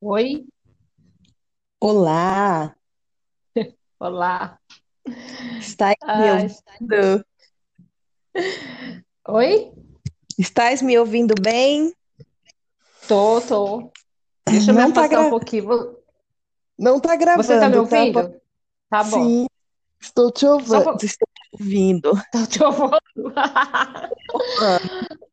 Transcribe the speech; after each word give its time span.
Oi, 0.00 0.46
Olá, 1.78 2.74
olá. 3.98 4.60
estás 5.58 5.96
me 6.14 6.30
Ai, 6.30 6.46
ouvindo? 6.80 7.24
oi? 9.28 9.72
Estás 10.36 10.82
me 10.82 10.98
ouvindo 10.98 11.34
bem? 11.40 11.94
Tô, 13.06 13.40
tô. 13.42 13.92
Deixa 14.48 14.70
eu 14.70 14.74
me 14.74 14.82
Não 14.82 14.92
tá 14.92 15.06
afastar 15.06 15.20
um 15.20 15.26
gra... 15.26 15.28
pouquinho. 15.28 15.64
Vo- 15.66 15.96
não 16.78 17.00
tá 17.00 17.16
Você 17.34 17.56
tá 17.56 17.68
me 17.68 17.76
gravando, 17.76 17.82
tá? 17.82 18.08
Ouvindo? 18.08 18.40
Tá 18.90 19.04
bom. 19.04 19.34
Sim, 19.34 19.46
estou 20.00 20.32
te 20.32 20.46
Só 20.62 20.78
ouvindo, 20.78 20.88
estou 21.04 21.28
te 21.34 21.48
ouvindo. 21.54 22.12
Tô 22.30 22.46
te 22.46 22.62
ouvindo. 22.62 23.32
Ah, 24.56 24.78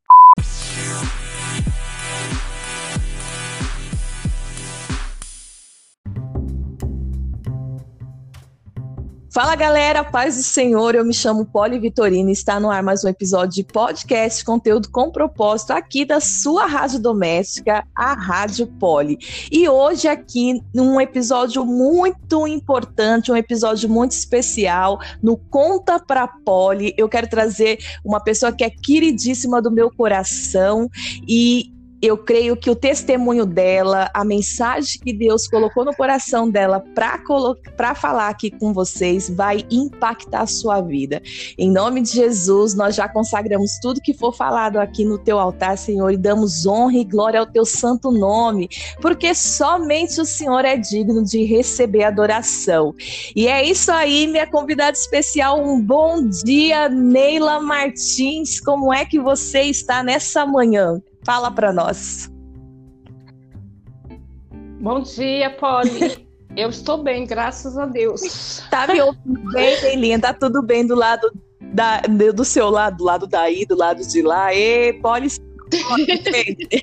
Fala 9.38 9.54
galera, 9.54 10.02
paz 10.02 10.34
do 10.34 10.42
Senhor, 10.42 10.96
eu 10.96 11.04
me 11.04 11.14
chamo 11.14 11.46
Poli 11.46 11.78
Vitorina 11.78 12.28
e 12.28 12.32
está 12.32 12.58
no 12.58 12.72
ar 12.72 12.82
mais 12.82 13.04
um 13.04 13.08
episódio 13.08 13.54
de 13.54 13.72
podcast, 13.72 14.44
conteúdo 14.44 14.90
com 14.90 15.12
propósito 15.12 15.70
aqui 15.70 16.04
da 16.04 16.18
sua 16.18 16.66
rádio 16.66 16.98
doméstica, 16.98 17.86
a 17.94 18.14
Rádio 18.14 18.66
Poli. 18.66 19.16
E 19.48 19.68
hoje 19.68 20.08
aqui 20.08 20.60
num 20.74 21.00
episódio 21.00 21.64
muito 21.64 22.48
importante, 22.48 23.30
um 23.30 23.36
episódio 23.36 23.88
muito 23.88 24.10
especial, 24.10 24.98
no 25.22 25.36
Conta 25.36 26.00
Pra 26.00 26.26
Poli, 26.26 26.92
eu 26.98 27.08
quero 27.08 27.28
trazer 27.28 27.78
uma 28.04 28.18
pessoa 28.18 28.50
que 28.50 28.64
é 28.64 28.70
queridíssima 28.70 29.62
do 29.62 29.70
meu 29.70 29.88
coração 29.88 30.90
e 31.28 31.77
eu 32.00 32.16
creio 32.16 32.56
que 32.56 32.70
o 32.70 32.76
testemunho 32.76 33.44
dela, 33.44 34.10
a 34.14 34.24
mensagem 34.24 35.00
que 35.00 35.12
Deus 35.12 35.48
colocou 35.48 35.84
no 35.84 35.94
coração 35.94 36.48
dela 36.48 36.84
para 36.94 37.94
falar 37.94 38.28
aqui 38.28 38.50
com 38.50 38.72
vocês, 38.72 39.28
vai 39.28 39.64
impactar 39.70 40.42
a 40.42 40.46
sua 40.46 40.80
vida. 40.80 41.20
Em 41.56 41.70
nome 41.70 42.00
de 42.02 42.12
Jesus, 42.12 42.74
nós 42.74 42.94
já 42.94 43.08
consagramos 43.08 43.78
tudo 43.82 44.00
que 44.00 44.14
for 44.14 44.32
falado 44.32 44.78
aqui 44.78 45.04
no 45.04 45.18
teu 45.18 45.38
altar, 45.38 45.76
Senhor, 45.76 46.10
e 46.10 46.16
damos 46.16 46.66
honra 46.66 46.98
e 46.98 47.04
glória 47.04 47.40
ao 47.40 47.46
teu 47.46 47.64
santo 47.64 48.10
nome, 48.10 48.68
porque 49.00 49.34
somente 49.34 50.20
o 50.20 50.24
Senhor 50.24 50.64
é 50.64 50.76
digno 50.76 51.24
de 51.24 51.44
receber 51.44 52.04
adoração. 52.04 52.94
E 53.34 53.48
é 53.48 53.64
isso 53.64 53.90
aí, 53.90 54.26
minha 54.26 54.46
convidada 54.46 54.96
especial. 54.96 55.64
Um 55.64 55.80
bom 55.80 56.28
dia, 56.28 56.88
Neila 56.88 57.60
Martins. 57.60 58.60
Como 58.60 58.92
é 58.92 59.04
que 59.04 59.18
você 59.18 59.62
está 59.62 60.02
nessa 60.02 60.46
manhã? 60.46 61.02
Fala 61.28 61.50
para 61.50 61.74
nós. 61.74 62.32
Bom 64.80 65.02
dia, 65.02 65.50
Polly. 65.50 66.26
Eu 66.56 66.70
estou 66.70 67.02
bem, 67.02 67.26
graças 67.26 67.76
a 67.76 67.84
Deus. 67.84 68.62
Tá 68.70 68.86
me 68.86 68.98
ouvindo 68.98 69.52
bem, 69.52 69.82
Neilinha? 69.82 70.18
Tá 70.18 70.32
tudo 70.32 70.62
bem 70.62 70.86
do 70.86 70.94
lado 70.94 71.30
da, 71.60 72.00
do 72.00 72.46
seu 72.46 72.70
lado, 72.70 72.96
do 72.96 73.04
lado 73.04 73.26
daí, 73.26 73.66
do 73.66 73.76
lado 73.76 74.02
de 74.08 74.22
lá? 74.22 74.54
E 74.54 74.98
gente. 75.70 76.82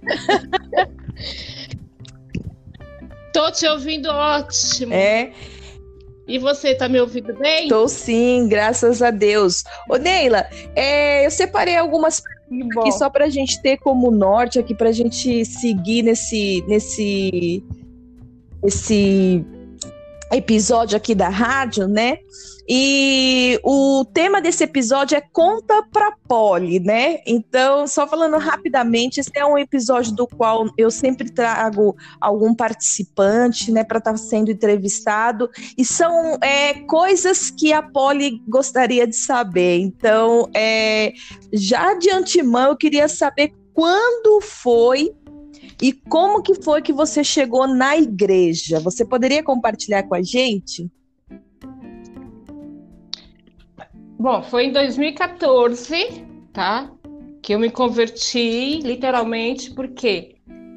Tô 3.34 3.52
te 3.52 3.66
ouvindo 3.66 4.10
ótimo. 4.10 4.94
É, 4.94 5.34
E 6.28 6.38
você, 6.38 6.76
tá 6.76 6.88
me 6.88 7.02
ouvindo 7.02 7.34
bem? 7.34 7.68
tô 7.68 7.88
sim, 7.88 8.48
graças 8.48 9.02
a 9.02 9.10
Deus. 9.10 9.64
Ô, 9.90 9.96
Neila, 9.96 10.48
é, 10.76 11.26
eu 11.26 11.32
separei 11.32 11.76
algumas 11.76 12.22
Bom. 12.50 12.92
só 12.92 13.10
pra 13.10 13.30
gente 13.30 13.62
ter 13.62 13.78
como 13.78 14.12
norte 14.12 14.60
aqui, 14.60 14.76
pra 14.76 14.92
gente 14.92 15.44
seguir 15.46 16.04
nesse, 16.04 16.64
nesse, 16.68 17.64
esse 18.64 19.46
episódio 20.32 20.98
aqui 20.98 21.14
da 21.14 21.30
rádio, 21.30 21.88
né? 21.88 22.20
E 22.68 23.60
o 23.64 24.04
tema 24.12 24.42
desse 24.42 24.64
episódio 24.64 25.16
é 25.16 25.22
Conta 25.22 25.84
pra 25.94 26.14
Polly, 26.28 26.80
né? 26.80 27.20
Então, 27.28 27.86
só 27.86 28.08
falando 28.08 28.38
rapidamente, 28.38 29.20
esse 29.20 29.30
é 29.36 29.46
um 29.46 29.56
episódio 29.56 30.14
do 30.14 30.26
qual 30.26 30.68
eu 30.76 30.90
sempre 30.90 31.30
trago 31.30 31.96
algum 32.20 32.56
participante, 32.56 33.72
né, 33.72 33.84
para 33.84 34.00
estar 34.00 34.18
sendo 34.18 34.50
entrevistado, 34.50 35.48
e 35.78 35.86
são 35.86 36.40
é, 36.42 36.74
coisas 36.88 37.52
que 37.52 37.72
a 37.72 37.84
Polly 37.84 38.42
gostaria 38.48 39.06
de 39.06 39.16
saber. 39.16 39.78
Então, 39.78 40.50
é, 40.56 41.14
já 41.54 41.94
de 41.94 42.10
antemão, 42.10 42.70
eu 42.70 42.78
queria 42.78 43.08
saber 43.08 43.54
quando 43.76 44.42
foi 44.42 45.14
e 45.82 45.92
como 45.92 46.42
que 46.42 46.56
foi 46.56 46.82
que 46.82 46.94
você 46.94 47.24
chegou 47.24 47.68
na 47.68 47.98
igreja? 47.98 48.80
Você 48.80 49.04
poderia 49.06 49.44
compartilhar 49.44 50.04
com 50.04 50.16
a 50.16 50.22
gente? 50.22 50.90
Bom, 54.18 54.42
foi 54.42 54.66
em 54.68 54.72
2014, 54.72 56.26
tá? 56.54 56.90
Que 57.42 57.54
eu 57.54 57.60
me 57.60 57.70
converti, 57.70 58.80
literalmente, 58.80 59.72
porque 59.72 60.36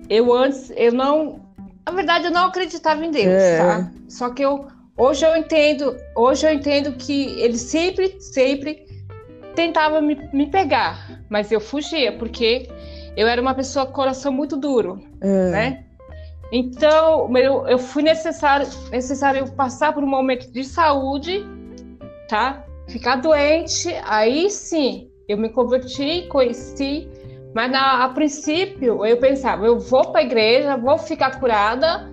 eu 0.08 0.34
antes, 0.34 0.70
eu 0.76 0.92
não, 0.92 1.41
na 1.87 1.92
verdade, 1.92 2.26
eu 2.26 2.31
não 2.31 2.47
acreditava 2.47 3.04
em 3.04 3.10
Deus, 3.10 3.26
É. 3.26 3.58
tá? 3.58 3.92
Só 4.08 4.31
que 4.31 4.42
eu, 4.42 4.66
hoje 4.97 5.25
eu 5.25 5.37
entendo, 5.37 5.97
hoje 6.16 6.47
eu 6.47 6.53
entendo 6.53 6.92
que 6.97 7.41
ele 7.41 7.56
sempre, 7.56 8.20
sempre 8.20 8.87
tentava 9.54 10.00
me, 10.00 10.16
me 10.32 10.47
pegar, 10.47 11.22
mas 11.31 11.50
eu 11.53 11.60
fugia, 11.60 12.12
porque 12.12 12.69
eu 13.19 13.27
era 13.27 13.43
uma 13.43 13.53
pessoa 13.53 13.84
com 13.84 13.93
coração 13.93 14.31
muito 14.31 14.56
duro, 14.56 15.03
né? 15.51 15.84
Então, 16.53 17.27
meu, 17.27 17.67
eu 17.67 17.77
fui 17.77 18.01
necessário, 18.01 18.65
necessário 18.93 19.41
eu 19.41 19.49
passar 19.49 19.93
por 19.93 20.05
um 20.05 20.06
momento 20.06 20.49
de 20.53 20.62
saúde, 20.62 21.45
tá? 22.29 22.65
Ficar 22.87 23.17
doente, 23.17 23.93
aí 24.05 24.49
sim, 24.49 25.11
eu 25.29 25.37
me 25.37 25.49
converti, 25.49 26.29
conheci, 26.29 27.09
mas 27.53 27.69
na, 27.73 28.05
a 28.05 28.09
princípio 28.11 29.05
eu 29.05 29.17
pensava, 29.17 29.67
eu 29.67 29.81
vou 29.81 30.12
para 30.12 30.21
a 30.21 30.25
igreja, 30.25 30.77
vou 30.77 30.97
ficar 30.97 31.41
curada 31.41 32.09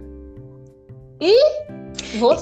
e 1.22 1.38
vou. 2.20 2.36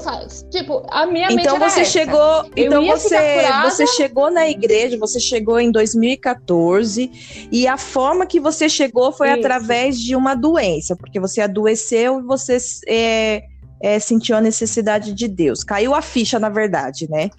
Tipo, 0.50 0.86
a 0.90 1.06
minha 1.06 1.32
Então 1.32 1.58
você 1.58 1.82
essa. 1.82 1.92
chegou, 1.92 2.46
Eu 2.56 2.66
então 2.68 2.86
você, 2.86 3.18
curada. 3.18 3.70
você 3.70 3.88
chegou 3.88 4.32
na 4.32 4.48
igreja, 4.48 4.98
você 4.98 5.20
chegou 5.20 5.60
em 5.60 5.72
2014 5.72 7.48
e 7.52 7.68
a 7.68 7.78
forma 7.78 8.26
que 8.26 8.40
você 8.40 8.70
chegou 8.70 9.12
foi 9.12 9.30
Isso. 9.30 9.40
através 9.40 10.00
de 10.00 10.16
uma 10.16 10.36
doença, 10.36 10.96
porque 10.96 11.20
você 11.20 11.42
adoeceu 11.42 12.20
e 12.20 12.24
você 12.24 12.58
é, 12.88 13.44
é, 13.82 14.00
sentiu 14.00 14.36
a 14.36 14.42
necessidade 14.42 15.14
de 15.14 15.28
Deus. 15.28 15.64
Caiu 15.64 15.94
a 15.94 16.02
ficha, 16.02 16.40
na 16.40 16.50
verdade, 16.50 17.10
né? 17.10 17.30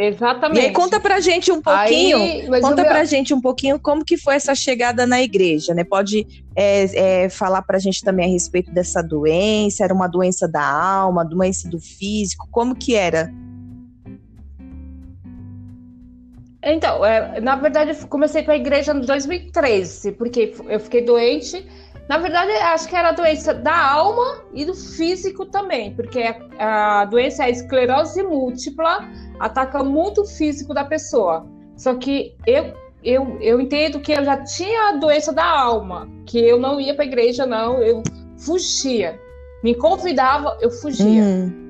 Exatamente. 0.00 0.60
E 0.60 0.66
aí 0.66 0.72
conta 0.72 1.00
pra 1.00 1.18
gente 1.18 1.50
um 1.50 1.60
pouquinho. 1.60 2.18
Aí, 2.18 2.60
Conta 2.60 2.82
meu- 2.82 2.86
pra 2.86 3.04
gente 3.04 3.34
um 3.34 3.40
pouquinho 3.40 3.80
como 3.80 4.04
que 4.04 4.16
foi 4.16 4.36
essa 4.36 4.54
chegada 4.54 5.04
na 5.04 5.20
igreja, 5.20 5.74
né? 5.74 5.82
Pode 5.82 6.24
é, 6.54 7.24
é, 7.24 7.28
falar 7.28 7.62
pra 7.62 7.80
gente 7.80 8.04
também 8.04 8.26
a 8.26 8.28
respeito 8.28 8.70
dessa 8.72 9.02
doença, 9.02 9.82
era 9.82 9.92
uma 9.92 10.06
doença 10.06 10.46
da 10.46 10.62
alma, 10.64 11.24
doença 11.24 11.68
do 11.68 11.80
físico, 11.80 12.46
como 12.52 12.76
que 12.76 12.94
era? 12.94 13.32
Então, 16.62 17.04
é, 17.04 17.40
na 17.40 17.56
verdade, 17.56 17.90
eu 18.00 18.08
comecei 18.08 18.42
para 18.42 18.54
a 18.54 18.56
igreja 18.56 18.92
em 18.92 19.00
2013, 19.00 20.12
porque 20.12 20.54
eu 20.68 20.78
fiquei 20.78 21.02
doente. 21.02 21.66
Na 22.08 22.16
verdade, 22.16 22.50
acho 22.52 22.88
que 22.88 22.96
era 22.96 23.10
a 23.10 23.12
doença 23.12 23.52
da 23.52 23.76
alma 23.76 24.42
e 24.54 24.64
do 24.64 24.74
físico 24.74 25.44
também, 25.44 25.94
porque 25.94 26.22
a, 26.58 27.02
a 27.02 27.04
doença 27.04 27.42
é 27.42 27.46
a 27.46 27.50
esclerose 27.50 28.22
múltipla, 28.22 29.06
ataca 29.38 29.84
muito 29.84 30.22
o 30.22 30.26
físico 30.26 30.72
da 30.72 30.84
pessoa. 30.84 31.46
Só 31.76 31.94
que 31.94 32.34
eu, 32.46 32.72
eu, 33.04 33.36
eu 33.40 33.60
entendo 33.60 34.00
que 34.00 34.12
eu 34.12 34.24
já 34.24 34.42
tinha 34.42 34.88
a 34.88 34.92
doença 34.92 35.34
da 35.34 35.44
alma, 35.44 36.08
que 36.24 36.38
eu 36.38 36.58
não 36.58 36.80
ia 36.80 36.94
para 36.94 37.04
a 37.04 37.06
igreja, 37.06 37.44
não, 37.44 37.82
eu 37.82 38.02
fugia. 38.38 39.20
Me 39.62 39.74
convidava, 39.74 40.56
eu 40.62 40.70
fugia. 40.70 41.22
Hum, 41.22 41.68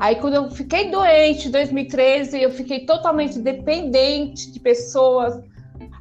Aí, 0.00 0.16
quando 0.16 0.32
eu 0.32 0.50
fiquei 0.50 0.90
doente 0.90 1.48
em 1.48 1.50
2013, 1.50 2.40
eu 2.40 2.50
fiquei 2.50 2.86
totalmente 2.86 3.38
dependente 3.38 4.50
de 4.50 4.58
pessoas. 4.58 5.38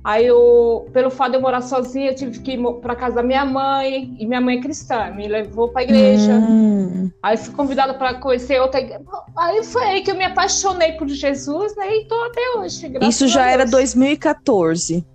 Aí, 0.04 0.26
eu, 0.26 0.88
pelo 0.94 1.10
fato 1.10 1.32
de 1.32 1.38
eu 1.38 1.42
morar 1.42 1.62
sozinha, 1.62 2.12
eu 2.12 2.16
tive 2.16 2.40
que 2.40 2.54
ir 2.54 2.64
para 2.82 2.96
casa 2.96 3.16
da 3.16 3.24
minha 3.24 3.46
mãe. 3.46 4.16
E 4.18 4.26
minha 4.26 4.40
mãe 4.40 4.58
é 4.58 4.62
cristã, 4.62 5.12
me 5.12 5.28
levou 5.28 5.70
para 5.70 5.82
a 5.82 5.84
igreja. 5.84 6.34
hum. 6.34 7.12
Aí, 7.22 7.36
fui 7.36 7.54
convidada 7.54 7.94
para 7.94 8.16
conhecer 8.16 8.62
outra 8.62 8.80
igreja. 8.80 9.04
Aí 9.38 9.64
foi 9.64 9.84
aí 9.84 10.02
que 10.02 10.12
eu 10.12 10.16
me 10.16 10.24
apaixonei 10.24 10.94
por 10.94 11.08
Jesus, 11.08 11.76
né? 11.76 11.96
E 11.96 12.02
estou 12.04 12.24
até 12.26 12.42
hoje. 12.58 12.92
Isso 13.02 13.28
já 13.28 13.50
era 13.50 13.64
Deus. 13.66 13.72
2014. 13.72 15.06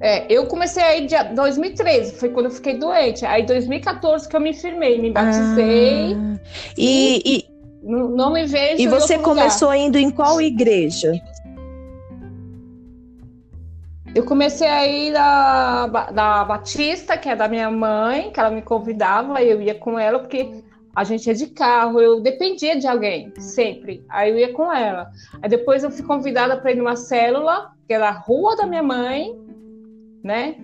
É, 0.00 0.32
eu 0.32 0.46
comecei 0.46 0.82
aí 0.82 1.06
em 1.06 1.34
2013, 1.34 2.12
foi 2.12 2.28
quando 2.28 2.46
eu 2.46 2.52
fiquei 2.52 2.78
doente. 2.78 3.26
Aí, 3.26 3.42
em 3.42 3.46
2014 3.46 4.28
que 4.28 4.36
eu 4.36 4.40
me 4.40 4.54
firmei, 4.54 5.00
me 5.00 5.10
batizei. 5.10 6.14
Ah, 6.14 6.38
e, 6.76 7.22
e, 7.24 7.44
Não, 7.82 8.32
me 8.32 8.46
vejo 8.46 8.80
e 8.80 8.86
você 8.86 9.14
outro 9.14 9.30
lugar. 9.30 9.42
começou 9.42 9.74
indo 9.74 9.98
em 9.98 10.10
qual 10.10 10.40
igreja? 10.40 11.12
Eu 14.18 14.24
comecei 14.24 14.66
a 14.66 14.84
ir 14.84 15.12
da, 15.12 15.86
da 15.86 16.44
Batista, 16.44 17.16
que 17.16 17.28
é 17.28 17.36
da 17.36 17.46
minha 17.46 17.70
mãe, 17.70 18.32
que 18.32 18.40
ela 18.40 18.50
me 18.50 18.60
convidava, 18.60 19.40
eu 19.40 19.62
ia 19.62 19.76
com 19.76 19.96
ela, 19.96 20.18
porque 20.18 20.64
a 20.96 21.04
gente 21.04 21.28
ia 21.28 21.34
de 21.36 21.46
carro, 21.46 22.00
eu 22.00 22.20
dependia 22.20 22.76
de 22.76 22.88
alguém, 22.88 23.32
sempre. 23.38 24.04
Aí 24.08 24.30
eu 24.30 24.36
ia 24.36 24.52
com 24.52 24.72
ela. 24.72 25.08
Aí 25.40 25.48
depois 25.48 25.84
eu 25.84 25.90
fui 25.92 26.04
convidada 26.04 26.56
para 26.56 26.72
ir 26.72 26.74
numa 26.74 26.96
célula, 26.96 27.70
que 27.86 27.94
era 27.94 28.08
a 28.08 28.10
rua 28.10 28.56
da 28.56 28.66
minha 28.66 28.82
mãe, 28.82 29.38
né? 30.24 30.56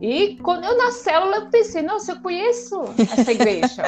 E 0.00 0.38
quando 0.42 0.64
eu 0.64 0.78
na 0.78 0.90
célula 0.90 1.36
eu 1.36 1.50
pensei, 1.50 1.82
nossa, 1.82 2.12
eu 2.12 2.20
conheço 2.22 2.82
essa 2.98 3.30
igreja. 3.30 3.82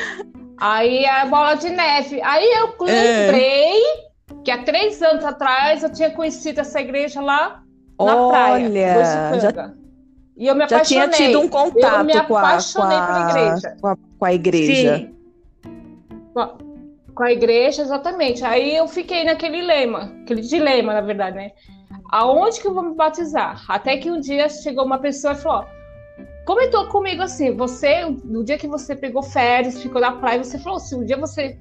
Aí 0.56 1.04
a 1.04 1.26
bola 1.26 1.56
de 1.56 1.68
neve. 1.68 2.22
Aí 2.22 2.50
eu 2.54 2.88
é. 2.88 3.26
lembrei 3.26 3.82
é. 3.82 4.42
que 4.42 4.50
há 4.50 4.62
três 4.62 5.02
anos 5.02 5.26
atrás 5.26 5.82
eu 5.82 5.92
tinha 5.92 6.10
conhecido 6.10 6.62
essa 6.62 6.80
igreja 6.80 7.20
lá 7.20 7.61
na 7.98 8.16
Olha, 8.16 8.30
praia. 8.30 9.40
Já, 9.40 9.72
e 10.36 10.46
eu 10.46 10.54
me 10.54 10.68
já 10.68 10.80
tinha 10.80 11.08
tido 11.08 11.40
um 11.40 11.48
contato 11.48 12.00
eu 12.00 12.04
me 12.04 12.12
com, 12.26 12.36
a, 12.36 12.58
com, 12.74 12.82
a, 12.82 13.28
igreja. 13.28 13.76
Com, 13.80 13.86
a, 13.88 13.96
com 14.18 14.24
a 14.24 14.32
igreja. 14.32 14.96
Sim. 14.96 15.14
Com 17.14 17.22
a 17.22 17.32
igreja, 17.32 17.82
exatamente. 17.82 18.42
Aí 18.44 18.74
eu 18.74 18.88
fiquei 18.88 19.24
naquele 19.24 19.60
lema, 19.60 20.12
aquele 20.22 20.40
dilema, 20.40 20.94
na 20.94 21.02
verdade, 21.02 21.36
né? 21.36 21.52
Aonde 22.10 22.60
que 22.60 22.66
eu 22.66 22.74
vou 22.74 22.82
me 22.82 22.94
batizar? 22.94 23.64
Até 23.68 23.96
que 23.98 24.10
um 24.10 24.18
dia 24.18 24.48
chegou 24.48 24.84
uma 24.84 24.98
pessoa 24.98 25.34
e 25.34 25.36
falou: 25.36 25.66
comentou 26.46 26.88
comigo 26.88 27.22
assim: 27.22 27.54
você, 27.54 28.04
no 28.24 28.42
dia 28.42 28.56
que 28.56 28.66
você 28.66 28.96
pegou 28.96 29.22
férias, 29.22 29.82
ficou 29.82 30.00
na 30.00 30.12
praia, 30.12 30.42
você 30.42 30.58
falou: 30.58 30.80
se 30.80 30.94
um 30.94 31.04
dia 31.04 31.18
você 31.18 31.58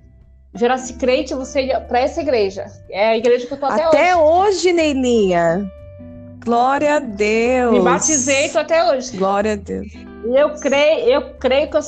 virasse 0.54 0.94
crente, 0.94 1.34
você 1.34 1.64
ia 1.64 1.82
para 1.82 2.00
essa 2.00 2.22
igreja. 2.22 2.66
É 2.90 3.10
a 3.10 3.18
igreja 3.18 3.46
que 3.46 3.54
eu 3.54 3.60
tô 3.60 3.66
até, 3.66 3.84
até 3.84 3.90
hoje. 3.90 3.98
Até 3.98 4.16
hoje, 4.16 4.74
Neilinha. 4.74 5.72
Glória 6.44 6.96
a 6.96 7.00
Deus. 7.00 7.74
Me 7.74 7.82
batizei 7.82 8.50
tô 8.50 8.60
até 8.60 8.90
hoje. 8.90 9.16
Glória 9.16 9.54
a 9.54 9.56
Deus. 9.56 9.88
E 9.94 10.40
eu 10.40 10.50
creio, 10.56 11.10
eu 11.10 11.34
creio 11.40 11.70
que 11.70 11.78
eu, 11.78 11.82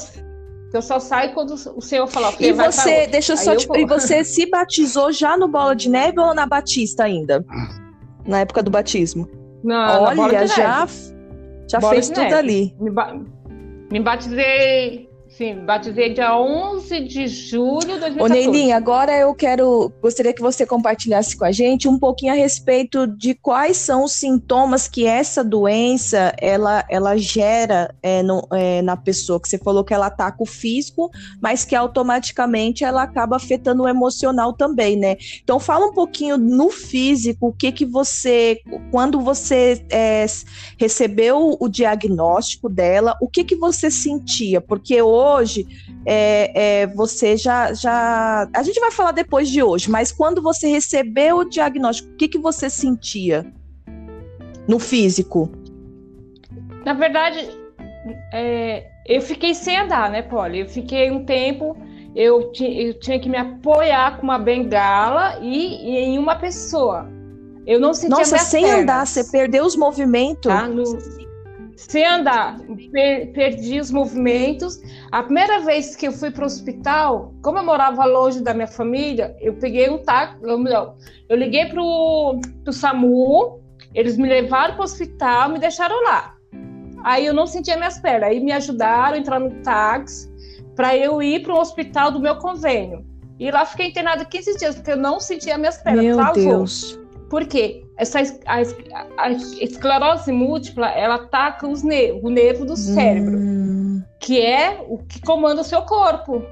que 0.71 0.77
eu 0.77 0.81
só 0.81 1.00
saio 1.00 1.33
quando 1.33 1.53
o 1.53 1.81
Senhor 1.81 2.07
falar. 2.07 2.33
E 2.39 2.51
você, 2.51 3.07
deixa 3.07 3.33
eu 3.33 3.38
só 3.38 3.55
te, 3.55 3.67
e 3.75 3.85
você 3.88 4.23
se 4.23 4.50
batizou 4.50 5.11
já 5.11 5.38
no 5.38 5.47
Bola 5.47 5.75
de 5.75 5.89
Neve 5.89 6.19
ou 6.19 6.33
na 6.33 6.45
Batista 6.45 7.03
ainda? 7.03 7.44
Na 8.25 8.39
época 8.39 8.61
do 8.61 8.71
batismo? 8.71 9.27
Não, 9.63 10.03
Olha, 10.03 10.45
já 10.47 10.88
já 11.69 11.79
Bola 11.79 11.94
fez 11.94 12.09
tudo 12.09 12.33
ali. 12.33 12.75
Me, 12.79 12.91
ba 12.91 13.19
me 13.91 14.00
batizei 14.00 15.09
Sim, 15.35 15.65
batizei 15.65 16.13
dia 16.13 16.38
11 16.38 17.00
de 17.06 17.27
julho 17.27 17.80
de 17.80 18.00
2014. 18.00 18.21
Ô, 18.21 18.27
Neilinha, 18.27 18.77
agora 18.77 19.18
eu 19.18 19.33
quero, 19.33 19.91
gostaria 20.00 20.31
que 20.31 20.41
você 20.41 20.63
compartilhasse 20.63 21.35
com 21.35 21.44
a 21.44 21.51
gente 21.51 21.88
um 21.88 21.97
pouquinho 21.97 22.33
a 22.33 22.35
respeito 22.35 23.07
de 23.07 23.33
quais 23.33 23.77
são 23.77 24.03
os 24.03 24.12
sintomas 24.12 24.88
que 24.88 25.07
essa 25.07 25.44
doença, 25.44 26.35
ela, 26.39 26.85
ela 26.88 27.18
gera 27.18 27.95
é, 28.03 28.21
no, 28.21 28.47
é, 28.51 28.83
na 28.83 28.95
pessoa, 28.95 29.41
que 29.41 29.50
você 29.50 29.57
falou 29.57 29.83
que 29.83 29.91
ela 29.91 30.06
ataca 30.06 30.38
o 30.44 30.45
físico, 30.45 31.09
mas 31.41 31.65
que 31.65 31.75
automaticamente 31.75 32.83
ela 32.83 33.01
acaba 33.01 33.36
afetando 33.36 33.83
o 33.83 33.89
emocional 33.89 34.53
também, 34.53 34.95
né? 34.95 35.18
Então 35.44 35.59
fala 35.59 35.88
um 35.88 35.94
pouquinho 35.94 36.38
no 36.38 36.69
físico, 36.69 37.47
o 37.47 37.53
que 37.53 37.71
que 37.71 37.88
você, 37.88 38.62
quando 38.91 39.19
você 39.19 39.83
é, 39.89 40.27
recebeu 40.77 41.57
o 41.59 41.68
diagnóstico 41.68 42.69
dela, 42.69 43.18
o 43.19 43.27
que 43.27 43.44
que 43.44 43.56
você 43.56 43.89
sentia? 43.89 44.62
Porque 44.62 45.01
hoje 45.01 45.22
hoje, 45.23 45.65
é, 46.05 46.81
é, 46.81 46.87
você 46.87 47.37
já, 47.37 47.73
já. 47.73 48.47
A 48.53 48.63
gente 48.63 48.79
vai 48.79 48.91
falar 48.91 49.11
depois 49.11 49.49
de 49.49 49.63
hoje, 49.63 49.89
mas 49.89 50.11
quando 50.11 50.41
você 50.41 50.67
recebeu 50.67 51.37
o 51.37 51.49
diagnóstico, 51.49 52.09
o 52.11 52.15
que, 52.15 52.27
que 52.27 52.37
você 52.37 52.69
sentia 52.69 53.45
no 54.67 54.79
físico? 54.79 55.49
Na 56.85 56.93
verdade, 56.93 57.39
é, 58.33 58.85
eu 59.05 59.21
fiquei 59.21 59.53
sem 59.53 59.77
andar, 59.77 60.09
né, 60.09 60.21
Polly? 60.21 60.59
Eu 60.59 60.67
fiquei 60.67 61.11
um 61.11 61.25
tempo. 61.25 61.75
Eu, 62.15 62.51
eu 62.59 62.99
tinha 62.99 63.19
que 63.19 63.27
me 63.27 63.37
apoiar 63.37 64.17
com 64.17 64.23
uma 64.23 64.37
bengala 64.37 65.39
e, 65.41 65.83
e 65.83 65.97
em 65.97 66.19
uma 66.19 66.35
pessoa. 66.35 67.09
Eu 67.65 67.79
não 67.79 67.93
sentia 67.93 68.17
Nossa, 68.17 68.37
sem 68.37 68.63
pernas. 68.63 68.81
andar, 68.81 69.07
você 69.07 69.23
perdeu 69.23 69.65
os 69.65 69.75
movimentos. 69.75 70.51
Tá? 70.51 70.67
No, 70.67 70.83
sem 71.88 72.06
andar, 72.06 72.59
per, 72.91 73.31
perdi 73.33 73.80
os 73.80 73.91
movimentos. 73.91 74.81
A 75.12 75.24
primeira 75.24 75.59
vez 75.59 75.95
que 75.95 76.07
eu 76.07 76.12
fui 76.12 76.31
para 76.31 76.44
o 76.44 76.45
hospital, 76.45 77.33
como 77.41 77.59
eu 77.59 77.63
morava 77.63 78.06
longe 78.06 78.41
da 78.41 78.53
minha 78.53 78.68
família, 78.68 79.35
eu 79.39 79.53
peguei 79.53 79.89
um 79.89 79.97
táxi, 79.97 80.38
eu, 80.44 80.95
eu 81.30 81.38
liguei 81.38 81.65
para 81.65 81.81
o 81.81 82.39
SAMU, 82.71 83.59
eles 83.94 84.18
me 84.18 84.27
levaram 84.27 84.75
para 84.75 84.81
o 84.81 84.85
hospital, 84.85 85.50
me 85.50 85.59
deixaram 85.59 86.01
lá. 86.03 86.35
Aí 87.03 87.25
eu 87.25 87.33
não 87.33 87.45
sentia 87.45 87.75
minhas 87.75 88.00
pernas, 88.00 88.29
aí 88.29 88.39
me 88.39 88.51
ajudaram 88.51 89.15
a 89.15 89.19
entrar 89.19 89.39
no 89.39 89.51
táxi 89.62 90.31
para 90.75 90.95
eu 90.95 91.21
ir 91.21 91.44
para 91.44 91.53
o 91.53 91.59
hospital 91.59 92.12
do 92.12 92.19
meu 92.19 92.38
convênio. 92.38 93.06
E 93.39 93.51
lá 93.51 93.65
fiquei 93.65 93.88
internada 93.88 94.24
15 94.24 94.57
dias, 94.57 94.75
porque 94.75 94.91
eu 94.91 94.97
não 94.97 95.19
sentia 95.19 95.57
minhas 95.57 95.77
pernas. 95.77 96.06
Meu 96.06 96.15
Travou. 96.15 96.44
Deus. 96.44 97.00
Por 97.29 97.45
quê? 97.45 97.82
Essa, 97.97 98.19
a, 98.45 98.55
a, 99.23 99.31
esclerose 99.31 100.31
múltipla, 100.31 100.87
ela 100.87 101.15
ataca 101.15 101.67
os 101.67 101.83
nervos, 101.83 102.23
o 102.23 102.29
nervo 102.29 102.65
do 102.65 102.75
cérebro, 102.75 103.37
hum. 103.37 104.01
que 104.19 104.41
é 104.41 104.83
o 104.89 104.97
que 104.97 105.21
comanda 105.21 105.61
o 105.61 105.63
seu 105.65 105.83
corpo. 105.83 106.43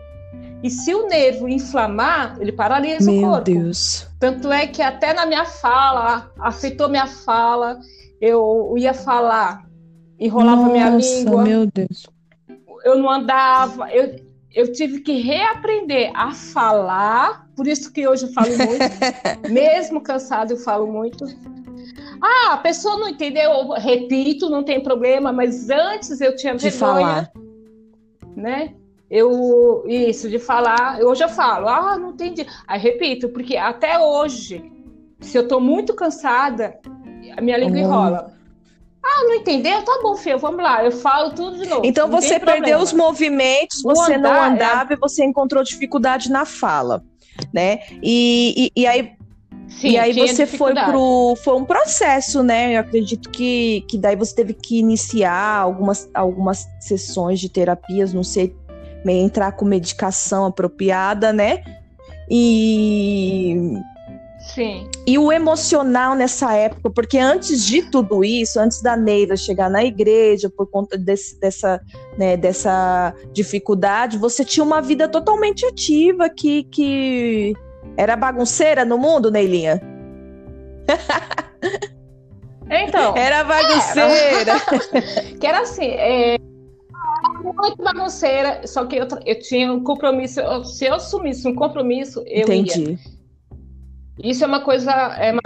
E 0.63 0.69
se 0.69 0.93
o 0.93 1.07
nervo 1.07 1.49
inflamar, 1.49 2.37
ele 2.39 2.51
paralisa 2.51 3.11
Meu 3.11 3.19
o 3.19 3.29
corpo. 3.29 3.51
Meu 3.51 3.63
Deus. 3.63 4.07
Tanto 4.19 4.51
é 4.51 4.67
que 4.67 4.81
até 4.81 5.13
na 5.13 5.25
minha 5.25 5.45
fala, 5.45 6.31
afetou 6.39 6.87
minha 6.87 7.07
fala, 7.07 7.79
eu 8.21 8.75
ia 8.77 8.93
falar, 8.93 9.65
enrolava 10.19 10.61
Nossa, 10.61 10.71
minha 10.71 10.89
língua. 10.89 11.43
Meu 11.43 11.65
Deus. 11.65 12.07
Eu 12.83 12.99
não 12.99 13.09
andava, 13.09 13.91
eu, 13.91 14.15
eu 14.53 14.71
tive 14.71 14.99
que 14.99 15.13
reaprender 15.13 16.11
a 16.13 16.31
falar 16.31 17.47
por 17.61 17.67
isso 17.67 17.93
que 17.93 18.07
hoje 18.07 18.25
eu 18.25 18.33
falo 18.33 18.49
muito. 18.57 18.73
Mesmo 19.53 20.01
cansado, 20.01 20.53
eu 20.53 20.57
falo 20.57 20.87
muito. 20.87 21.25
Ah, 22.19 22.53
a 22.53 22.57
pessoa 22.57 22.97
não 22.97 23.07
entendeu, 23.07 23.51
eu 23.51 23.69
repito, 23.73 24.49
não 24.49 24.63
tem 24.63 24.81
problema, 24.81 25.31
mas 25.31 25.69
antes 25.69 26.19
eu 26.21 26.35
tinha 26.35 26.55
de 26.55 26.71
vergonha, 26.71 26.79
falar. 26.79 27.31
né? 28.35 28.73
Eu 29.11 29.83
isso 29.85 30.27
de 30.27 30.39
falar, 30.39 30.99
eu 30.99 31.13
já 31.13 31.27
falo, 31.27 31.67
ah, 31.67 31.99
não 31.99 32.13
entendi. 32.13 32.47
Aí 32.67 32.79
repito, 32.79 33.29
porque 33.29 33.55
até 33.55 33.99
hoje, 33.99 34.63
se 35.19 35.37
eu 35.37 35.47
tô 35.47 35.59
muito 35.59 35.93
cansada, 35.93 36.79
a 37.37 37.41
minha 37.41 37.57
língua 37.57 37.77
uhum. 37.77 37.83
enrola. 37.83 38.33
Ah, 39.03 39.23
não 39.25 39.35
entendeu? 39.35 39.83
Tá 39.83 39.99
bom, 40.01 40.15
filho, 40.15 40.39
vamos 40.39 40.63
lá. 40.63 40.83
Eu 40.83 40.91
falo 40.91 41.35
tudo 41.35 41.59
de 41.59 41.69
novo. 41.69 41.85
Então 41.85 42.09
você 42.09 42.39
perdeu 42.39 42.79
os 42.79 42.91
movimentos, 42.91 43.83
você 43.83 44.15
andar, 44.15 44.49
não 44.49 44.55
andava 44.55 44.93
é... 44.93 44.95
e 44.95 44.99
você 44.99 45.23
encontrou 45.23 45.63
dificuldade 45.63 46.31
na 46.31 46.43
fala 46.43 47.03
né? 47.53 47.79
E, 48.01 48.71
e, 48.75 48.81
e 48.81 48.87
aí 48.87 49.11
Sim, 49.67 49.91
e 49.91 49.97
aí 49.97 50.13
você 50.13 50.45
foi 50.45 50.73
pro. 50.73 51.35
Foi 51.43 51.55
um 51.55 51.63
processo, 51.63 52.43
né? 52.43 52.75
Eu 52.75 52.81
acredito 52.81 53.29
que, 53.29 53.85
que 53.87 53.97
daí 53.97 54.17
você 54.17 54.35
teve 54.35 54.53
que 54.53 54.77
iniciar 54.77 55.57
algumas, 55.57 56.09
algumas 56.13 56.67
sessões 56.79 57.39
de 57.39 57.47
terapias, 57.47 58.13
não 58.13 58.23
sei, 58.23 58.53
entrar 59.05 59.53
com 59.53 59.63
medicação 59.63 60.45
apropriada, 60.45 61.31
né? 61.31 61.63
E 62.29 63.55
Sim. 64.53 64.89
E 65.07 65.17
o 65.17 65.31
emocional 65.31 66.13
nessa 66.13 66.53
época, 66.53 66.89
porque 66.89 67.17
antes 67.17 67.65
de 67.65 67.83
tudo 67.83 68.23
isso, 68.23 68.59
antes 68.59 68.81
da 68.81 68.97
Neira 68.97 69.37
chegar 69.37 69.69
na 69.69 69.83
igreja, 69.83 70.49
por 70.49 70.67
conta 70.69 70.97
desse, 70.97 71.39
dessa, 71.39 71.81
né, 72.17 72.35
dessa 72.35 73.13
dificuldade, 73.31 74.17
você 74.17 74.43
tinha 74.43 74.63
uma 74.63 74.81
vida 74.81 75.07
totalmente 75.07 75.65
ativa 75.65 76.29
que, 76.29 76.63
que 76.65 77.53
era 77.95 78.15
bagunceira 78.15 78.83
no 78.83 78.97
mundo, 78.97 79.31
Neilinha? 79.31 79.81
Então. 82.73 83.17
Era 83.17 83.43
bagunceira. 83.43 84.39
Era, 84.39 84.59
que 85.37 85.45
era 85.45 85.59
assim, 85.59 85.87
é, 85.87 86.37
muito 87.43 87.83
bagunceira, 87.83 88.65
só 88.65 88.85
que 88.85 88.95
eu, 88.95 89.07
eu 89.25 89.39
tinha 89.39 89.73
um 89.73 89.83
compromisso. 89.83 90.39
Se 90.63 90.85
eu 90.85 90.93
assumisse 90.95 91.45
um 91.45 91.53
compromisso, 91.53 92.23
eu 92.25 92.43
Entendi. 92.43 92.91
ia. 92.91 93.20
Isso 94.23 94.43
é 94.43 94.47
uma 94.47 94.61
coisa, 94.61 94.91
é 94.91 95.31
uma 95.31 95.41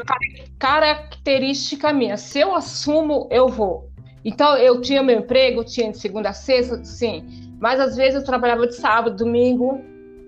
característica 0.59 1.93
minha. 1.93 2.17
Se 2.17 2.39
eu 2.39 2.53
assumo, 2.53 3.27
eu 3.31 3.47
vou. 3.47 3.89
Então, 4.23 4.57
eu 4.57 4.81
tinha 4.81 5.03
meu 5.03 5.19
emprego, 5.19 5.63
tinha 5.63 5.91
de 5.91 5.97
segunda 5.97 6.29
a 6.29 6.33
sexta, 6.33 6.83
sim. 6.83 7.23
Mas 7.59 7.79
às 7.79 7.95
vezes 7.95 8.15
eu 8.15 8.25
trabalhava 8.25 8.67
de 8.67 8.75
sábado, 8.75 9.15
domingo, 9.15 9.81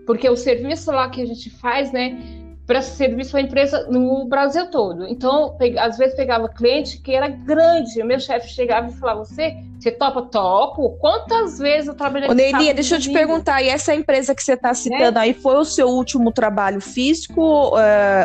porque 0.06 0.30
o 0.30 0.36
serviço 0.36 0.92
lá 0.92 1.10
que 1.10 1.22
a 1.22 1.26
gente 1.26 1.50
faz, 1.50 1.92
né? 1.92 2.18
Presta 2.68 2.94
serviço 2.96 3.38
a 3.38 3.42
empresa 3.42 3.88
no 3.90 4.26
Brasil 4.26 4.70
todo. 4.70 5.08
Então, 5.08 5.58
às 5.80 5.98
vezes 5.98 6.16
pegava 6.16 6.50
cliente 6.50 7.00
que 7.00 7.16
era 7.16 7.30
grande, 7.30 8.02
o 8.02 8.06
meu 8.06 8.20
chefe 8.20 8.50
chegava 8.50 8.90
e 8.90 8.94
falava: 8.94 9.24
Você, 9.24 9.56
você 9.80 9.90
topa? 9.90 10.22
Topo. 10.24 10.98
Quantas 11.00 11.58
vezes 11.58 11.88
eu 11.88 11.96
trabalhei 11.96 12.30
Ô, 12.30 12.34
Neilinha, 12.34 12.74
deixa 12.74 12.96
eu 12.96 13.00
te 13.00 13.12
perguntar: 13.12 13.64
e 13.64 13.70
essa 13.70 13.96
empresa 13.96 14.36
que 14.36 14.44
você 14.44 14.54
está 14.54 14.74
citando 14.74 15.18
é? 15.18 15.22
aí 15.22 15.34
foi 15.34 15.56
o 15.56 15.64
seu 15.64 15.88
último 15.88 16.32
trabalho 16.32 16.82
físico 16.82 17.70
uh, 17.70 17.78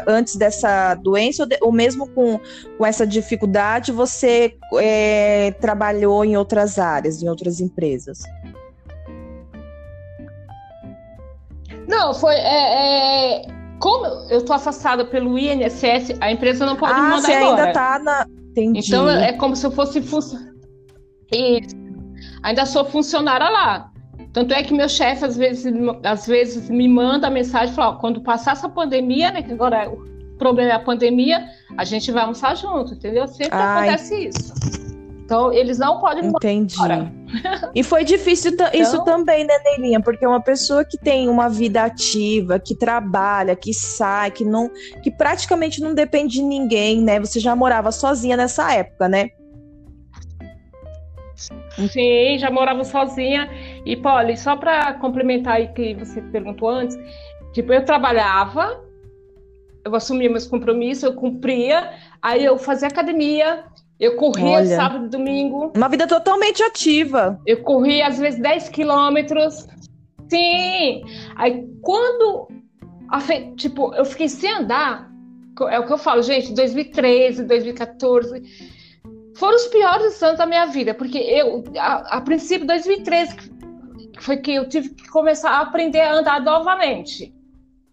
antes 0.09 0.35
dessa 0.35 0.95
doença, 0.97 1.45
ou, 1.45 1.49
de, 1.49 1.59
ou 1.61 1.71
mesmo 1.71 2.09
com, 2.09 2.41
com 2.77 2.85
essa 2.85 3.07
dificuldade, 3.07 3.93
você 3.93 4.57
é, 4.75 5.53
trabalhou 5.61 6.25
em 6.25 6.37
outras 6.37 6.81
áreas, 6.81 7.23
em 7.23 7.29
outras 7.29 7.61
empresas? 7.61 8.23
Não, 11.87 12.13
foi. 12.15 12.35
É, 12.35 13.47
é 13.47 13.62
como 13.83 14.07
eu 14.31 14.39
estou 14.39 14.55
afastada 14.55 15.05
pelo 15.05 15.37
INSS, 15.37 16.17
a 16.21 16.31
empresa 16.31 16.65
não 16.65 16.77
pode 16.77 16.93
ah, 16.93 17.03
me 17.03 17.09
mandar 17.11 17.21
você 17.23 17.33
embora. 17.35 17.51
ainda 17.51 17.69
está 17.69 17.99
na. 17.99 18.27
Entendi. 18.51 18.79
Então 18.79 19.11
é 19.11 19.33
como 19.33 19.57
se 19.57 19.67
eu 19.67 19.73
fosse 19.73 20.01
funcionária. 20.01 20.53
Ainda 22.45 22.65
sou 22.65 22.85
funcionária 22.85 23.49
lá. 23.49 23.91
Tanto 24.33 24.55
é 24.55 24.63
que 24.63 24.73
meu 24.73 24.89
chefe 24.89 25.25
às 25.25 25.37
vezes, 25.37 25.75
às 26.05 26.29
vezes 26.29 26.71
me 26.71 26.87
manda 26.87 27.29
mensagem 27.29 27.73
e 27.73 27.75
fala: 27.75 27.97
ó, 27.97 27.99
quando 27.99 28.23
passar 28.23 28.53
essa 28.53 28.69
pandemia, 28.69 29.33
né? 29.33 29.43
Que 29.43 29.53
agora 29.53 29.91
o 29.91 30.39
problema 30.39 30.71
é 30.71 30.75
a 30.75 30.81
pandemia, 30.81 31.45
a 31.77 31.85
gente 31.85 32.13
vai 32.13 32.23
almoçar 32.23 32.57
junto, 32.57 32.95
entendeu? 32.95 33.27
Sempre 33.27 33.59
Ai. 33.59 33.89
acontece 33.89 34.29
isso. 34.29 34.92
Então, 35.33 35.51
eles 35.51 35.79
não 35.79 35.99
podem 35.99 36.27
Entendi. 36.27 36.77
E 37.75 37.83
foi 37.83 38.05
difícil 38.05 38.53
então... 38.53 38.69
isso 38.75 39.03
também, 39.03 39.47
né, 39.47 39.55
Neilinha? 39.65 39.99
Porque 39.99 40.27
uma 40.27 40.43
pessoa 40.43 40.85
que 40.85 40.99
tem 40.99 41.27
uma 41.27 41.49
vida 41.49 41.83
ativa, 41.83 42.59
que 42.59 42.75
trabalha, 42.75 43.57
que 43.57 43.73
sai, 43.73 44.31
que 44.31 44.45
não, 44.45 44.71
que 45.03 45.11
praticamente 45.11 45.81
não 45.81 45.95
depende 45.95 46.35
de 46.35 46.43
ninguém, 46.43 47.01
né? 47.01 47.19
Você 47.19 47.41
já 47.41 47.57
morava 47.57 47.91
sozinha 47.91 48.37
nessa 48.37 48.75
época, 48.75 49.09
né? 49.09 49.31
Sim, 51.91 52.37
já 52.39 52.51
morava 52.51 52.85
sozinha. 52.85 53.49
E, 53.87 53.97
Polly, 53.97 54.37
só 54.37 54.55
para 54.55 54.93
complementar 54.95 55.55
aí 55.55 55.69
que 55.69 55.95
você 55.95 56.21
perguntou 56.21 56.69
antes, 56.69 56.99
tipo, 57.55 57.73
eu 57.73 57.87
trabalhava, 57.87 58.85
eu 59.83 59.95
assumia 59.95 60.29
meus 60.29 60.47
compromissos, 60.47 61.05
eu 61.05 61.15
cumpria, 61.15 61.91
aí 62.21 62.45
eu 62.45 62.59
fazia 62.59 62.89
academia, 62.89 63.65
eu 64.03 64.17
corria 64.17 64.57
Olha, 64.57 64.77
sábado 64.77 65.07
e 65.07 65.09
domingo. 65.09 65.73
Uma 65.77 65.89
vida 65.89 66.09
totalmente 66.09 66.61
ativa. 66.61 67.41
Eu 67.47 67.63
corria 67.63 68.09
às 68.09 68.19
vezes 68.19 68.41
10 68.41 68.69
quilômetros. 68.71 69.69
Sim! 70.29 71.05
Aí 71.37 71.65
quando. 71.81 72.49
Tipo, 73.57 73.95
eu 73.95 74.05
fiquei 74.05 74.29
sem 74.29 74.51
andar. 74.51 75.09
É 75.69 75.79
o 75.79 75.87
que 75.87 75.93
eu 75.93 75.99
falo, 75.99 76.21
gente, 76.23 76.53
2013, 76.53 77.45
2014 77.45 78.43
foram 79.37 79.57
os 79.57 79.67
piores 79.67 80.23
anos 80.23 80.39
da 80.39 80.47
minha 80.47 80.67
vida, 80.67 80.95
porque 80.95 81.19
eu, 81.19 81.65
a, 81.79 82.17
a 82.17 82.21
princípio, 82.21 82.67
2013, 82.67 83.53
foi 84.21 84.37
que 84.37 84.55
eu 84.55 84.69
tive 84.69 84.91
que 84.91 85.09
começar 85.09 85.51
a 85.51 85.61
aprender 85.61 86.01
a 86.01 86.15
andar 86.15 86.41
novamente, 86.41 87.35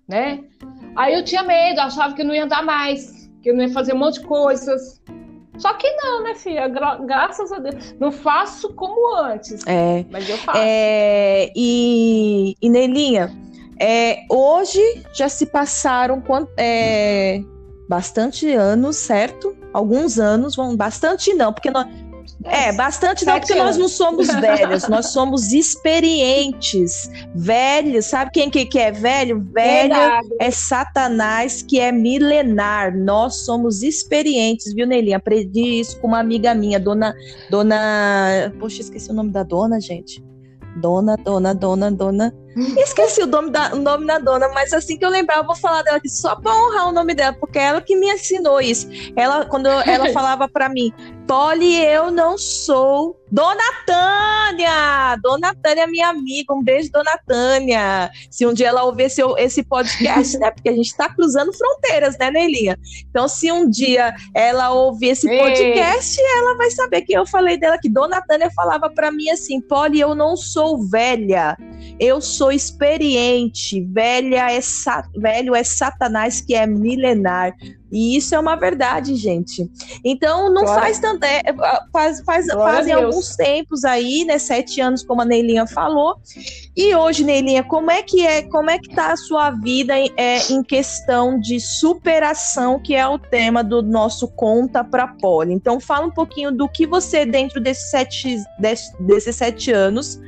né? 0.07 0.43
Aí 0.95 1.13
eu 1.13 1.23
tinha 1.23 1.43
medo, 1.43 1.79
achava 1.79 2.13
que 2.13 2.21
eu 2.21 2.25
não 2.25 2.35
ia 2.35 2.43
andar 2.43 2.63
mais, 2.63 3.29
que 3.41 3.49
eu 3.49 3.55
não 3.55 3.63
ia 3.63 3.73
fazer 3.73 3.93
um 3.93 3.97
monte 3.97 4.19
de 4.19 4.27
coisas. 4.27 5.01
Só 5.59 5.73
que 5.73 5.89
não, 5.97 6.23
né, 6.23 6.33
filha? 6.35 6.67
Gra 6.67 6.97
graças 6.97 7.51
a 7.51 7.59
Deus. 7.59 7.95
Não 7.99 8.11
faço 8.11 8.73
como 8.73 9.15
antes. 9.17 9.61
É. 9.67 10.05
Mas 10.09 10.27
eu 10.27 10.37
faço. 10.37 10.57
É, 10.57 11.51
e, 11.55 12.55
e 12.61 12.69
Nelinha, 12.69 13.29
é, 13.79 14.23
hoje 14.29 14.81
já 15.13 15.29
se 15.29 15.45
passaram 15.45 16.23
é, 16.57 17.41
bastante 17.87 18.51
anos, 18.51 18.95
certo? 18.95 19.55
Alguns 19.73 20.17
anos, 20.17 20.55
vão 20.55 20.75
bastante 20.75 21.33
não, 21.33 21.53
porque 21.53 21.69
nós, 21.69 21.87
é, 22.45 22.71
bastante 22.71 23.25
não, 23.25 23.37
porque 23.37 23.53
nós 23.53 23.77
não 23.77 23.89
somos 23.89 24.27
velhos, 24.39 24.87
nós 24.87 25.07
somos 25.07 25.51
experientes, 25.51 27.09
velhos. 27.35 28.05
Sabe 28.05 28.31
quem 28.31 28.49
que, 28.49 28.65
que 28.65 28.79
é 28.79 28.91
velho? 28.91 29.41
Velho 29.41 29.89
Verdade. 29.89 30.27
é 30.39 30.49
Satanás, 30.49 31.61
que 31.61 31.79
é 31.79 31.91
milenar. 31.91 32.95
Nós 32.97 33.43
somos 33.45 33.83
experientes, 33.83 34.73
viu, 34.73 34.87
Nelinha? 34.87 35.17
Aprendi 35.17 35.79
isso 35.79 35.99
com 35.99 36.07
uma 36.07 36.19
amiga 36.19 36.53
minha, 36.53 36.79
dona. 36.79 37.13
Dona. 37.49 38.53
Poxa, 38.59 38.81
esqueci 38.81 39.11
o 39.11 39.13
nome 39.13 39.31
da 39.31 39.43
dona, 39.43 39.79
gente. 39.81 40.23
Dona, 40.77 41.17
dona, 41.17 41.53
dona, 41.53 41.91
dona. 41.91 42.33
Esqueci 42.77 43.21
o 43.21 43.27
nome, 43.27 43.51
da, 43.51 43.73
o 43.73 43.77
nome 43.77 44.05
da 44.05 44.19
dona, 44.19 44.49
mas 44.49 44.73
assim 44.73 44.97
que 44.97 45.05
eu 45.05 45.09
lembrar, 45.09 45.37
eu 45.37 45.45
vou 45.45 45.55
falar 45.55 45.81
dela 45.83 45.97
aqui 45.97 46.09
só 46.09 46.35
para 46.35 46.51
honrar 46.51 46.89
o 46.89 46.91
nome 46.91 47.13
dela, 47.13 47.33
porque 47.33 47.59
é 47.59 47.63
ela 47.63 47.81
que 47.81 47.95
me 47.95 48.11
ensinou 48.11 48.59
isso. 48.59 48.87
Ela, 49.15 49.45
quando 49.45 49.67
ela 49.67 50.09
falava 50.13 50.47
para 50.47 50.69
mim, 50.69 50.93
Polly, 51.27 51.75
eu 51.85 52.09
não 52.09 52.39
sou 52.39 53.15
Dona 53.31 53.63
Tânia! 53.85 55.15
Dona 55.21 55.53
Tânia, 55.61 55.85
minha 55.85 56.07
amiga, 56.09 56.51
um 56.53 56.63
beijo, 56.63 56.89
Dona 56.91 57.19
Tânia. 57.27 58.09
Se 58.31 58.47
um 58.47 58.53
dia 58.53 58.69
ela 58.69 58.83
ouvir 58.83 59.03
esse, 59.03 59.21
esse 59.37 59.63
podcast, 59.63 60.37
né? 60.39 60.49
Porque 60.49 60.69
a 60.69 60.73
gente 60.73 60.87
está 60.87 61.07
cruzando 61.13 61.53
fronteiras, 61.53 62.17
né, 62.17 62.31
Neilinha? 62.31 62.75
Então, 63.07 63.27
se 63.27 63.51
um 63.51 63.69
dia 63.69 64.15
ela 64.33 64.71
ouvir 64.71 65.09
esse 65.09 65.27
podcast, 65.27 66.19
Ei. 66.19 66.39
ela 66.39 66.57
vai 66.57 66.71
saber 66.71 67.03
que 67.03 67.13
eu 67.13 67.27
falei 67.27 67.57
dela, 67.57 67.77
que 67.77 67.89
Dona 67.89 68.21
Tânia 68.21 68.49
falava 68.55 68.89
para 68.89 69.11
mim 69.11 69.29
assim: 69.29 69.61
Polly, 69.61 69.99
eu 69.99 70.15
não 70.15 70.35
sou 70.35 70.81
velha, 70.89 71.55
eu 71.99 72.19
sou 72.19 72.48
experiente. 72.51 73.81
Velha 73.81 74.51
é 74.51 74.59
velho 75.17 75.55
é 75.55 75.63
Satanás 75.63 76.41
que 76.41 76.55
é 76.55 76.65
milenar. 76.65 77.53
E 77.91 78.15
isso 78.15 78.35
é 78.35 78.39
uma 78.39 78.55
verdade, 78.55 79.15
gente. 79.15 79.69
Então, 80.05 80.53
não 80.53 80.63
Glória. 80.63 80.81
faz 80.81 80.99
tanto. 80.99 81.23
É, 81.23 81.41
faz, 81.91 82.21
faz, 82.21 82.47
fazem 82.47 82.93
alguns 82.93 83.35
tempos 83.35 83.83
aí, 83.83 84.23
né? 84.25 84.37
Sete 84.37 84.79
anos, 84.79 85.03
como 85.03 85.21
a 85.21 85.25
Neilinha 85.25 85.65
falou. 85.65 86.17
E 86.77 86.95
hoje, 86.95 87.23
Neilinha, 87.23 87.63
como 87.63 87.89
é 87.89 88.03
que 88.03 88.25
é? 88.25 88.43
Como 88.43 88.69
é 88.69 88.77
que 88.77 88.93
tá 88.93 89.13
a 89.13 89.17
sua 89.17 89.51
vida 89.51 89.93
é, 89.97 90.51
em 90.51 90.63
questão 90.63 91.39
de 91.39 91.59
superação, 91.59 92.79
que 92.79 92.95
é 92.95 93.07
o 93.07 93.17
tema 93.17 93.63
do 93.63 93.81
nosso 93.81 94.27
Conta 94.27 94.83
pra 94.83 95.07
Poli? 95.07 95.53
Então, 95.53 95.79
fala 95.79 96.05
um 96.05 96.11
pouquinho 96.11 96.51
do 96.51 96.69
que 96.69 96.85
você, 96.85 97.25
dentro 97.25 97.59
desses 97.59 97.89
sete, 97.89 98.37
desse, 98.59 98.95
desses 99.01 99.35
sete 99.35 99.71
anos, 99.71 100.19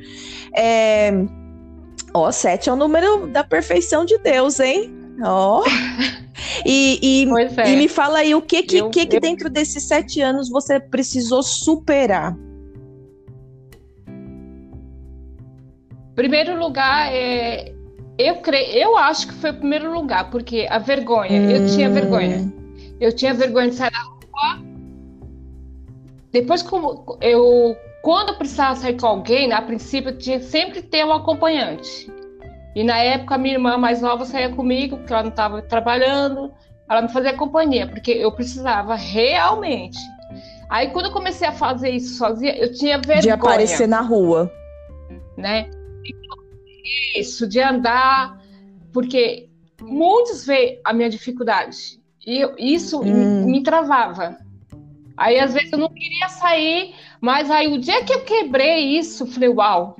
é... 0.56 1.12
Ó, 2.14 2.30
sete 2.30 2.68
é 2.68 2.72
o 2.72 2.76
número 2.76 3.26
da 3.26 3.42
perfeição 3.42 4.04
de 4.04 4.18
Deus, 4.18 4.60
hein? 4.60 4.92
Ó. 5.22 5.60
Oh. 5.60 5.64
E, 6.64 7.24
e, 7.24 7.60
é. 7.60 7.72
e, 7.72 7.76
me 7.76 7.88
fala 7.88 8.18
aí 8.18 8.34
o 8.34 8.42
que 8.42 8.62
que, 8.62 8.78
eu, 8.78 8.90
que, 8.90 9.06
que 9.06 9.16
eu... 9.16 9.20
dentro 9.20 9.50
desses 9.50 9.82
sete 9.84 10.20
anos 10.20 10.48
você 10.48 10.80
precisou 10.80 11.42
superar? 11.42 12.36
Primeiro 16.14 16.58
lugar 16.58 17.12
é 17.12 17.72
eu 18.18 18.36
creio, 18.36 18.76
eu 18.76 18.96
acho 18.96 19.28
que 19.28 19.34
foi 19.34 19.50
o 19.50 19.54
primeiro 19.54 19.92
lugar, 19.92 20.30
porque 20.30 20.66
a 20.70 20.78
vergonha, 20.78 21.40
hum. 21.40 21.50
eu 21.50 21.66
tinha 21.66 21.90
vergonha. 21.90 22.52
Eu 23.00 23.12
tinha 23.12 23.34
vergonha 23.34 23.70
de 23.70 23.74
sair 23.74 23.90
da 23.90 23.98
rua. 23.98 24.62
Depois 26.30 26.62
como 26.62 27.18
eu 27.20 27.76
quando 28.02 28.30
eu 28.30 28.34
precisava 28.36 28.74
sair 28.74 28.98
com 28.98 29.06
alguém, 29.06 29.52
a 29.52 29.62
princípio 29.62 30.10
eu 30.10 30.18
tinha 30.18 30.40
sempre 30.40 30.82
ter 30.82 31.04
um 31.04 31.12
acompanhante. 31.12 32.10
E 32.74 32.82
na 32.82 32.98
época, 32.98 33.36
a 33.36 33.38
minha 33.38 33.54
irmã 33.54 33.78
mais 33.78 34.02
nova 34.02 34.24
saía 34.24 34.50
comigo, 34.50 34.96
porque 34.96 35.12
ela 35.12 35.22
não 35.22 35.30
estava 35.30 35.62
trabalhando, 35.62 36.52
ela 36.90 37.02
me 37.02 37.08
fazia 37.08 37.36
companhia, 37.36 37.86
porque 37.86 38.10
eu 38.10 38.32
precisava 38.32 38.96
realmente. 38.96 39.98
Aí, 40.68 40.88
quando 40.88 41.06
eu 41.06 41.12
comecei 41.12 41.46
a 41.46 41.52
fazer 41.52 41.90
isso 41.90 42.16
sozinha, 42.16 42.56
eu 42.56 42.72
tinha 42.72 42.96
vergonha. 42.98 43.20
De 43.20 43.30
aparecer 43.30 43.86
na 43.86 44.00
rua. 44.00 44.50
Né? 45.36 45.70
Isso, 47.14 47.46
de 47.46 47.60
andar, 47.60 48.40
porque 48.92 49.48
muitos 49.80 50.44
veem 50.44 50.80
a 50.82 50.92
minha 50.92 51.10
dificuldade. 51.10 52.00
E 52.26 52.40
eu, 52.40 52.54
isso 52.58 53.00
hum. 53.00 53.44
me, 53.44 53.52
me 53.52 53.62
travava. 53.62 54.38
Aí, 55.16 55.38
às 55.38 55.52
vezes, 55.52 55.70
eu 55.72 55.78
não 55.78 55.90
queria 55.90 56.28
sair, 56.30 56.94
mas 57.22 57.48
aí, 57.52 57.68
o 57.68 57.78
dia 57.78 58.04
que 58.04 58.12
eu 58.12 58.24
quebrei 58.24 58.98
isso, 58.98 59.24
falei, 59.28 59.48
uau, 59.48 59.96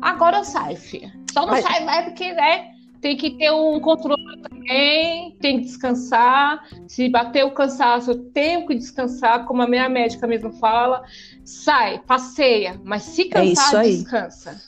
agora 0.00 0.38
eu 0.38 0.44
saio, 0.44 0.76
filha. 0.76 1.12
Só 1.32 1.40
não 1.40 1.48
Mas... 1.48 1.64
sai 1.64 1.84
mais 1.84 2.04
porque, 2.04 2.32
né? 2.32 2.70
Tem 3.00 3.16
que 3.16 3.32
ter 3.32 3.50
um 3.50 3.80
controle 3.80 4.40
também, 4.40 5.36
tem 5.40 5.58
que 5.58 5.64
descansar. 5.64 6.64
Se 6.86 7.08
bater 7.08 7.44
o 7.44 7.50
cansaço, 7.50 8.12
eu 8.12 8.30
tenho 8.30 8.66
que 8.66 8.74
descansar, 8.76 9.44
como 9.46 9.62
a 9.62 9.66
minha 9.66 9.88
médica 9.88 10.28
mesmo 10.28 10.52
fala. 10.52 11.02
Sai, 11.44 12.00
passeia, 12.06 12.80
mas 12.84 13.02
se 13.02 13.22
é 13.22 13.28
cansar, 13.30 13.84
é 13.84 13.88
descansa. 13.88 14.62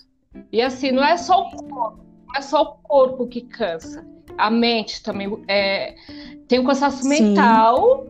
E 0.53 0.61
assim, 0.61 0.91
não 0.91 1.05
é 1.05 1.17
só 1.17 1.41
o 1.41 1.51
corpo, 1.51 2.05
não 2.27 2.35
é 2.35 2.43
só 2.43 2.63
o 2.63 2.89
corpo 2.89 3.29
que 3.29 3.43
cansa. 3.43 4.05
A 4.37 4.51
mente 4.51 5.03
também 5.05 5.33
é, 5.47 5.95
tem 6.49 6.59
um 6.59 6.65
cansaço 6.65 7.05
Sim. 7.05 7.09
mental, 7.09 8.07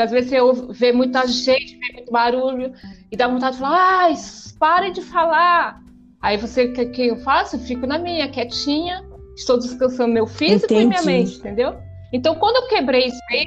que 0.00 0.04
às 0.04 0.10
vezes 0.10 0.30
você 0.30 0.72
vê 0.72 0.92
muita 0.92 1.26
gente, 1.26 1.76
vê 1.76 1.92
muito 1.92 2.10
barulho, 2.10 2.72
e 3.12 3.16
dá 3.16 3.28
vontade 3.28 3.56
de 3.56 3.62
falar, 3.62 4.04
ai, 4.04 4.14
pare 4.58 4.90
de 4.90 5.02
falar. 5.02 5.82
Aí 6.22 6.36
você 6.36 6.64
o 6.64 6.72
que, 6.72 6.86
que 6.86 7.06
eu 7.08 7.16
faço? 7.18 7.56
Eu 7.56 7.60
fico 7.60 7.86
na 7.86 7.98
minha, 7.98 8.28
quietinha, 8.28 9.04
estou 9.36 9.58
descansando 9.58 10.12
meu 10.12 10.26
físico 10.26 10.72
Entendi. 10.72 10.82
e 10.82 10.88
minha 10.88 11.02
mente, 11.02 11.38
entendeu? 11.38 11.76
Então, 12.12 12.34
quando 12.34 12.56
eu 12.56 12.68
quebrei 12.68 13.06
isso 13.06 13.20
aí, 13.30 13.44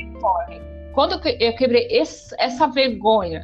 quando 0.93 1.13
eu 1.39 1.55
quebrei 1.55 1.88
esse, 1.89 2.36
essa 2.39 2.67
vergonha, 2.67 3.41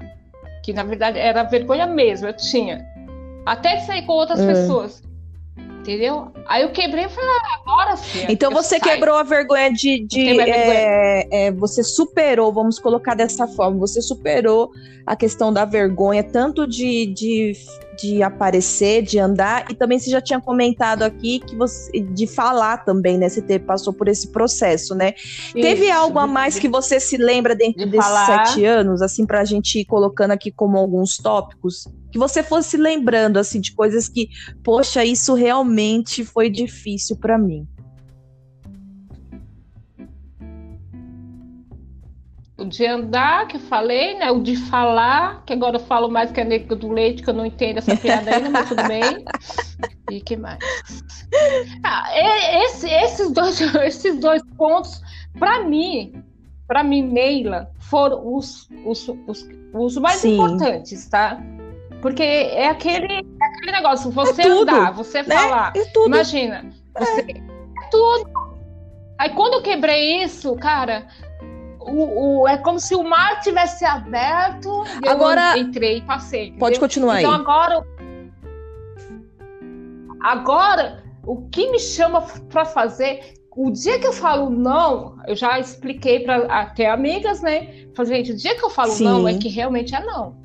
que 0.64 0.72
na 0.72 0.84
verdade 0.84 1.18
era 1.18 1.44
vergonha 1.44 1.88
mesmo, 1.88 2.28
eu 2.28 2.34
tinha, 2.34 2.86
até 3.46 3.78
de 3.78 3.86
sair 3.86 4.06
com 4.06 4.14
outras 4.14 4.40
é. 4.40 4.48
pessoas, 4.48 5.04
entendeu? 5.80 6.32
Aí 6.48 6.64
eu 6.64 6.72
quebrei 6.72 7.06
e 7.06 7.10
falei, 7.10 7.30
ah, 7.30 7.62
agora 7.62 7.98
sim. 7.98 8.26
Então 8.30 8.52
você 8.52 8.80
saio. 8.80 8.82
quebrou 8.82 9.16
a 9.16 9.24
vergonha 9.24 9.72
de. 9.72 10.06
de 10.06 10.40
é, 10.40 11.28
é, 11.32 11.52
você 11.52 11.84
superou, 11.84 12.54
vamos 12.54 12.80
colocar 12.80 13.16
dessa 13.16 13.48
forma, 13.48 13.78
você 13.80 14.02
superou 14.02 14.72
a 15.06 15.16
questão 15.16 15.52
da 15.52 15.66
vergonha, 15.66 16.24
tanto 16.24 16.68
de, 16.68 17.08
de, 17.08 17.54
de 18.00 18.22
aparecer, 18.22 19.02
de 19.02 19.18
andar, 19.18 19.66
e 19.72 19.74
também 19.74 19.98
você 19.98 20.12
já 20.12 20.22
tinha 20.22 20.40
comentado 20.40 21.02
aqui 21.02 21.40
que 21.40 21.56
você 21.56 21.92
de 22.00 22.28
falar 22.28 22.86
também, 22.86 23.18
né? 23.18 23.28
Você 23.28 23.42
teve, 23.42 23.66
passou 23.66 23.92
por 23.92 24.08
esse 24.08 24.28
processo, 24.32 24.94
né? 24.94 25.14
Isso, 25.18 25.54
Teve 25.54 25.90
algo 25.90 26.20
a 26.20 26.28
mais 26.28 26.60
que 26.60 26.68
você 26.70 27.00
se 27.00 27.18
lembra 27.18 27.56
dentro 27.56 27.86
de 27.86 27.90
desses 27.90 28.06
falar. 28.06 28.46
sete 28.46 28.66
anos, 28.66 29.02
assim, 29.02 29.26
para 29.26 29.42
a 29.42 29.46
gente 29.46 29.80
ir 29.80 29.86
colocando 29.86 30.32
aqui 30.32 30.52
como 30.52 30.78
alguns 30.78 31.18
tópicos? 31.18 31.88
Que 32.12 32.18
você 32.18 32.42
fosse 32.44 32.78
lembrando 32.78 33.38
assim 33.38 33.60
de 33.60 33.74
coisas 33.74 34.08
que, 34.08 34.30
poxa, 34.64 35.04
isso 35.04 35.34
realmente 35.34 36.24
foi 36.24 36.50
difícil 36.50 37.18
para 37.18 37.38
mim. 37.38 37.68
O 42.58 42.66
de 42.66 42.86
andar, 42.86 43.48
que 43.48 43.56
eu 43.56 43.62
falei, 43.62 44.18
né? 44.18 44.32
O 44.32 44.42
de 44.42 44.58
falar, 44.58 45.46
que 45.46 45.54
agora 45.54 45.78
eu 45.78 45.80
falo 45.80 46.10
mais 46.10 46.30
que 46.30 46.42
a 46.42 46.44
negra 46.44 46.76
do 46.76 46.92
leite, 46.92 47.24
que 47.24 47.30
eu 47.30 47.34
não 47.34 47.46
entendo 47.46 47.78
essa 47.78 47.96
piada 47.96 48.36
ainda, 48.36 48.50
mas 48.50 48.68
tudo 48.68 48.88
bem. 48.88 49.26
E 50.10 50.22
que 50.22 50.36
mais? 50.36 50.58
Ah, 51.84 52.10
esse, 52.64 52.90
esses, 52.90 53.32
dois, 53.32 53.62
esses 53.86 54.20
dois 54.20 54.42
pontos, 54.58 55.04
para 55.38 55.64
mim, 55.66 56.24
para 56.68 56.84
mim, 56.84 57.04
Neila, 57.04 57.70
foram 57.80 58.36
os, 58.36 58.68
os, 58.84 59.08
os, 59.28 59.48
os 59.72 59.98
mais 59.98 60.22
Sim. 60.22 60.34
importantes, 60.34 61.08
tá? 61.08 61.40
Porque 62.02 62.24
é 62.24 62.70
aquele, 62.70 63.14
é 63.14 63.46
aquele 63.46 63.72
negócio, 63.72 64.10
você 64.12 64.42
é 64.42 64.46
tudo, 64.46 64.72
andar, 64.72 64.92
você 64.92 65.24
né? 65.24 65.36
falar. 65.36 65.74
É 65.76 65.84
tudo. 65.86 66.08
Imagina, 66.08 66.66
você, 66.98 67.22
é. 67.22 67.32
é 67.32 67.90
tudo. 67.92 68.30
Aí 69.18 69.30
quando 69.32 69.56
eu 69.56 69.62
quebrei 69.62 70.24
isso, 70.24 70.56
cara, 70.56 71.08
o, 71.80 72.42
o, 72.42 72.48
é 72.48 72.58
como 72.58 72.80
se 72.80 72.96
o 72.96 73.04
mar 73.04 73.42
tivesse 73.42 73.84
aberto 73.84 74.84
e 75.04 75.10
agora, 75.10 75.58
eu 75.58 75.64
entrei 75.64 75.98
e 75.98 76.02
passei. 76.02 76.44
Entendeu? 76.44 76.60
Pode 76.60 76.80
continuar 76.80 77.20
então, 77.20 77.32
aí. 77.32 77.42
Então 77.42 77.52
agora, 77.52 77.86
agora, 80.22 81.04
o 81.26 81.50
que 81.50 81.70
me 81.70 81.80
chama 81.80 82.22
para 82.50 82.64
fazer 82.64 83.34
o 83.52 83.72
dia 83.72 84.00
que 84.00 84.08
eu 84.08 84.14
falo 84.14 84.50
não, 84.50 85.18
eu 85.28 85.36
já 85.36 85.60
expliquei 85.60 86.22
para 86.22 86.46
até 86.46 86.90
amigas, 86.90 87.42
né? 87.42 87.88
Falei, 87.94 88.16
gente, 88.16 88.32
o 88.32 88.38
dia 88.38 88.56
que 88.56 88.64
eu 88.64 88.70
falo 88.70 88.92
Sim. 88.92 89.04
não 89.04 89.28
é 89.28 89.34
que 89.34 89.50
realmente 89.50 89.94
é 89.94 90.02
não. 90.02 90.38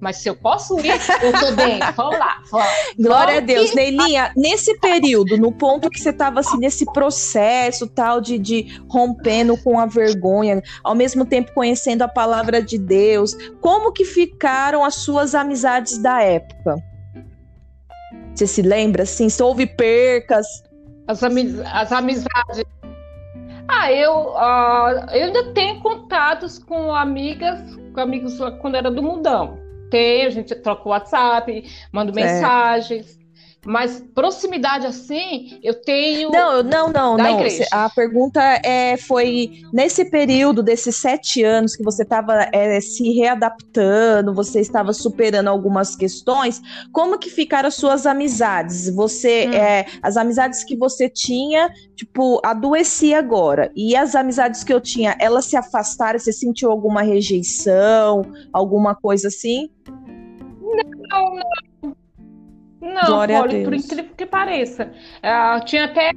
Mas 0.00 0.18
se 0.18 0.28
eu 0.28 0.36
posso 0.36 0.78
ir, 0.78 0.92
eu 1.22 1.32
tô 1.32 1.52
bem. 1.52 1.80
Vamos 1.96 2.18
lá. 2.18 2.40
Vamos. 2.50 2.68
Glória 2.96 3.34
vamos 3.34 3.42
a 3.42 3.46
Deus. 3.46 3.70
Que... 3.70 3.76
Neilinha, 3.76 4.32
nesse 4.36 4.78
período, 4.78 5.36
no 5.36 5.50
ponto 5.50 5.90
que 5.90 6.00
você 6.00 6.10
estava 6.10 6.40
assim, 6.40 6.58
nesse 6.58 6.84
processo 6.92 7.86
tal 7.86 8.20
de, 8.20 8.38
de 8.38 8.80
rompendo 8.88 9.56
com 9.62 9.78
a 9.78 9.86
vergonha, 9.86 10.62
ao 10.84 10.94
mesmo 10.94 11.24
tempo 11.24 11.52
conhecendo 11.52 12.02
a 12.02 12.08
palavra 12.08 12.62
de 12.62 12.78
Deus, 12.78 13.34
como 13.60 13.92
que 13.92 14.04
ficaram 14.04 14.84
as 14.84 14.96
suas 14.96 15.34
amizades 15.34 15.98
da 15.98 16.22
época? 16.22 16.76
Você 18.34 18.46
se 18.46 18.62
lembra, 18.62 19.02
assim? 19.02 19.28
Se 19.28 19.42
houve 19.42 19.66
percas? 19.66 20.46
As, 21.08 21.24
amiz 21.24 21.58
as 21.72 21.90
amizades. 21.90 22.64
Ah, 23.66 23.92
eu, 23.92 24.12
uh, 24.12 25.10
eu 25.12 25.26
ainda 25.26 25.52
tenho 25.52 25.80
contatos 25.80 26.58
com 26.58 26.94
amigas, 26.94 27.60
com 27.92 28.00
amigos 28.00 28.38
quando 28.60 28.76
era 28.76 28.90
do 28.90 29.02
mundão 29.02 29.57
tem, 29.88 30.26
a 30.26 30.30
gente 30.30 30.54
troca 30.54 30.88
o 30.88 30.90
WhatsApp, 30.90 31.64
manda 31.92 32.12
mensagens. 32.12 33.17
Mas 33.68 34.02
proximidade 34.14 34.86
assim, 34.86 35.60
eu 35.62 35.78
tenho. 35.82 36.30
Não, 36.30 36.62
não, 36.62 36.90
não, 36.90 37.18
não. 37.18 37.38
Igreja. 37.38 37.66
A 37.70 37.90
pergunta 37.90 38.40
é, 38.64 38.96
foi 38.96 39.60
nesse 39.70 40.06
período 40.06 40.62
desses 40.62 40.96
sete 40.96 41.44
anos 41.44 41.76
que 41.76 41.84
você 41.84 42.02
estava 42.02 42.48
é, 42.50 42.80
se 42.80 43.12
readaptando, 43.12 44.32
você 44.32 44.60
estava 44.60 44.94
superando 44.94 45.48
algumas 45.48 45.94
questões. 45.94 46.62
Como 46.92 47.18
que 47.18 47.28
ficaram 47.28 47.68
as 47.68 47.74
suas 47.74 48.06
amizades? 48.06 48.88
Você, 48.88 49.46
hum. 49.46 49.52
é, 49.52 49.84
as 50.02 50.16
amizades 50.16 50.64
que 50.64 50.74
você 50.74 51.06
tinha, 51.06 51.70
tipo, 51.94 52.40
adoeci 52.42 53.12
agora. 53.12 53.70
E 53.76 53.94
as 53.94 54.14
amizades 54.14 54.64
que 54.64 54.72
eu 54.72 54.80
tinha, 54.80 55.14
elas 55.20 55.44
se 55.44 55.58
afastaram? 55.58 56.18
Você 56.18 56.32
sentiu 56.32 56.70
alguma 56.70 57.02
rejeição, 57.02 58.22
alguma 58.50 58.94
coisa 58.94 59.28
assim? 59.28 59.68
Não, 61.10 61.34
não. 61.34 61.67
Não, 62.94 63.06
Glória 63.06 63.40
Poli, 63.40 63.64
por 63.64 63.74
incrível 63.74 64.12
que 64.16 64.26
pareça. 64.26 64.90
Uh, 65.18 65.64
tinha 65.64 65.84
até 65.84 66.12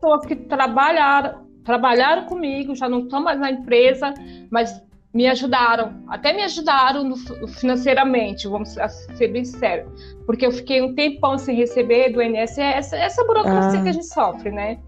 pessoas 0.00 0.26
que 0.26 0.36
trabalharam, 0.36 1.46
trabalharam 1.64 2.24
comigo, 2.24 2.74
já 2.74 2.88
não 2.88 3.00
estão 3.00 3.22
mais 3.22 3.38
na 3.38 3.50
empresa, 3.50 4.12
mas 4.50 4.82
me 5.12 5.28
ajudaram, 5.28 6.02
até 6.08 6.32
me 6.32 6.42
ajudaram 6.42 7.04
no, 7.04 7.16
financeiramente, 7.46 8.48
vamos 8.48 8.76
ser 9.14 9.28
bem 9.28 9.44
sérios, 9.44 9.88
porque 10.26 10.44
eu 10.44 10.50
fiquei 10.50 10.82
um 10.82 10.92
tempão 10.92 11.38
sem 11.38 11.54
receber 11.54 12.10
do 12.10 12.20
INSS, 12.20 12.92
essa 12.92 13.24
burocracia 13.24 13.78
ah. 13.78 13.82
que 13.82 13.88
a 13.88 13.92
gente 13.92 14.06
sofre, 14.06 14.50
né? 14.50 14.80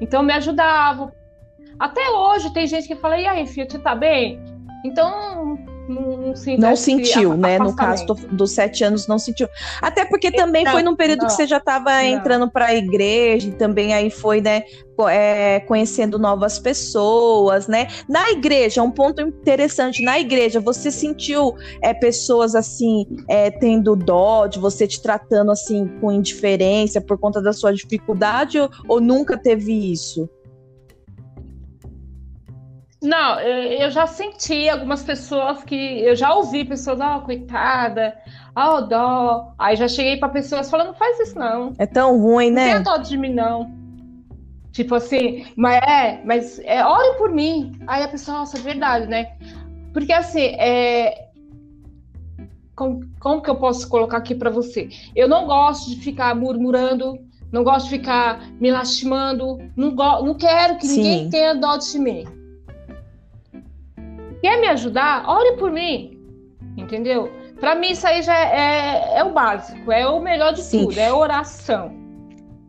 Então 0.00 0.22
me 0.22 0.34
ajudavam. 0.34 1.10
Até 1.78 2.10
hoje 2.10 2.52
tem 2.52 2.66
gente 2.66 2.86
que 2.86 2.94
fala, 2.94 3.18
e 3.18 3.26
aí, 3.26 3.46
filho, 3.46 3.70
você 3.70 3.78
tá 3.78 3.94
bem? 3.94 4.38
Então, 4.84 5.58
não, 5.90 6.16
não, 6.16 6.34
não 6.58 6.76
sentiu, 6.76 7.36
né? 7.36 7.58
No 7.58 7.74
caso 7.74 8.06
do, 8.06 8.14
dos 8.14 8.52
sete 8.52 8.84
anos, 8.84 9.06
não 9.06 9.18
sentiu. 9.18 9.48
Até 9.82 10.04
porque 10.04 10.30
também 10.30 10.64
não, 10.64 10.72
foi 10.72 10.82
num 10.82 10.94
período 10.94 11.26
que 11.26 11.32
você 11.32 11.46
já 11.46 11.56
estava 11.56 12.02
entrando 12.04 12.50
para 12.50 12.66
a 12.66 12.74
igreja, 12.74 13.48
e 13.48 13.52
também 13.52 13.92
aí 13.92 14.10
foi, 14.10 14.40
né? 14.40 14.62
É, 15.08 15.60
conhecendo 15.60 16.18
novas 16.18 16.58
pessoas, 16.58 17.66
né? 17.66 17.88
Na 18.06 18.30
igreja, 18.30 18.82
um 18.82 18.90
ponto 18.90 19.22
interessante, 19.22 20.04
na 20.04 20.20
igreja, 20.20 20.60
você 20.60 20.90
sentiu 20.90 21.54
é, 21.82 21.94
pessoas 21.94 22.54
assim, 22.54 23.06
é, 23.26 23.50
tendo 23.50 23.96
dó 23.96 24.46
de 24.46 24.58
você 24.58 24.86
te 24.86 25.00
tratando 25.00 25.50
assim 25.50 25.88
com 26.00 26.12
indiferença 26.12 27.00
por 27.00 27.16
conta 27.18 27.40
da 27.40 27.52
sua 27.52 27.72
dificuldade 27.72 28.60
ou, 28.60 28.70
ou 28.86 29.00
nunca 29.00 29.38
teve 29.38 29.72
isso? 29.90 30.28
Não, 33.02 33.40
eu 33.40 33.90
já 33.90 34.06
senti 34.06 34.68
algumas 34.68 35.02
pessoas 35.02 35.64
que 35.64 35.74
eu 35.74 36.14
já 36.14 36.34
ouvi 36.34 36.66
pessoas, 36.66 37.00
ó, 37.00 37.16
oh, 37.16 37.20
coitada, 37.22 38.14
ó, 38.54 38.76
oh, 38.76 38.80
dó. 38.82 39.54
Aí 39.58 39.74
já 39.74 39.88
cheguei 39.88 40.18
para 40.18 40.28
pessoas 40.28 40.70
falando, 40.70 40.88
não 40.88 40.94
faz 40.94 41.18
isso 41.18 41.38
não. 41.38 41.72
É 41.78 41.86
tão 41.86 42.20
ruim, 42.20 42.50
né? 42.50 42.74
Não 42.74 42.74
tem 42.74 42.82
dó 42.82 42.96
de 42.98 43.16
mim 43.16 43.32
não. 43.32 43.70
Tipo 44.70 44.96
assim, 44.96 45.46
mas 45.56 45.82
é, 45.82 46.20
mas 46.24 46.58
é, 46.60 46.84
ore 46.84 47.16
por 47.16 47.30
mim. 47.30 47.72
Aí 47.86 48.02
a 48.02 48.08
pessoa, 48.08 48.38
nossa, 48.38 48.58
é 48.58 48.60
verdade, 48.60 49.06
né? 49.06 49.32
Porque 49.94 50.12
assim, 50.12 50.54
é, 50.58 51.28
como, 52.76 53.00
como 53.18 53.42
que 53.42 53.48
eu 53.48 53.56
posso 53.56 53.88
colocar 53.88 54.18
aqui 54.18 54.34
para 54.34 54.50
você? 54.50 54.90
Eu 55.16 55.26
não 55.26 55.46
gosto 55.46 55.88
de 55.90 55.96
ficar 55.96 56.34
murmurando, 56.34 57.18
não 57.50 57.64
gosto 57.64 57.84
de 57.84 57.98
ficar 57.98 58.46
me 58.60 58.70
lastimando, 58.70 59.58
não, 59.74 59.94
go 59.94 60.22
não 60.22 60.34
quero 60.34 60.76
que 60.76 60.86
Sim. 60.86 60.96
ninguém 60.96 61.30
tenha 61.30 61.54
dó 61.54 61.78
de 61.78 61.98
mim. 61.98 62.39
Quer 64.42 64.60
me 64.60 64.68
ajudar? 64.68 65.28
Ore 65.28 65.56
por 65.56 65.70
mim. 65.70 66.18
Entendeu? 66.76 67.30
Para 67.60 67.74
mim, 67.74 67.90
isso 67.90 68.06
aí 68.06 68.22
já 68.22 68.34
é, 68.34 69.18
é, 69.18 69.24
o 69.24 69.32
básico, 69.32 69.92
é 69.92 70.06
o 70.08 70.20
melhor 70.20 70.54
de 70.54 70.62
Sim. 70.62 70.86
tudo, 70.86 70.98
é 70.98 71.12
oração. 71.12 71.92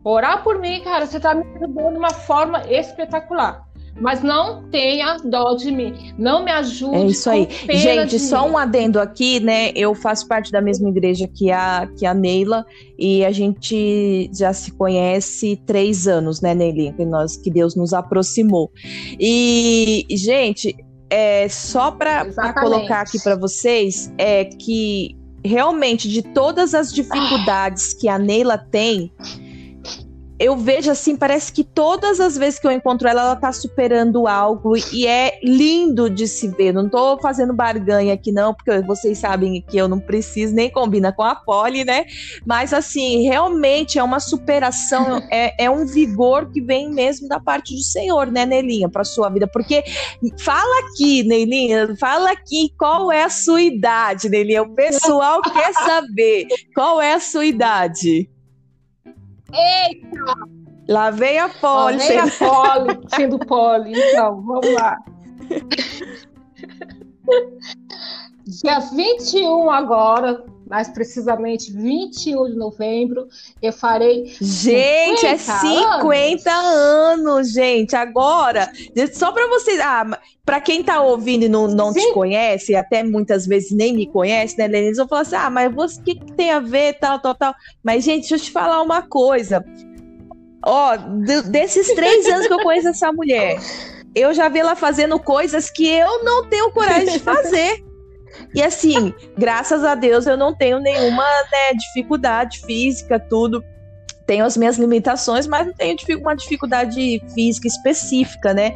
Orar 0.04 0.42
por 0.42 0.58
mim, 0.58 0.82
cara, 0.82 1.06
você 1.06 1.18
tá 1.18 1.34
me 1.34 1.44
ajudando 1.56 1.92
de 1.92 1.98
uma 1.98 2.10
forma 2.10 2.62
espetacular. 2.70 3.66
Mas 4.00 4.22
não 4.22 4.68
tenha 4.70 5.18
dó 5.18 5.54
de 5.54 5.70
mim. 5.70 6.14
Não 6.18 6.42
me 6.42 6.50
ajude. 6.50 6.96
É 6.96 7.06
isso 7.06 7.28
aí. 7.28 7.46
Gente, 7.70 8.18
só 8.18 8.46
mim. 8.46 8.52
um 8.52 8.58
adendo 8.58 8.98
aqui, 8.98 9.38
né? 9.38 9.70
Eu 9.74 9.94
faço 9.94 10.26
parte 10.26 10.50
da 10.50 10.62
mesma 10.62 10.88
igreja 10.88 11.28
que 11.28 11.50
a, 11.50 11.86
que 11.98 12.06
a 12.06 12.14
Neila 12.14 12.64
e 12.98 13.22
a 13.24 13.30
gente 13.30 14.30
já 14.34 14.52
se 14.52 14.72
conhece 14.72 15.60
três 15.66 16.08
anos, 16.08 16.40
né, 16.40 16.54
Neila? 16.54 16.92
Que, 16.94 17.04
nós, 17.04 17.36
que 17.36 17.50
Deus 17.50 17.76
nos 17.76 17.92
aproximou. 17.92 18.70
E, 19.20 20.06
gente, 20.10 20.74
é, 21.12 21.46
só 21.46 21.90
para 21.90 22.24
colocar 22.54 23.02
aqui 23.02 23.22
para 23.22 23.36
vocês, 23.36 24.10
é 24.16 24.46
que 24.46 25.14
realmente 25.44 26.08
de 26.08 26.22
todas 26.22 26.72
as 26.74 26.90
dificuldades 26.90 27.92
que 27.92 28.08
a 28.08 28.18
Neila 28.18 28.56
tem, 28.56 29.12
eu 30.42 30.56
vejo 30.56 30.90
assim, 30.90 31.14
parece 31.14 31.52
que 31.52 31.62
todas 31.62 32.18
as 32.18 32.36
vezes 32.36 32.58
que 32.58 32.66
eu 32.66 32.72
encontro 32.72 33.06
ela, 33.06 33.22
ela 33.22 33.36
tá 33.36 33.52
superando 33.52 34.26
algo 34.26 34.74
e 34.92 35.06
é 35.06 35.38
lindo 35.40 36.10
de 36.10 36.26
se 36.26 36.48
ver. 36.48 36.72
Não 36.72 36.88
tô 36.88 37.16
fazendo 37.18 37.52
barganha 37.52 38.12
aqui, 38.14 38.32
não, 38.32 38.52
porque 38.52 38.80
vocês 38.80 39.18
sabem 39.18 39.62
que 39.62 39.76
eu 39.76 39.86
não 39.86 40.00
preciso 40.00 40.52
nem 40.52 40.68
combina 40.68 41.12
com 41.12 41.22
a 41.22 41.36
Polly, 41.36 41.84
né? 41.84 42.06
Mas 42.44 42.72
assim, 42.72 43.22
realmente 43.22 44.00
é 44.00 44.02
uma 44.02 44.18
superação, 44.18 45.22
é, 45.30 45.64
é 45.64 45.70
um 45.70 45.86
vigor 45.86 46.50
que 46.50 46.60
vem 46.60 46.90
mesmo 46.90 47.28
da 47.28 47.38
parte 47.38 47.72
do 47.74 47.82
Senhor, 47.82 48.26
né, 48.26 48.44
Nelinha, 48.44 48.88
para 48.88 49.04
sua 49.04 49.28
vida. 49.28 49.46
Porque 49.46 49.84
fala 50.40 50.88
aqui, 50.88 51.22
Nelinha, 51.22 51.94
fala 52.00 52.32
aqui 52.32 52.72
qual 52.76 53.12
é 53.12 53.22
a 53.22 53.30
sua 53.30 53.62
idade, 53.62 54.28
Nelinha. 54.28 54.62
O 54.62 54.74
pessoal 54.74 55.40
quer 55.40 55.72
saber 55.72 56.48
qual 56.74 57.00
é 57.00 57.14
a 57.14 57.20
sua 57.20 57.46
idade. 57.46 58.28
Eita! 59.52 60.34
Lá 60.88 61.10
vem 61.10 61.38
a 61.38 61.48
poli. 61.48 61.98
Lá 61.98 62.04
vem 62.04 62.18
a 62.18 62.26
poli, 62.26 63.00
sendo 63.14 63.38
poli. 63.38 63.92
Então, 63.92 64.40
vamos 64.42 64.72
lá. 64.74 64.98
Dia 68.46 68.80
21 68.80 69.70
agora, 69.70 70.44
mais 70.72 70.88
precisamente 70.88 71.70
21 71.70 72.46
de 72.46 72.56
novembro, 72.56 73.28
eu 73.60 73.70
farei. 73.74 74.34
Gente, 74.40 75.26
é 75.26 75.36
50 75.36 76.50
anos. 76.50 77.12
anos, 77.12 77.52
gente. 77.52 77.94
Agora, 77.94 78.72
só 79.12 79.30
para 79.32 79.46
vocês. 79.48 79.78
Ah, 79.80 80.18
para 80.46 80.62
quem 80.62 80.82
tá 80.82 81.02
ouvindo 81.02 81.44
e 81.44 81.48
não, 81.48 81.68
não 81.68 81.92
te 81.92 82.10
conhece, 82.14 82.74
até 82.74 83.02
muitas 83.02 83.46
vezes 83.46 83.70
nem 83.70 83.92
me 83.92 84.06
conhece, 84.06 84.56
né, 84.56 84.66
Lenise? 84.66 84.96
vão 84.96 85.08
falar 85.08 85.20
assim: 85.20 85.36
ah, 85.36 85.50
mas 85.50 85.74
você, 85.74 86.00
o 86.00 86.04
que, 86.04 86.14
que 86.14 86.32
tem 86.32 86.50
a 86.50 86.58
ver, 86.58 86.94
tal, 86.94 87.20
tal, 87.20 87.34
tal. 87.34 87.54
Mas, 87.84 88.02
gente, 88.02 88.20
deixa 88.20 88.36
eu 88.36 88.40
te 88.40 88.50
falar 88.50 88.80
uma 88.80 89.02
coisa. 89.02 89.62
Ó, 90.64 90.96
desses 91.50 91.92
três 91.94 92.26
anos 92.28 92.46
que 92.46 92.52
eu 92.54 92.62
conheço 92.62 92.88
essa 92.88 93.12
mulher, 93.12 93.58
eu 94.14 94.32
já 94.32 94.48
vi 94.48 94.60
ela 94.60 94.74
fazendo 94.74 95.20
coisas 95.20 95.68
que 95.68 95.86
eu 95.86 96.24
não 96.24 96.48
tenho 96.48 96.72
coragem 96.72 97.12
de 97.12 97.18
fazer. 97.20 97.91
E 98.54 98.62
assim, 98.62 99.14
graças 99.36 99.84
a 99.84 99.94
Deus 99.94 100.26
eu 100.26 100.36
não 100.36 100.54
tenho 100.54 100.78
nenhuma 100.80 101.24
né, 101.24 101.74
dificuldade 101.78 102.60
física, 102.60 103.18
tudo. 103.18 103.64
Tenho 104.26 104.44
as 104.44 104.56
minhas 104.56 104.78
limitações, 104.78 105.46
mas 105.46 105.66
não 105.66 105.74
tenho 105.74 105.96
uma 106.20 106.34
dificuldade 106.34 107.20
física 107.34 107.66
específica, 107.66 108.54
né? 108.54 108.72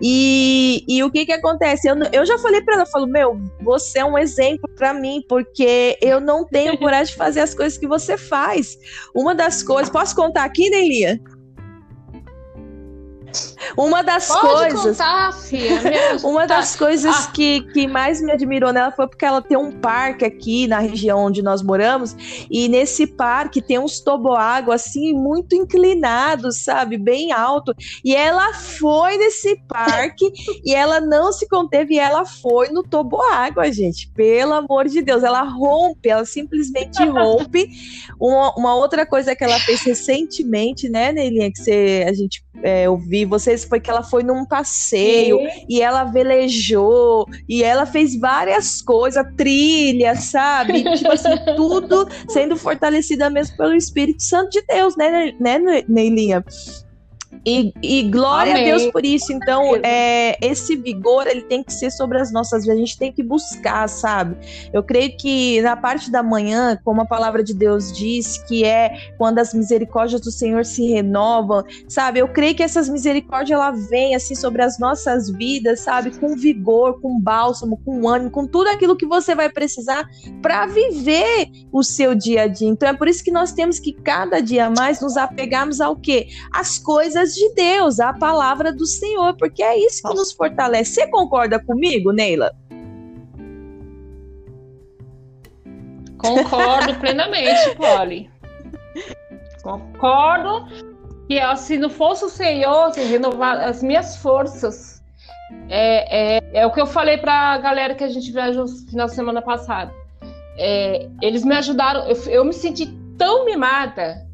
E, 0.00 0.84
e 0.86 1.02
o 1.02 1.10
que 1.10 1.24
que 1.24 1.32
acontece? 1.32 1.88
Eu, 1.88 1.96
eu 2.12 2.26
já 2.26 2.38
falei 2.38 2.60
para 2.60 2.74
ela, 2.74 2.82
eu 2.82 2.90
falo, 2.90 3.06
meu, 3.06 3.40
você 3.62 4.00
é 4.00 4.04
um 4.04 4.18
exemplo 4.18 4.68
para 4.76 4.92
mim, 4.92 5.24
porque 5.28 5.98
eu 6.02 6.20
não 6.20 6.44
tenho 6.44 6.76
coragem 6.78 7.12
de 7.12 7.18
fazer 7.18 7.40
as 7.40 7.54
coisas 7.54 7.78
que 7.78 7.86
você 7.86 8.18
faz. 8.18 8.76
Uma 9.14 9.34
das 9.34 9.62
coisas, 9.62 9.90
posso 9.90 10.14
contar 10.14 10.44
aqui, 10.44 10.68
Nelia? 10.68 11.18
Uma 13.76 14.02
das 14.02 14.26
Pode 14.26 14.74
coisas. 14.74 14.98
Contar, 14.98 15.32
filha, 15.32 16.16
uma 16.24 16.46
das 16.46 16.76
coisas 16.76 17.14
ah. 17.14 17.30
que, 17.32 17.62
que 17.72 17.86
mais 17.86 18.20
me 18.20 18.32
admirou 18.32 18.72
nela 18.72 18.90
foi 18.90 19.06
porque 19.06 19.24
ela 19.24 19.40
tem 19.40 19.56
um 19.56 19.70
parque 19.72 20.24
aqui 20.24 20.66
na 20.66 20.78
região 20.78 21.26
onde 21.26 21.42
nós 21.42 21.62
moramos. 21.62 22.16
E 22.50 22.68
nesse 22.68 23.06
parque 23.06 23.62
tem 23.62 23.78
uns 23.78 24.00
toboágua 24.00 24.74
assim, 24.74 25.12
muito 25.12 25.54
inclinados, 25.54 26.58
sabe? 26.58 26.96
Bem 26.98 27.32
alto. 27.32 27.74
E 28.04 28.14
ela 28.14 28.52
foi 28.54 29.16
nesse 29.16 29.56
parque 29.68 30.32
e 30.64 30.74
ela 30.74 31.00
não 31.00 31.32
se 31.32 31.48
conteve 31.48 31.94
e 31.94 31.98
ela 31.98 32.24
foi 32.24 32.68
no 32.68 32.82
toboágua, 32.82 33.70
gente. 33.72 34.08
Pelo 34.10 34.54
amor 34.54 34.88
de 34.88 35.02
Deus. 35.02 35.22
Ela 35.22 35.42
rompe, 35.42 36.08
ela 36.08 36.24
simplesmente 36.24 37.02
rompe. 37.06 37.68
Uma, 38.18 38.54
uma 38.56 38.74
outra 38.74 39.06
coisa 39.06 39.34
que 39.34 39.44
ela 39.44 39.58
fez 39.60 39.82
recentemente, 39.82 40.88
né, 40.88 41.12
Neilinha, 41.12 41.50
que 41.50 41.58
você, 41.58 42.04
a 42.06 42.12
gente 42.12 42.44
é, 42.62 42.88
ouvi 42.88 43.24
vocês 43.24 43.64
foi 43.64 43.80
que 43.80 43.90
ela 43.90 44.02
foi 44.02 44.22
num 44.22 44.44
passeio 44.44 45.38
e 45.68 45.80
ela 45.80 46.04
velejou 46.04 47.26
e 47.48 47.62
ela 47.62 47.86
fez 47.86 48.18
várias 48.18 48.82
coisas, 48.82 49.24
trilha, 49.36 50.14
sabe? 50.16 50.82
tipo 50.96 51.12
assim, 51.12 51.30
tudo 51.56 52.08
sendo 52.28 52.56
fortalecida 52.56 53.30
mesmo 53.30 53.56
pelo 53.56 53.74
Espírito 53.74 54.22
Santo 54.22 54.50
de 54.50 54.62
Deus, 54.66 54.96
né, 54.96 55.32
né, 55.38 55.84
Neilinha? 55.88 56.44
E, 57.46 57.72
e 57.82 58.02
glória 58.02 58.52
Amém. 58.52 58.70
a 58.70 58.76
Deus 58.76 58.92
por 58.92 59.04
isso. 59.04 59.32
Então, 59.32 59.76
é, 59.82 60.36
esse 60.44 60.76
vigor 60.76 61.26
ele 61.26 61.42
tem 61.42 61.62
que 61.62 61.72
ser 61.72 61.90
sobre 61.90 62.18
as 62.20 62.32
nossas 62.32 62.62
vidas. 62.62 62.76
A 62.76 62.80
gente 62.80 62.98
tem 62.98 63.12
que 63.12 63.22
buscar, 63.22 63.88
sabe? 63.88 64.36
Eu 64.72 64.82
creio 64.82 65.16
que 65.16 65.60
na 65.62 65.76
parte 65.76 66.10
da 66.10 66.22
manhã, 66.22 66.78
como 66.84 67.00
a 67.00 67.06
palavra 67.06 67.42
de 67.42 67.54
Deus 67.54 67.92
diz, 67.92 68.38
que 68.44 68.64
é 68.64 69.12
quando 69.16 69.38
as 69.38 69.54
misericórdias 69.54 70.20
do 70.20 70.30
Senhor 70.30 70.64
se 70.64 70.86
renovam, 70.86 71.64
sabe? 71.88 72.18
Eu 72.18 72.28
creio 72.28 72.54
que 72.54 72.62
essas 72.62 72.88
misericórdias 72.88 73.58
ela 73.58 73.70
vem 73.70 74.14
assim 74.14 74.34
sobre 74.34 74.62
as 74.62 74.78
nossas 74.78 75.30
vidas, 75.30 75.80
sabe? 75.80 76.10
Com 76.10 76.36
vigor, 76.36 77.00
com 77.00 77.18
bálsamo, 77.18 77.78
com 77.84 78.06
ânimo, 78.08 78.30
com 78.30 78.46
tudo 78.46 78.68
aquilo 78.68 78.96
que 78.96 79.06
você 79.06 79.34
vai 79.34 79.48
precisar 79.48 80.08
para 80.42 80.66
viver 80.66 81.48
o 81.72 81.82
seu 81.82 82.14
dia 82.14 82.42
a 82.42 82.46
dia. 82.46 82.68
Então 82.68 82.88
é 82.88 82.94
por 82.94 83.08
isso 83.08 83.24
que 83.24 83.30
nós 83.30 83.52
temos 83.52 83.78
que 83.78 83.92
cada 83.92 84.40
dia 84.40 84.68
mais 84.68 85.00
nos 85.00 85.16
apegarmos 85.16 85.80
ao 85.80 85.96
quê? 85.96 86.28
As 86.52 86.78
coisas 86.78 87.19
de 87.26 87.54
Deus, 87.54 88.00
a 88.00 88.12
palavra 88.12 88.72
do 88.72 88.86
Senhor, 88.86 89.36
porque 89.36 89.62
é 89.62 89.78
isso 89.78 90.02
que 90.02 90.14
nos 90.14 90.32
fortalece. 90.32 90.94
Você 90.94 91.06
concorda 91.08 91.58
comigo, 91.58 92.12
Neila? 92.12 92.52
Concordo 96.18 96.94
plenamente, 97.00 97.74
Polly. 97.76 98.30
Concordo 99.62 100.66
que 101.28 101.56
se 101.56 101.78
não 101.78 101.90
fosse 101.90 102.24
o 102.24 102.28
Senhor 102.28 102.92
se 102.92 103.02
renovar 103.04 103.60
as 103.60 103.82
minhas 103.82 104.16
forças, 104.16 105.00
é, 105.68 106.38
é, 106.38 106.60
é 106.60 106.66
o 106.66 106.72
que 106.72 106.80
eu 106.80 106.86
falei 106.86 107.18
para 107.18 107.52
a 107.52 107.58
galera 107.58 107.94
que 107.94 108.04
a 108.04 108.08
gente 108.08 108.30
viajou 108.32 108.64
no 108.64 108.76
final 108.88 109.06
de 109.06 109.14
semana 109.14 109.40
passado. 109.40 109.92
É, 110.56 111.08
eles 111.22 111.44
me 111.44 111.54
ajudaram, 111.54 112.06
eu, 112.06 112.16
eu 112.30 112.44
me 112.44 112.52
senti 112.52 112.86
tão 113.16 113.44
mimada 113.44 114.26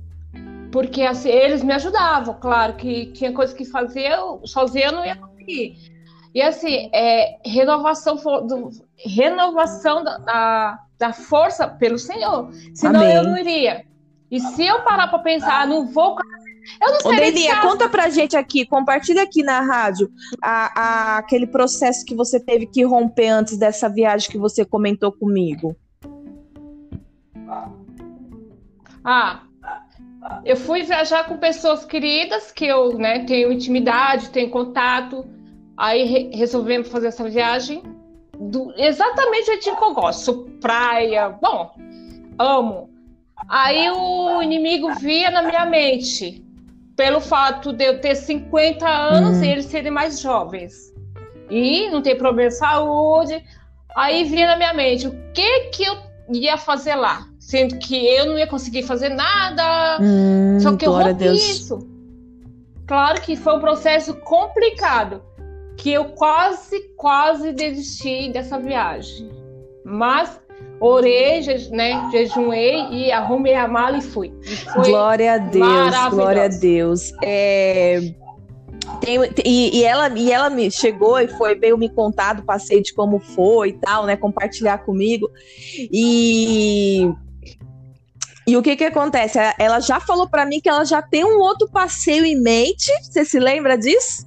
porque 0.77 1.01
assim, 1.05 1.31
eles 1.31 1.63
me 1.65 1.73
ajudavam, 1.73 2.39
claro, 2.39 2.75
que 2.75 3.07
tinha 3.13 3.33
coisas 3.33 3.57
que 3.57 3.65
fazia, 3.65 4.17
eu, 4.17 4.43
sozinha 4.45 4.89
eu 4.89 4.93
não 4.93 5.07
ia 5.07 5.17
conseguir. 5.17 5.75
E 6.35 6.43
assim, 6.43 6.91
é, 6.93 7.39
renovação, 7.47 8.17
do, 8.17 8.69
renovação 9.03 10.05
da, 10.05 10.19
da, 10.19 10.79
da, 10.99 11.13
força 11.15 11.67
pelo 11.67 11.99
Senhor. 11.99 12.51
Senão 12.75 13.01
Amém. 13.01 13.17
eu 13.17 13.23
não 13.25 13.39
iria. 13.39 13.87
E 14.31 14.39
se 14.39 14.67
eu 14.67 14.83
parar 14.83 15.09
para 15.09 15.21
pensar, 15.21 15.67
não 15.67 15.87
vou. 15.87 16.15
Eu 16.83 16.93
não 16.93 17.01
sei. 17.01 17.21
Delia, 17.21 17.63
conta 17.63 17.89
pra 17.89 18.11
gente 18.11 18.37
aqui, 18.37 18.67
compartilha 18.67 19.23
aqui 19.23 19.43
na 19.43 19.63
rádio 19.63 20.11
a, 20.43 20.81
a, 20.81 21.17
aquele 21.17 21.47
processo 21.47 22.05
que 22.05 22.15
você 22.15 22.39
teve 22.39 22.67
que 22.67 22.85
romper 22.85 23.29
antes 23.29 23.57
dessa 23.57 23.89
viagem 23.89 24.31
que 24.31 24.37
você 24.37 24.63
comentou 24.63 25.11
comigo. 25.11 25.75
Ah, 29.03 29.41
eu 30.45 30.57
fui 30.57 30.83
viajar 30.83 31.25
com 31.25 31.37
pessoas 31.37 31.85
queridas 31.85 32.53
que 32.53 32.67
eu 32.67 32.97
né, 32.97 33.25
tenho 33.25 33.53
intimidade, 33.53 34.31
tenho 34.31 34.51
contato. 34.51 35.25
Aí 35.77 36.05
re 36.05 36.31
resolvemos 36.37 36.89
fazer 36.89 37.09
essa 37.09 37.29
viagem 37.29 37.83
do, 38.39 38.73
exatamente 38.77 39.43
o 39.43 39.47
jeitinho 39.47 39.77
que 39.77 39.85
eu 39.85 39.95
gosto. 39.95 40.51
Praia, 40.61 41.29
bom, 41.31 41.75
amo. 42.39 42.91
Aí 43.49 43.91
o 43.91 44.43
inimigo 44.43 44.95
via 44.95 45.31
na 45.31 45.43
minha 45.43 45.67
mente, 45.67 46.45
pelo 46.97 47.21
fato 47.21 47.73
de 47.73 47.85
eu 47.85 48.01
ter 48.01 48.15
50 48.15 48.89
anos 48.89 49.39
hum. 49.39 49.45
e 49.45 49.49
eles 49.49 49.67
serem 49.67 49.93
mais 49.93 50.21
jovens. 50.21 50.95
E 51.51 51.89
não 51.91 52.03
ter 52.03 52.17
problema 52.17 52.49
de 52.49 52.57
saúde. 52.57 53.45
Aí 53.95 54.25
vinha 54.25 54.47
na 54.47 54.57
minha 54.57 54.75
mente, 54.75 55.07
o 55.07 55.33
que 55.33 55.61
que 55.71 55.85
eu 55.85 55.97
ia 56.33 56.57
fazer 56.57 56.95
lá? 56.95 57.27
Sendo 57.47 57.79
que 57.79 57.95
eu 58.05 58.27
não 58.27 58.37
ia 58.37 58.47
conseguir 58.47 58.83
fazer 58.83 59.11
nada. 59.11 60.03
Hum, 60.03 60.59
só 60.59 60.77
que 60.77 60.85
eu 60.85 60.91
rompi 60.91 61.27
isso. 61.27 61.79
Claro 62.89 63.21
que 63.21 63.37
foi 63.37 63.57
um 63.57 63.61
processo 63.61 64.15
complicado, 64.15 65.23
que 65.77 65.93
eu 65.93 66.07
quase, 66.07 66.77
quase 66.97 67.53
desisti 67.53 68.33
dessa 68.33 68.59
viagem. 68.59 69.31
Mas 69.85 70.41
orei, 70.81 71.41
né, 71.71 72.09
jejuei 72.11 72.89
e 72.91 73.13
arrumei 73.13 73.55
a 73.55 73.69
mala 73.69 73.99
e 73.99 74.03
fui. 74.03 74.33
E 74.43 74.89
glória 74.89 75.35
a 75.35 75.39
Deus, 75.39 75.95
glória 76.11 76.45
a 76.47 76.49
Deus. 76.49 77.13
É... 77.23 78.13
Tem, 79.01 79.21
e, 79.45 79.79
e, 79.79 79.85
ela, 79.85 80.09
e 80.09 80.33
ela 80.33 80.51
me 80.51 80.69
chegou 80.69 81.21
e 81.21 81.29
foi 81.29 81.55
veio 81.55 81.79
me 81.79 81.89
contar 81.89 82.35
do 82.35 82.43
passeio 82.43 82.83
de 82.83 82.93
como 82.93 83.21
foi 83.21 83.69
e 83.69 83.73
tal, 83.75 84.05
né? 84.05 84.17
Compartilhar 84.17 84.79
comigo. 84.79 85.31
E 85.93 87.09
e 88.47 88.57
o 88.57 88.63
que 88.63 88.77
que 88.77 88.85
acontece? 88.85 89.39
Ela 89.59 89.81
já 89.81 89.99
falou 89.99 90.29
para 90.29 90.47
mim 90.47 90.61
que 90.61 90.69
ela 90.69 90.85
já 90.85 91.03
tem 91.03 91.25
um 91.25 91.41
outro 91.41 91.69
passeio 91.69 92.25
em 92.25 92.41
mente. 92.41 92.93
Você 93.03 93.25
se 93.25 93.41
lembra 93.41 93.77
disso? 93.77 94.25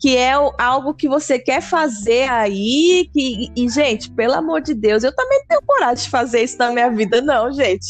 Que 0.00 0.16
é 0.16 0.34
algo 0.58 0.94
que 0.94 1.08
você 1.08 1.36
quer 1.36 1.60
fazer 1.60 2.30
aí. 2.30 3.10
Que, 3.12 3.50
e, 3.56 3.68
gente, 3.68 4.08
pelo 4.12 4.34
amor 4.34 4.60
de 4.60 4.72
Deus, 4.72 5.02
eu 5.02 5.14
também 5.14 5.42
tenho 5.48 5.60
coragem 5.66 6.04
de 6.04 6.10
fazer 6.10 6.44
isso 6.44 6.56
na 6.58 6.70
minha 6.70 6.90
vida, 6.90 7.20
não, 7.20 7.52
gente. 7.52 7.88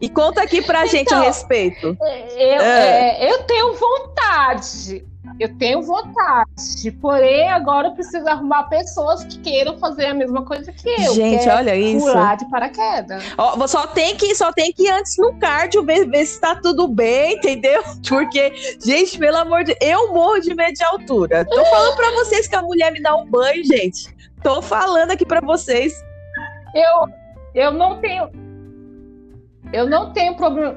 E 0.00 0.08
conta 0.08 0.42
aqui 0.42 0.60
pra 0.60 0.80
então, 0.80 0.90
gente 0.98 1.14
a 1.14 1.20
respeito. 1.20 1.96
Eu, 2.36 2.60
é. 2.60 3.26
É, 3.26 3.32
eu 3.32 3.44
tenho 3.44 3.74
vontade. 3.74 5.07
Eu 5.38 5.56
tenho 5.56 5.82
vontade, 5.82 6.90
porém 7.00 7.48
agora 7.48 7.88
eu 7.88 7.92
preciso 7.92 8.26
arrumar 8.28 8.64
pessoas 8.64 9.24
que 9.24 9.38
queiram 9.38 9.78
fazer 9.78 10.06
a 10.06 10.14
mesma 10.14 10.44
coisa 10.44 10.72
que 10.72 10.88
eu. 10.88 11.14
Gente, 11.14 11.44
que 11.44 11.48
é 11.48 11.54
olha 11.54 11.76
isso. 11.76 12.06
Pular 12.06 12.36
de 12.36 12.48
paraquedas. 12.50 13.22
Ó, 13.36 13.66
só 13.66 13.86
tem 13.86 14.16
que 14.16 14.34
só 14.34 14.52
tem 14.52 14.72
que 14.72 14.84
ir 14.84 14.90
antes 14.90 15.16
no 15.18 15.34
cardio 15.38 15.84
ver, 15.84 16.08
ver 16.08 16.26
se 16.26 16.40
tá 16.40 16.56
tudo 16.56 16.88
bem, 16.88 17.34
entendeu? 17.34 17.82
Porque, 18.08 18.52
gente, 18.84 19.18
pelo 19.18 19.36
amor 19.36 19.64
de 19.64 19.76
eu 19.80 20.12
morro 20.12 20.40
de 20.40 20.54
medo 20.54 20.74
de 20.74 20.84
altura. 20.84 21.44
Tô 21.44 21.64
falando 21.66 21.96
para 21.96 22.10
vocês 22.12 22.48
que 22.48 22.56
a 22.56 22.62
mulher 22.62 22.92
me 22.92 23.00
dá 23.00 23.14
um 23.16 23.26
banho, 23.26 23.64
gente. 23.64 24.14
Tô 24.42 24.60
falando 24.62 25.12
aqui 25.12 25.24
para 25.24 25.40
vocês. 25.40 25.92
Eu 26.74 27.08
eu 27.54 27.72
não 27.72 28.00
tenho 28.00 28.28
eu 29.72 29.86
não 29.86 30.12
tenho 30.12 30.34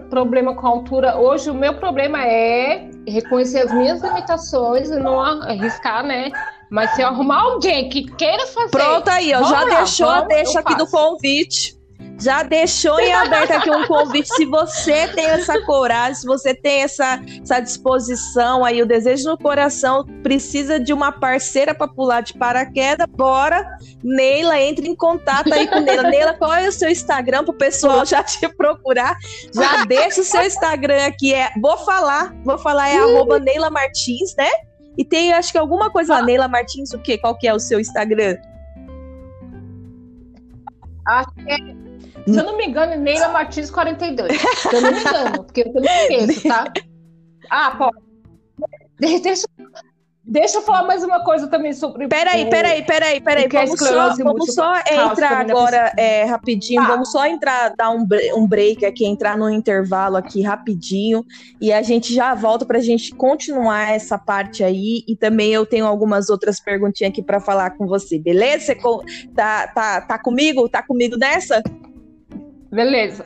problema 0.10 0.54
com 0.54 0.68
a 0.68 0.70
altura. 0.70 1.18
Hoje 1.18 1.50
o 1.50 1.54
meu 1.54 1.76
problema 1.76 2.24
é 2.26 2.91
reconhecer 3.08 3.60
as 3.60 3.74
minhas 3.74 4.02
limitações 4.02 4.90
e 4.90 4.96
não 4.98 5.20
arriscar, 5.20 6.04
né? 6.04 6.32
Mas 6.70 6.92
se 6.92 7.02
eu 7.02 7.08
arrumar 7.08 7.42
alguém 7.42 7.90
que 7.90 8.04
queira 8.16 8.46
fazer. 8.48 8.70
Pronto 8.72 9.10
aí, 9.10 9.34
ó. 9.34 9.44
Já 9.44 9.64
lá, 9.64 9.76
deixou 9.80 10.10
a 10.10 10.22
deixa 10.22 10.60
aqui 10.60 10.76
do 10.76 10.88
convite. 10.88 11.81
Já 12.22 12.44
deixou 12.44 13.00
em 13.00 13.12
aberto 13.12 13.52
aqui 13.52 13.72
um 13.72 13.88
convite. 13.88 14.30
Se 14.36 14.46
você 14.46 15.08
tem 15.08 15.26
essa 15.26 15.60
coragem, 15.62 16.14
se 16.14 16.28
você 16.28 16.54
tem 16.54 16.84
essa, 16.84 17.20
essa 17.42 17.60
disposição 17.60 18.64
aí, 18.64 18.80
o 18.80 18.86
desejo 18.86 19.28
no 19.28 19.38
coração, 19.38 20.06
precisa 20.22 20.80
de 20.80 20.94
uma 20.94 21.12
parceira 21.12 21.74
para 21.74 21.88
pular 21.88 22.22
de 22.22 22.36
paraquedas, 22.36 23.08
bora. 23.10 23.68
Neila, 24.04 24.60
entre 24.60 24.88
em 24.88 24.96
contato 24.96 25.52
aí 25.52 25.68
com 25.68 25.80
Neila. 25.80 26.04
Neila, 26.04 26.34
qual 26.36 26.54
é 26.54 26.68
o 26.68 26.72
seu 26.72 26.90
Instagram 26.90 27.44
para 27.44 27.56
o 27.56 27.58
pessoal 27.58 28.06
já 28.06 28.22
te 28.24 28.48
procurar? 28.50 29.18
Já 29.54 29.84
deixa 29.86 30.22
o 30.22 30.24
seu 30.24 30.46
Instagram 30.46 31.08
aqui. 31.08 31.34
É, 31.34 31.50
vou 31.60 31.78
falar, 31.78 32.36
vou 32.46 32.60
falar, 32.60 32.90
é 32.90 32.98
arroba 32.98 33.40
Neila 33.40 33.72
Martins, 33.72 34.36
né? 34.38 34.50
E 34.96 35.04
tem, 35.04 35.34
acho 35.34 35.52
que 35.52 35.58
alguma 35.58 35.90
coisa 35.90 36.14
lá, 36.14 36.22
Neila 36.22 36.48
Martins, 36.48 36.94
o 36.94 37.00
quê? 37.00 37.18
Qual 37.18 37.36
que 37.36 37.48
é 37.48 37.54
o 37.54 37.60
seu 37.60 37.80
Instagram? 37.80 38.38
Acho 41.08 41.34
que 41.34 41.52
é 41.52 41.81
se 42.26 42.38
eu 42.38 42.44
não 42.44 42.58
me 42.58 42.66
engano, 42.66 42.94
é 42.94 42.98
Neila 42.98 43.30
Martins 43.30 43.72
42. 43.72 44.42
Se 44.42 44.76
eu 44.76 44.82
não 44.82 44.92
me 44.92 45.00
engano, 45.00 45.44
porque 45.44 45.62
eu 45.62 45.74
não 45.74 45.84
esqueço, 45.84 46.48
tá? 46.48 46.66
Ah, 47.50 47.72
pode. 47.72 47.98
Deixa, 48.98 49.46
deixa 50.24 50.60
eu 50.60 50.62
falar 50.62 50.88
mais 50.88 51.04
uma 51.04 51.24
coisa 51.24 51.48
também 51.48 51.74
sobre. 51.74 52.08
Peraí, 52.08 52.50
peraí, 52.50 52.86
peraí, 52.86 53.20
peraí. 53.20 53.48
Vamos 53.50 53.80
só, 53.80 54.16
vamos 54.24 54.54
só 54.54 54.78
entrar 54.78 55.42
agora 55.42 55.92
é, 55.98 56.24
rapidinho. 56.24 56.86
Vamos 56.86 57.12
só 57.12 57.26
entrar, 57.26 57.74
dar 57.76 57.90
um, 57.90 58.08
um 58.36 58.48
break 58.48 58.86
aqui, 58.86 59.06
entrar 59.06 59.38
no 59.38 59.50
intervalo 59.50 60.16
aqui 60.16 60.42
rapidinho. 60.42 61.26
E 61.60 61.74
a 61.74 61.82
gente 61.82 62.14
já 62.14 62.34
volta 62.36 62.66
pra 62.66 62.80
gente 62.80 63.14
continuar 63.16 63.92
essa 63.92 64.18
parte 64.18 64.64
aí. 64.64 65.04
E 65.08 65.16
também 65.16 65.52
eu 65.52 65.66
tenho 65.66 65.86
algumas 65.86 66.30
outras 66.30 66.60
perguntinhas 66.60 67.12
aqui 67.12 67.22
para 67.22 67.42
falar 67.42 67.72
com 67.72 67.86
você, 67.86 68.18
beleza? 68.18 68.68
Você 68.68 69.28
tá, 69.36 69.68
tá, 69.68 70.02
tá 70.02 70.20
comigo? 70.20 70.70
Tá 70.70 70.82
comigo 70.82 71.18
nessa? 71.18 71.62
Beleza. 72.72 73.26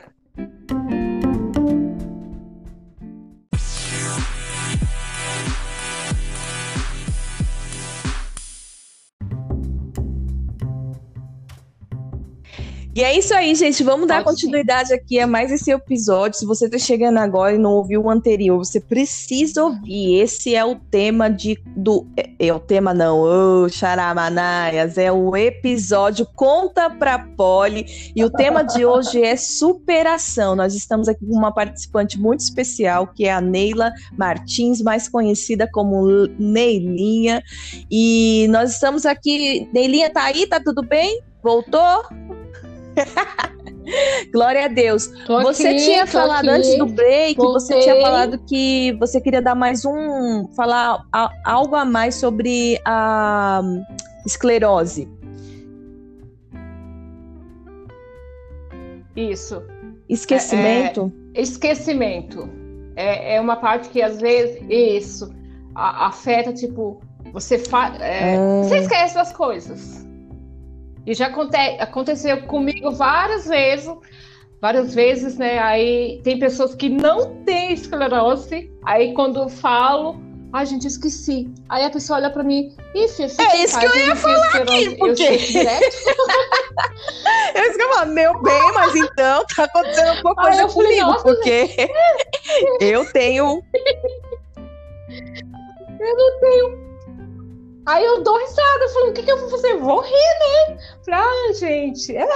E 12.96 13.04
é 13.04 13.14
isso 13.14 13.34
aí, 13.34 13.54
gente. 13.54 13.84
Vamos 13.84 14.08
dar 14.08 14.24
continuidade 14.24 14.94
aqui 14.94 15.20
a 15.20 15.26
mais 15.26 15.52
esse 15.52 15.70
episódio. 15.70 16.38
Se 16.38 16.46
você 16.46 16.64
está 16.64 16.78
chegando 16.78 17.18
agora 17.18 17.54
e 17.54 17.58
não 17.58 17.72
ouviu 17.72 18.00
o 18.00 18.08
anterior, 18.08 18.56
você 18.56 18.80
precisa 18.80 19.64
ouvir. 19.64 20.18
Esse 20.18 20.54
é 20.54 20.64
o 20.64 20.76
tema 20.76 21.28
de 21.28 21.62
do 21.76 22.06
é, 22.16 22.30
é 22.38 22.54
o 22.54 22.58
tema 22.58 22.94
não, 22.94 23.20
oh, 23.20 23.68
charamanaias, 23.68 24.96
é 24.96 25.12
o 25.12 25.36
episódio 25.36 26.26
Conta 26.34 26.88
pra 26.88 27.18
Poli. 27.18 27.84
E 28.16 28.24
o 28.24 28.30
tema 28.30 28.62
de 28.62 28.86
hoje 28.86 29.22
é 29.22 29.36
superação. 29.36 30.56
Nós 30.56 30.74
estamos 30.74 31.06
aqui 31.06 31.26
com 31.26 31.36
uma 31.36 31.52
participante 31.52 32.18
muito 32.18 32.40
especial, 32.40 33.08
que 33.08 33.26
é 33.26 33.32
a 33.34 33.42
Neila 33.42 33.92
Martins, 34.16 34.80
mais 34.80 35.06
conhecida 35.06 35.68
como 35.70 36.26
Neilinha. 36.38 37.42
E 37.90 38.46
nós 38.48 38.72
estamos 38.72 39.04
aqui. 39.04 39.68
Neilinha 39.70 40.08
tá 40.08 40.22
aí? 40.22 40.46
Tá 40.46 40.58
tudo 40.58 40.80
bem? 40.80 41.20
Voltou? 41.42 42.02
Glória 44.32 44.64
a 44.64 44.68
Deus. 44.68 45.06
Tô 45.26 45.42
você 45.42 45.68
aqui, 45.68 45.84
tinha 45.84 46.06
falado 46.06 46.48
aqui, 46.48 46.56
antes 46.56 46.78
do 46.78 46.86
break, 46.86 47.36
voltei. 47.36 47.60
você 47.60 47.80
tinha 47.80 48.00
falado 48.00 48.38
que 48.46 48.92
você 48.98 49.20
queria 49.20 49.40
dar 49.40 49.54
mais 49.54 49.84
um, 49.84 50.48
falar 50.56 51.04
a, 51.12 51.30
algo 51.44 51.76
a 51.76 51.84
mais 51.84 52.16
sobre 52.16 52.80
a 52.84 53.62
esclerose. 54.24 55.08
Isso. 59.14 59.62
Esquecimento? 60.08 61.12
É, 61.34 61.38
é, 61.38 61.42
esquecimento. 61.42 62.48
É, 62.94 63.36
é 63.36 63.40
uma 63.40 63.56
parte 63.56 63.88
que 63.88 64.02
às 64.02 64.20
vezes 64.20 64.60
isso 64.68 65.32
a, 65.74 66.08
afeta, 66.08 66.52
tipo, 66.52 67.00
você 67.32 67.58
faz. 67.58 68.00
É, 68.00 68.36
ah. 68.36 68.62
Você 68.62 68.78
esquece 68.78 69.14
das 69.14 69.32
coisas. 69.32 70.05
E 71.06 71.14
já 71.14 71.26
aconte 71.26 71.56
aconteceu 71.56 72.42
comigo 72.42 72.90
várias 72.90 73.46
vezes, 73.46 73.88
várias 74.60 74.92
vezes, 74.92 75.38
né? 75.38 75.58
Aí 75.60 76.20
tem 76.24 76.38
pessoas 76.38 76.74
que 76.74 76.88
não 76.88 77.36
têm 77.44 77.72
esclerose, 77.72 78.72
aí 78.84 79.14
quando 79.14 79.38
eu 79.38 79.48
falo, 79.48 80.20
ai, 80.52 80.62
ah, 80.62 80.64
gente, 80.64 80.88
esqueci. 80.88 81.48
Aí 81.68 81.84
a 81.84 81.90
pessoa 81.90 82.18
olha 82.18 82.30
pra 82.30 82.42
mim, 82.42 82.74
ih, 82.92 83.06
filha, 83.06 83.30
É 83.38 83.56
isso 83.62 83.78
que 83.78 83.86
eu 83.86 83.96
ia 83.96 84.16
falar 84.16 84.56
aqui, 84.56 84.96
porque... 84.96 85.38
Eu 87.54 87.72
eu 87.72 87.88
falar, 87.88 88.06
meu 88.06 88.42
bem, 88.42 88.72
mas 88.74 88.94
então 88.94 89.44
tá 89.54 89.64
acontecendo 89.64 90.08
alguma 90.08 90.34
coisa 90.34 90.68
comigo, 90.68 91.18
falei, 91.18 91.22
porque 91.22 91.90
eu 92.84 93.10
tenho... 93.12 93.62
Eu 95.98 96.16
não 96.16 96.40
tenho 96.40 96.85
Aí 97.86 98.04
eu 98.04 98.20
dou 98.20 98.36
risada, 98.36 98.88
falei, 98.92 99.10
o 99.10 99.12
que, 99.12 99.22
que 99.22 99.30
eu 99.30 99.38
vou 99.38 99.48
fazer? 99.48 99.76
Vou 99.76 100.00
rir, 100.00 100.10
né? 100.10 100.78
Falei, 101.04 101.20
ah, 101.20 101.52
gente, 101.54 102.16
é, 102.16 102.26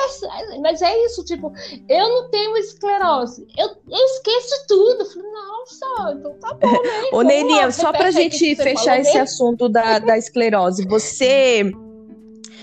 mas 0.60 0.80
é 0.80 1.06
isso, 1.06 1.24
tipo, 1.24 1.52
eu 1.88 2.08
não 2.08 2.30
tenho 2.30 2.56
esclerose, 2.56 3.44
eu, 3.58 3.66
eu 3.66 4.04
esqueço 4.06 4.66
tudo. 4.68 5.04
Falei, 5.06 5.30
nossa, 5.32 6.14
então 6.16 6.32
tá 6.38 6.54
bom, 6.54 6.70
né? 6.70 7.02
Ô, 7.12 7.22
Nelia, 7.22 7.72
só 7.72 7.92
pra 7.92 8.12
gente 8.12 8.54
fechar 8.54 9.00
esse 9.00 9.18
assunto 9.18 9.68
da, 9.68 9.98
da 9.98 10.16
esclerose, 10.16 10.86
você 10.86 11.72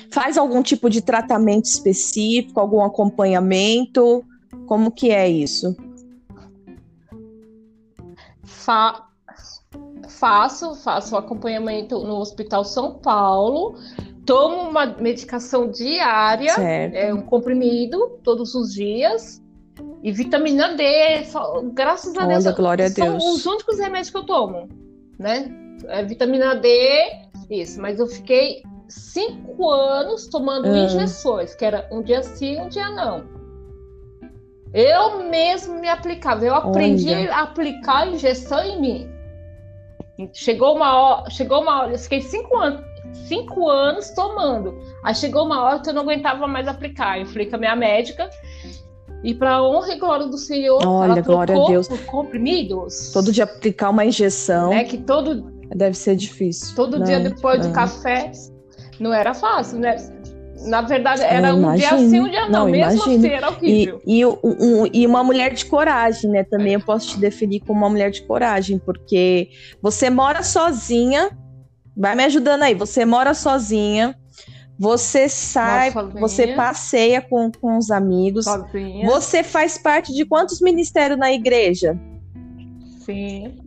faz 0.10 0.38
algum 0.38 0.64
tipo 0.64 0.90
de 0.90 1.02
tratamento 1.02 1.66
específico, 1.66 2.58
algum 2.58 2.82
acompanhamento? 2.82 4.24
Como 4.66 4.92
que 4.92 5.12
é 5.12 5.28
isso? 5.28 5.76
Fa 8.46 9.07
faço, 10.20 10.76
faço 10.76 11.16
acompanhamento 11.16 12.00
no 12.00 12.18
Hospital 12.18 12.64
São 12.64 12.96
Paulo, 12.96 13.76
tomo 14.26 14.70
uma 14.70 14.86
medicação 14.86 15.70
diária, 15.70 16.54
certo. 16.54 16.96
é 16.96 17.14
um 17.14 17.22
comprimido 17.22 18.20
todos 18.24 18.56
os 18.56 18.74
dias. 18.74 19.42
E 20.02 20.12
vitamina 20.12 20.76
D, 20.76 21.24
só, 21.26 21.62
graças 21.74 22.16
a 22.18 22.26
Olha, 22.26 22.40
Deus, 22.40 22.56
glória 22.56 22.90
são 22.90 23.08
a 23.08 23.10
Deus. 23.12 23.24
os 23.24 23.46
únicos 23.46 23.78
remédios 23.78 24.10
que 24.10 24.18
eu 24.18 24.26
tomo, 24.26 24.68
né? 25.20 25.52
É 25.88 26.04
vitamina 26.04 26.56
D, 26.56 26.70
isso. 27.50 27.80
Mas 27.80 28.00
eu 28.00 28.08
fiquei 28.08 28.64
cinco 28.88 29.70
anos 29.70 30.28
tomando 30.28 30.68
ah. 30.68 30.78
injeções, 30.78 31.54
que 31.54 31.64
era 31.64 31.88
um 31.92 32.02
dia 32.02 32.24
sim, 32.24 32.60
um 32.60 32.70
dia 32.70 32.90
não. 32.90 33.26
Eu 34.74 35.24
mesmo 35.30 35.80
me 35.80 35.88
aplicava. 35.88 36.44
Eu 36.44 36.56
aprendi 36.56 37.10
Olha. 37.10 37.34
a 37.34 37.42
aplicar 37.44 38.08
injeção 38.08 38.64
em 38.64 38.82
mim. 38.82 39.17
Chegou 40.34 40.76
uma 40.76 40.98
hora, 40.98 41.30
chegou 41.30 41.62
uma 41.62 41.82
hora, 41.82 41.92
eu 41.92 42.00
fiquei 42.00 42.22
cinco 42.22 42.58
anos, 42.58 42.82
cinco 43.28 43.70
anos 43.70 44.10
tomando. 44.12 44.76
Aí 45.04 45.14
chegou 45.14 45.46
uma 45.46 45.64
hora 45.64 45.80
que 45.80 45.90
eu 45.90 45.94
não 45.94 46.02
aguentava 46.02 46.48
mais 46.48 46.68
aplicar. 46.68 47.20
Eu 47.20 47.26
falei 47.28 47.48
com 47.48 47.56
a 47.56 47.60
minha 47.60 47.76
médica. 47.76 48.30
E 49.24 49.34
para 49.34 49.64
honra 49.64 49.94
e 49.94 50.00
glória 50.00 50.28
do 50.28 50.38
Senhor, 50.38 50.80
Olha, 50.86 51.14
ela 51.14 51.22
glória 51.22 51.56
a 51.56 51.66
Deus. 51.68 51.88
por 51.88 52.00
comprimidos. 52.06 53.12
Todo 53.12 53.32
dia 53.32 53.44
aplicar 53.46 53.90
uma 53.90 54.06
injeção. 54.06 54.72
É 54.72 54.84
que 54.84 54.98
todo 54.98 55.52
deve 55.76 55.98
ser 55.98 56.16
difícil. 56.16 56.76
Todo 56.76 57.00
não, 57.00 57.06
dia 57.06 57.20
depois 57.20 57.60
não. 57.60 57.70
do 57.70 57.74
café 57.74 58.32
não 59.00 59.14
era 59.14 59.34
fácil, 59.34 59.80
né? 59.80 59.96
Na 60.66 60.82
verdade, 60.82 61.22
era 61.22 61.54
um 61.54 61.76
dia 61.76 61.98
sim, 61.98 62.20
um 62.20 62.30
dia 62.30 62.50
não, 62.50 62.66
não 62.66 62.66
mesmo 62.66 62.92
imagino. 62.94 63.18
assim, 63.18 63.28
era 63.30 63.50
horrível. 63.50 64.02
E, 64.06 64.20
e, 64.20 64.26
um, 64.26 64.88
e, 64.92 65.06
uma 65.06 65.24
mulher 65.24 65.54
de 65.54 65.66
coragem, 65.66 66.32
né? 66.32 66.44
Também 66.44 66.74
eu 66.74 66.82
posso 66.82 67.10
te 67.10 67.20
definir 67.20 67.60
como 67.62 67.80
uma 67.80 67.90
mulher 67.90 68.12
de 68.12 68.24
coragem, 68.24 68.80
porque 68.80 69.50
você 69.82 70.10
mora 70.10 70.44
sozinha, 70.44 71.30
vai 71.96 72.16
me 72.16 72.24
ajudando 72.24 72.64
aí, 72.64 72.74
você 72.74 73.06
mora 73.06 73.34
sozinha, 73.34 74.16
Você 74.80 75.28
sai, 75.28 75.92
você 76.20 76.50
passeia 76.50 77.20
com, 77.20 77.52
com 77.52 77.78
os 77.78 77.90
amigos. 77.90 78.46
Sozinha. 78.46 79.08
Você 79.08 79.44
faz 79.44 79.78
parte 79.78 80.14
de 80.14 80.24
quantos 80.24 80.62
ministérios 80.62 81.18
na 81.18 81.32
igreja? 81.32 82.00
Sim. 83.04 83.67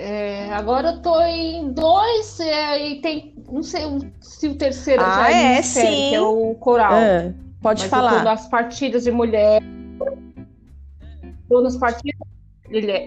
É, 0.00 0.48
agora 0.52 0.90
eu 0.90 1.02
tô 1.02 1.20
em 1.22 1.72
dois 1.72 2.38
é, 2.38 2.86
e 2.86 3.00
tem, 3.00 3.34
não 3.50 3.64
sei 3.64 3.82
se 4.20 4.46
o 4.46 4.54
terceiro 4.54 5.02
ah, 5.02 5.24
já 5.24 5.32
é, 5.32 5.58
é 5.58 5.62
sim. 5.62 5.80
que 5.80 6.14
é 6.14 6.20
o 6.20 6.54
coral. 6.54 6.92
Ah, 6.92 7.32
pode 7.60 7.80
Mas 7.80 7.90
falar. 7.90 8.22
nas 8.22 8.46
partidas 8.46 9.02
de 9.02 9.10
mulheres. 9.10 9.66
Tô 11.48 11.60
nas 11.62 11.76
partidas, 11.76 12.14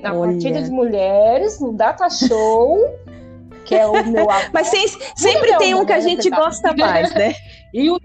na 0.02 0.14
Olha. 0.14 0.34
partida 0.34 0.62
de 0.62 0.70
mulheres, 0.70 1.62
no 1.62 1.72
Data 1.72 2.10
Show, 2.10 2.78
que 3.64 3.74
é 3.74 3.88
o 3.88 4.06
meu 4.08 4.28
Mas 4.52 4.68
sem, 4.68 4.86
sempre 5.16 5.52
é 5.52 5.58
tem 5.60 5.74
um 5.74 5.86
que 5.86 5.94
a 5.94 5.98
mulher 5.98 6.10
gente 6.10 6.30
gosta 6.30 6.76
mais, 6.76 7.14
né? 7.14 7.34
E 7.74 7.90
o 7.90 7.98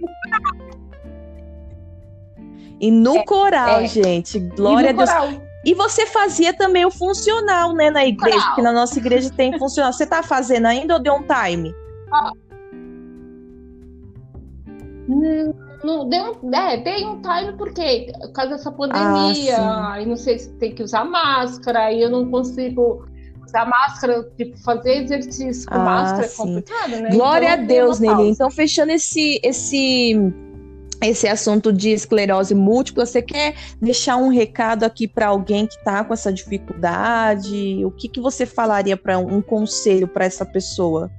E 2.79 2.88
no 2.88 3.25
coral, 3.25 3.81
é. 3.81 3.88
gente, 3.88 4.38
glória 4.38 4.90
a 4.90 4.92
Deus. 4.92 5.11
coral. 5.11 5.45
E 5.66 5.74
você 5.74 6.07
fazia 6.07 6.55
também 6.55 6.87
o 6.87 6.92
funcional, 6.92 7.74
né, 7.74 7.90
na 7.90 8.07
igreja, 8.07 8.40
porque 8.46 8.62
na 8.62 8.70
nossa 8.72 8.96
igreja 9.00 9.29
tem 9.37 9.59
funcional. 9.59 9.92
Você 9.92 10.07
tá 10.07 10.22
fazendo 10.22 10.66
ainda 10.66 10.94
ou 10.94 11.02
deu 11.02 11.14
um 11.14 11.24
time? 11.26 11.74
Hum, 15.09 15.52
Não, 15.83 16.09
deu, 16.09 16.38
é, 16.55 16.76
dei 16.76 17.05
um 17.05 17.20
time 17.20 17.52
porque 17.59 18.12
por 18.20 18.33
causa 18.33 18.52
dessa 18.52 18.70
pandemia, 18.70 19.59
Ah, 19.59 19.92
aí 19.94 20.07
não 20.07 20.16
sei 20.16 20.38
se 20.38 20.52
tem 20.55 20.72
que 20.72 20.85
usar 20.85 21.05
máscara, 21.05 21.87
aí 21.87 22.00
eu 22.00 22.11
não 22.11 22.31
consigo 22.31 23.05
usar 23.44 23.66
máscara, 23.66 24.22
tipo, 24.37 24.57
fazer 24.59 25.02
exercício 25.02 25.68
com 25.68 25.74
Ah, 25.74 25.85
máscara 25.85 26.26
é 26.26 26.29
sim. 26.29 26.37
complicado, 26.37 26.90
né? 26.90 27.11
Glória 27.11 27.52
Então, 27.55 27.64
a 27.64 27.66
Deus, 27.66 27.98
Nelly. 28.00 28.31
Então, 28.31 28.50
fechando 28.52 28.92
esse, 28.92 29.40
esse, 29.42 30.14
esse 31.02 31.28
assunto 31.28 31.72
de 31.72 31.90
esclerose 31.90 32.54
múltipla, 32.54 33.04
você 33.04 33.20
quer 33.20 33.54
deixar 33.80 34.16
um 34.16 34.28
recado 34.28 34.85
aqui 34.85 35.06
para 35.06 35.28
alguém 35.28 35.66
que 35.66 35.74
está 35.74 36.04
com 36.04 36.14
essa 36.14 36.32
dificuldade? 36.32 37.85
O 37.85 37.90
que, 37.90 38.09
que 38.09 38.20
você 38.20 38.46
falaria 38.46 38.96
para 38.96 39.18
um 39.18 39.42
conselho 39.42 40.09
para 40.09 40.24
essa 40.24 40.44
pessoa? 40.44 41.11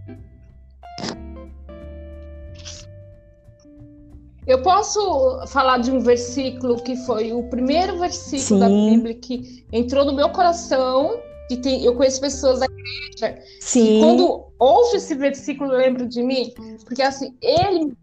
Eu 4.48 4.62
posso 4.62 5.46
falar 5.48 5.80
de 5.80 5.92
um 5.92 6.00
versículo 6.00 6.82
que 6.82 6.96
foi 7.06 7.34
o 7.34 7.44
primeiro 7.50 8.00
versículo 8.00 8.62
da 8.62 8.68
Sim. 8.68 8.92
Bíblia 8.92 9.14
que 9.16 9.66
entrou 9.74 10.06
no 10.06 10.14
meu 10.14 10.30
coração. 10.30 11.20
Que 11.50 11.58
tem, 11.58 11.84
eu 11.84 11.96
conheço 11.96 12.20
pessoas 12.20 12.60
da 12.60 12.66
igreja 12.66 13.42
que 13.42 13.62
Sim. 13.62 14.02
quando 14.02 14.48
ouve 14.60 14.98
esse 14.98 15.16
versículo 15.16 15.72
lembra 15.72 16.06
de 16.06 16.22
mim, 16.22 16.54
porque 16.86 17.02
assim, 17.02 17.38
ele 17.42 17.94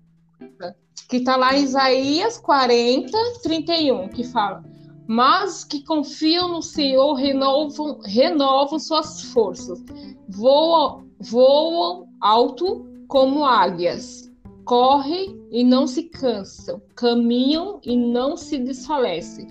que 1.09 1.19
está 1.19 1.37
lá 1.37 1.57
em 1.57 1.63
Isaías 1.65 2.39
40, 2.39 3.17
31, 3.43 4.09
que 4.09 4.25
fala: 4.25 4.65
Mas 5.07 5.65
que 5.65 5.83
confiam 5.85 6.49
no 6.49 6.63
Senhor 6.63 7.15
renovam, 7.15 8.01
renovam 8.05 8.79
suas 8.79 9.23
forças, 9.23 9.83
voam, 10.29 11.05
voam 11.21 12.07
alto 12.21 12.87
como 13.09 13.45
águias, 13.45 14.31
correm 14.65 15.39
e 15.51 15.63
não 15.63 15.87
se 15.87 16.05
cansam, 16.05 16.81
caminham 16.97 17.81
e 17.85 17.97
não 17.97 18.37
se 18.37 18.59
desfalecem. 18.59 19.47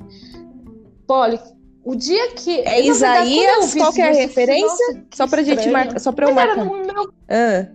Polly, 1.08 1.40
o 1.84 1.96
dia 1.96 2.32
que. 2.32 2.62
É 2.62 2.82
Isaías? 2.86 3.74
Qual 3.76 3.94
que 3.94 4.02
é 4.02 4.10
a 4.10 4.14
referência? 4.14 4.88
nossa, 4.96 5.06
Só 5.14 5.28
pra 5.28 5.44
gente 5.44 5.60
estranho. 5.60 5.74
marcar, 5.74 6.00
só 6.00 6.12
para 6.12 6.30
eu 6.30 6.34
Mas 6.34 6.56
marcar. 6.58 6.66
meu 6.66 7.14
Ah, 7.30 7.70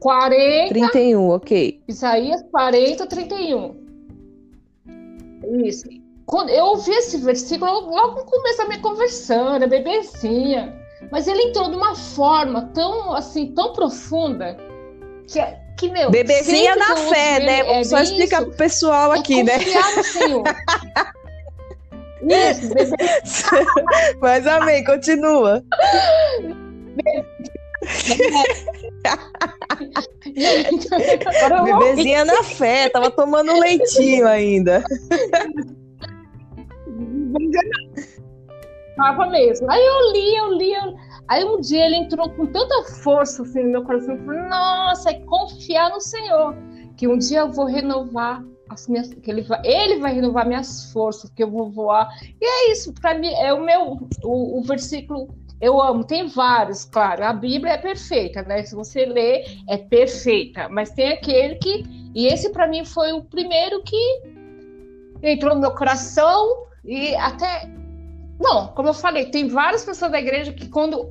40, 0.00 0.68
31, 0.68 1.28
ok. 1.30 1.82
Isaías 1.88 2.42
40, 2.50 3.06
31. 3.06 3.76
Isso. 5.64 5.88
Quando 6.26 6.50
eu 6.50 6.66
ouvi 6.66 6.90
esse 6.90 7.18
versículo, 7.18 7.90
logo 7.90 8.20
no 8.20 8.26
começo 8.26 8.58
da 8.58 8.66
minha 8.66 8.80
conversão, 8.80 9.54
era 9.54 9.66
bebezinha. 9.66 10.74
Mas 11.10 11.26
ele 11.26 11.42
entrou 11.44 11.70
de 11.70 11.76
uma 11.76 11.94
forma 11.94 12.70
tão, 12.74 13.12
assim, 13.14 13.52
tão 13.54 13.72
profunda, 13.72 14.56
que, 15.26 15.40
que 15.78 15.90
meu... 15.90 16.10
Bebezinha 16.10 16.76
na 16.76 16.96
fé, 16.96 17.40
né? 17.40 17.80
é 17.80 17.84
Só 17.84 18.00
explica 18.00 18.36
isso, 18.36 18.46
pro 18.46 18.56
pessoal 18.56 19.12
aqui, 19.12 19.40
é 19.40 19.44
né? 19.44 19.58
no 19.96 20.04
Senhor. 20.04 20.44
Isso. 22.20 22.74
Mas 24.20 24.46
amém, 24.46 24.84
continua. 24.84 25.62
Bebezinha 31.64 32.24
na 32.24 32.42
fé, 32.42 32.88
tava 32.88 33.10
tomando 33.10 33.58
leitinho 33.58 34.26
ainda. 34.26 34.82
Tava 38.96 39.26
mesmo. 39.26 39.70
Aí 39.70 39.84
eu 39.84 40.12
li, 40.12 40.36
eu 40.36 40.52
li, 40.54 40.72
eu... 40.74 40.94
Aí 41.28 41.44
um 41.44 41.60
dia 41.60 41.84
ele 41.86 41.96
entrou 41.96 42.28
com 42.30 42.46
tanta 42.46 42.84
força 43.02 43.42
assim, 43.42 43.62
no 43.64 43.70
meu 43.70 43.84
coração. 43.84 44.16
Eu 44.16 44.24
falei, 44.24 44.42
nossa, 44.48 45.10
é 45.10 45.20
confiar 45.20 45.90
no 45.90 46.00
Senhor. 46.00 46.56
Que 46.96 47.06
um 47.06 47.18
dia 47.18 47.40
eu 47.40 47.52
vou 47.52 47.66
renovar 47.66 48.42
as 48.70 48.88
minhas. 48.88 49.12
Que 49.12 49.30
ele, 49.30 49.42
vai, 49.42 49.60
ele 49.64 50.00
vai 50.00 50.14
renovar 50.14 50.46
minhas 50.46 50.90
forças, 50.90 51.30
que 51.30 51.42
eu 51.42 51.50
vou 51.50 51.70
voar. 51.70 52.08
E 52.40 52.44
é 52.44 52.72
isso, 52.72 52.92
para 52.94 53.14
mim, 53.14 53.32
é 53.34 53.52
o 53.52 53.62
meu. 53.62 54.08
O, 54.24 54.58
o 54.58 54.62
versículo 54.62 55.28
eu 55.60 55.80
amo. 55.80 56.04
Tem 56.04 56.26
vários, 56.28 56.84
claro. 56.84 57.24
A 57.24 57.32
Bíblia 57.32 57.74
é 57.74 57.78
perfeita, 57.78 58.42
né? 58.42 58.62
Se 58.62 58.74
você 58.74 59.04
ler, 59.04 59.44
é 59.68 59.76
perfeita. 59.76 60.68
Mas 60.68 60.90
tem 60.90 61.12
aquele 61.12 61.56
que. 61.56 61.84
E 62.14 62.26
esse 62.26 62.50
para 62.50 62.66
mim 62.66 62.84
foi 62.84 63.12
o 63.12 63.22
primeiro 63.22 63.82
que 63.82 64.22
entrou 65.22 65.54
no 65.54 65.60
meu 65.60 65.72
coração 65.72 66.66
e 66.84 67.14
até 67.16 67.68
não, 68.40 68.68
como 68.68 68.88
eu 68.88 68.94
falei, 68.94 69.26
tem 69.26 69.48
várias 69.48 69.84
pessoas 69.84 70.12
da 70.12 70.20
igreja 70.20 70.52
que 70.52 70.68
quando 70.68 71.10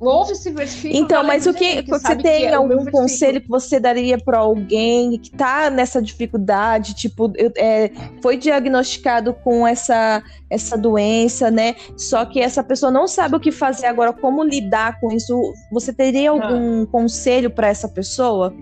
ouve 0.00 0.32
esse 0.32 0.50
versículo. 0.50 0.94
Então, 1.02 1.24
mas 1.24 1.46
o 1.46 1.52
que, 1.54 1.82
que 1.82 1.90
você 1.90 2.16
tem 2.16 2.40
que 2.40 2.44
é 2.46 2.54
algum 2.54 2.84
conselho 2.86 3.40
que 3.40 3.48
você 3.48 3.80
daria 3.80 4.18
para 4.18 4.38
alguém 4.38 5.18
que 5.18 5.30
tá 5.30 5.70
nessa 5.70 6.00
dificuldade, 6.02 6.94
tipo, 6.94 7.32
eu- 7.36 7.52
é, 7.56 7.90
foi 8.22 8.36
diagnosticado 8.36 9.34
com 9.34 9.66
essa 9.66 10.22
essa 10.48 10.78
doença, 10.78 11.50
né? 11.50 11.74
Só 11.96 12.24
que 12.24 12.40
essa 12.40 12.62
pessoa 12.62 12.92
não 12.92 13.08
sabe 13.08 13.34
o 13.36 13.40
que 13.40 13.50
fazer 13.50 13.86
agora, 13.86 14.12
como 14.12 14.44
lidar 14.44 15.00
com 15.00 15.10
isso. 15.10 15.34
Você 15.72 15.92
teria 15.92 16.30
algum 16.30 16.86
conselho 16.86 17.50
para 17.50 17.66
essa 17.66 17.88
pessoa? 17.88 18.54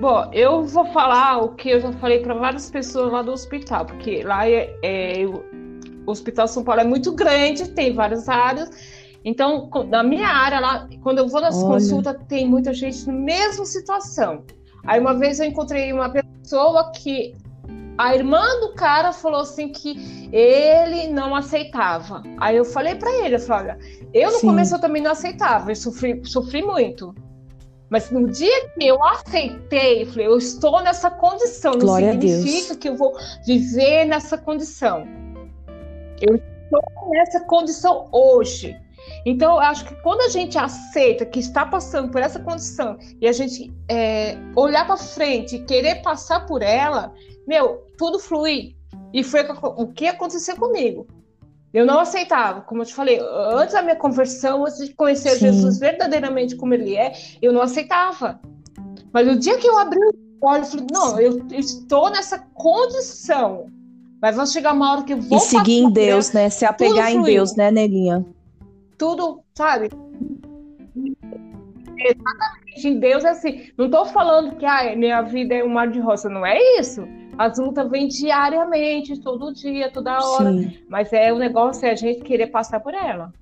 Bom, 0.00 0.30
eu 0.32 0.64
vou 0.64 0.86
falar 0.92 1.38
o 1.42 1.56
que 1.56 1.70
eu 1.70 1.80
já 1.80 1.92
falei 1.94 2.20
para 2.20 2.32
várias 2.34 2.70
pessoas 2.70 3.12
lá 3.12 3.20
do 3.20 3.32
hospital, 3.32 3.84
porque 3.84 4.22
lá 4.22 4.48
é, 4.48 4.72
é- 4.80 5.26
o 6.08 6.10
Hospital 6.10 6.48
São 6.48 6.64
Paulo 6.64 6.80
é 6.80 6.84
muito 6.84 7.12
grande, 7.12 7.68
tem 7.68 7.92
várias 7.92 8.28
áreas. 8.28 8.70
Então, 9.22 9.68
na 9.90 10.02
minha 10.02 10.28
área 10.28 10.58
lá, 10.58 10.88
quando 11.02 11.18
eu 11.18 11.28
vou 11.28 11.40
nas 11.40 11.56
Olha. 11.56 11.74
consultas, 11.74 12.16
tem 12.26 12.48
muita 12.48 12.72
gente 12.72 13.06
na 13.06 13.12
mesma 13.12 13.66
situação. 13.66 14.42
Aí 14.86 14.98
uma 14.98 15.12
vez 15.12 15.38
eu 15.38 15.44
encontrei 15.46 15.92
uma 15.92 16.08
pessoa 16.08 16.90
que 16.92 17.34
a 17.98 18.14
irmã 18.14 18.42
do 18.60 18.72
cara 18.74 19.12
falou 19.12 19.40
assim 19.40 19.68
que 19.68 20.28
ele 20.32 21.08
não 21.08 21.34
aceitava. 21.34 22.22
Aí 22.38 22.56
eu 22.56 22.64
falei 22.64 22.94
para 22.94 23.12
ele, 23.22 23.34
eu 23.34 23.40
falei, 23.40 23.72
olha, 23.72 23.78
eu 24.14 24.32
no 24.32 24.38
Sim. 24.38 24.46
começo 24.46 24.74
eu 24.76 24.80
também 24.80 25.02
não 25.02 25.10
aceitava, 25.10 25.70
eu 25.70 25.76
sofri, 25.76 26.22
sofri 26.24 26.62
muito. 26.62 27.14
Mas 27.90 28.10
no 28.10 28.26
dia 28.30 28.68
que 28.70 28.86
eu 28.86 29.02
aceitei, 29.04 30.02
eu 30.02 30.06
falei, 30.06 30.26
eu 30.26 30.38
estou 30.38 30.80
nessa 30.82 31.10
condição, 31.10 31.72
não 31.72 31.80
Glória 31.80 32.12
a 32.12 32.14
Deus. 32.14 32.42
significa 32.42 32.76
que 32.76 32.88
eu 32.88 32.96
vou 32.96 33.14
viver 33.46 34.06
nessa 34.06 34.38
condição. 34.38 35.06
Eu 36.20 36.36
estou 36.36 37.10
nessa 37.10 37.40
condição 37.40 38.08
hoje. 38.12 38.76
Então, 39.24 39.54
eu 39.54 39.60
acho 39.60 39.84
que 39.84 39.94
quando 40.02 40.20
a 40.22 40.28
gente 40.28 40.58
aceita 40.58 41.24
que 41.24 41.40
está 41.40 41.64
passando 41.64 42.10
por 42.10 42.20
essa 42.20 42.38
condição 42.38 42.98
e 43.20 43.26
a 43.26 43.32
gente 43.32 43.72
é, 43.88 44.36
olhar 44.54 44.86
para 44.86 44.96
frente 44.96 45.56
e 45.56 45.64
querer 45.64 46.02
passar 46.02 46.46
por 46.46 46.62
ela, 46.62 47.12
meu, 47.46 47.86
tudo 47.96 48.18
flui. 48.18 48.76
E 49.12 49.24
foi 49.24 49.40
o 49.62 49.86
que 49.88 50.06
aconteceu 50.06 50.56
comigo. 50.56 51.06
Eu 51.72 51.84
não 51.84 52.00
aceitava, 52.00 52.62
como 52.62 52.82
eu 52.82 52.86
te 52.86 52.94
falei, 52.94 53.18
antes 53.20 53.74
da 53.74 53.82
minha 53.82 53.96
conversão, 53.96 54.64
antes 54.64 54.86
de 54.86 54.94
conhecer 54.94 55.32
Sim. 55.32 55.46
Jesus 55.46 55.78
verdadeiramente 55.78 56.56
como 56.56 56.74
ele 56.74 56.96
é, 56.96 57.12
eu 57.42 57.52
não 57.52 57.60
aceitava. 57.60 58.40
Mas 59.12 59.26
no 59.26 59.36
dia 59.36 59.58
que 59.58 59.66
eu 59.66 59.78
abri 59.78 59.98
os 59.98 60.14
olhos, 60.42 60.72
eu 60.74 60.80
falei, 60.80 60.86
não, 60.92 61.20
eu 61.20 61.46
estou 61.58 62.10
nessa 62.10 62.38
condição. 62.54 63.66
Mas 64.20 64.36
vai 64.36 64.46
chegar 64.46 64.72
uma 64.72 64.92
hora 64.92 65.02
que 65.04 65.12
eu 65.12 65.20
vou 65.20 65.38
e 65.38 65.40
seguir 65.40 65.78
em 65.78 65.90
Deus, 65.90 66.32
né? 66.32 66.50
Se 66.50 66.64
apegar 66.64 67.12
em. 67.12 67.22
Deus, 67.22 67.54
né, 67.54 67.70
Nelinha? 67.70 68.24
tudo, 68.98 69.42
sabe? 69.54 69.88
Exatamente, 71.96 72.88
em 72.88 72.98
Deus 72.98 73.24
é 73.24 73.30
assim. 73.30 73.70
Não 73.78 73.86
estou 73.86 74.04
falando 74.06 74.56
que 74.56 74.66
ah, 74.66 74.94
minha 74.96 75.22
vida 75.22 75.54
é 75.54 75.64
um 75.64 75.68
mar 75.68 75.88
de 75.88 76.00
roça, 76.00 76.28
não 76.28 76.44
é 76.44 76.58
isso. 76.78 77.06
As 77.38 77.56
lutas 77.58 77.88
vêm 77.88 78.08
diariamente, 78.08 79.20
todo 79.20 79.54
dia, 79.54 79.90
toda 79.90 80.18
hora. 80.18 80.52
Sim. 80.52 80.78
Mas 80.88 81.12
é 81.12 81.32
o 81.32 81.38
negócio 81.38 81.86
é 81.86 81.92
a 81.92 81.94
gente 81.94 82.22
querer 82.22 82.48
passar 82.48 82.80
por 82.80 82.92
ela. 82.92 83.32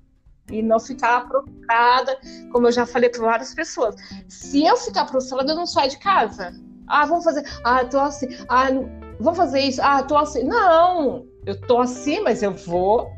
e 0.49 0.61
não 0.61 0.79
ficar 0.79 1.27
prostrada, 1.27 2.17
como 2.53 2.67
eu 2.67 2.71
já 2.71 2.85
falei 2.85 3.09
para 3.09 3.21
várias 3.21 3.53
pessoas. 3.53 3.95
Se 4.29 4.63
eu 4.65 4.77
ficar 4.77 5.05
prostrada, 5.05 5.51
eu 5.51 5.55
não 5.55 5.65
saio 5.65 5.89
de 5.89 5.99
casa. 5.99 6.53
Ah, 6.87 7.05
vamos 7.05 7.25
fazer. 7.25 7.43
Ah, 7.65 7.83
tô 7.83 7.99
assim. 7.99 8.27
Ah, 8.47 8.71
não... 8.71 8.89
vamos 9.19 9.37
fazer 9.37 9.59
isso. 9.59 9.81
Ah, 9.81 10.03
tô 10.03 10.17
assim. 10.17 10.43
Não, 10.43 11.25
eu 11.45 11.59
tô 11.59 11.79
assim, 11.79 12.21
mas 12.21 12.43
eu 12.43 12.51
vou. 12.51 13.09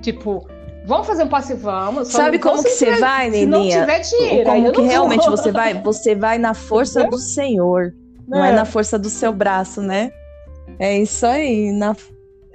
Tipo, 0.00 0.46
vamos 0.86 1.06
fazer 1.06 1.24
um 1.24 1.28
passe 1.28 1.54
vamos. 1.54 2.08
Sabe 2.08 2.38
como 2.38 2.62
que 2.62 2.70
você 2.70 2.98
vai, 2.98 3.30
Neninha? 3.30 3.46
Se 3.46 3.78
não 3.78 3.86
tiver 3.86 3.98
dinheiro, 4.00 4.50
como 4.50 4.72
que 4.72 4.80
realmente 4.82 5.26
vou. 5.26 5.36
você 5.36 5.50
vai? 5.50 5.74
Você 5.74 6.14
vai 6.14 6.38
na 6.38 6.54
força 6.54 7.04
do 7.04 7.18
Senhor, 7.18 7.94
não, 8.26 8.38
não 8.38 8.44
é. 8.44 8.50
é 8.50 8.52
na 8.52 8.64
força 8.64 8.98
do 8.98 9.08
seu 9.08 9.32
braço, 9.32 9.80
né? 9.80 10.12
É 10.78 10.98
isso 10.98 11.26
aí, 11.26 11.70
na 11.72 11.94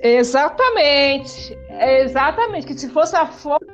Exatamente. 0.01 1.57
Exatamente. 1.69 2.67
Que 2.67 2.77
se 2.77 2.89
fosse 2.89 3.15
a 3.15 3.25
força. 3.25 3.65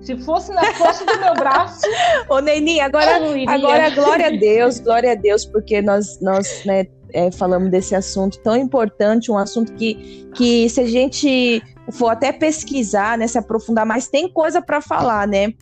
Se 0.00 0.16
fosse 0.18 0.52
na 0.52 0.62
força 0.74 1.04
do 1.04 1.18
meu 1.18 1.34
braço. 1.34 1.82
Ô, 2.28 2.38
Neninha, 2.38 2.84
agora, 2.84 3.16
agora 3.48 3.90
glória 3.90 4.26
a 4.28 4.30
Deus, 4.30 4.78
glória 4.78 5.12
a 5.12 5.14
Deus, 5.16 5.44
porque 5.44 5.82
nós, 5.82 6.20
nós 6.20 6.64
né, 6.64 6.86
é, 7.12 7.30
falamos 7.30 7.70
desse 7.70 7.94
assunto 7.94 8.38
tão 8.38 8.56
importante, 8.56 9.30
um 9.30 9.38
assunto 9.38 9.72
que, 9.74 10.28
que 10.34 10.68
se 10.68 10.80
a 10.80 10.86
gente 10.86 11.62
for 11.92 12.08
até 12.08 12.32
pesquisar, 12.32 13.16
né, 13.16 13.26
se 13.26 13.38
aprofundar 13.38 13.86
mais, 13.86 14.08
tem 14.08 14.28
coisa 14.28 14.60
para 14.60 14.80
falar, 14.80 15.26
né? 15.26 15.52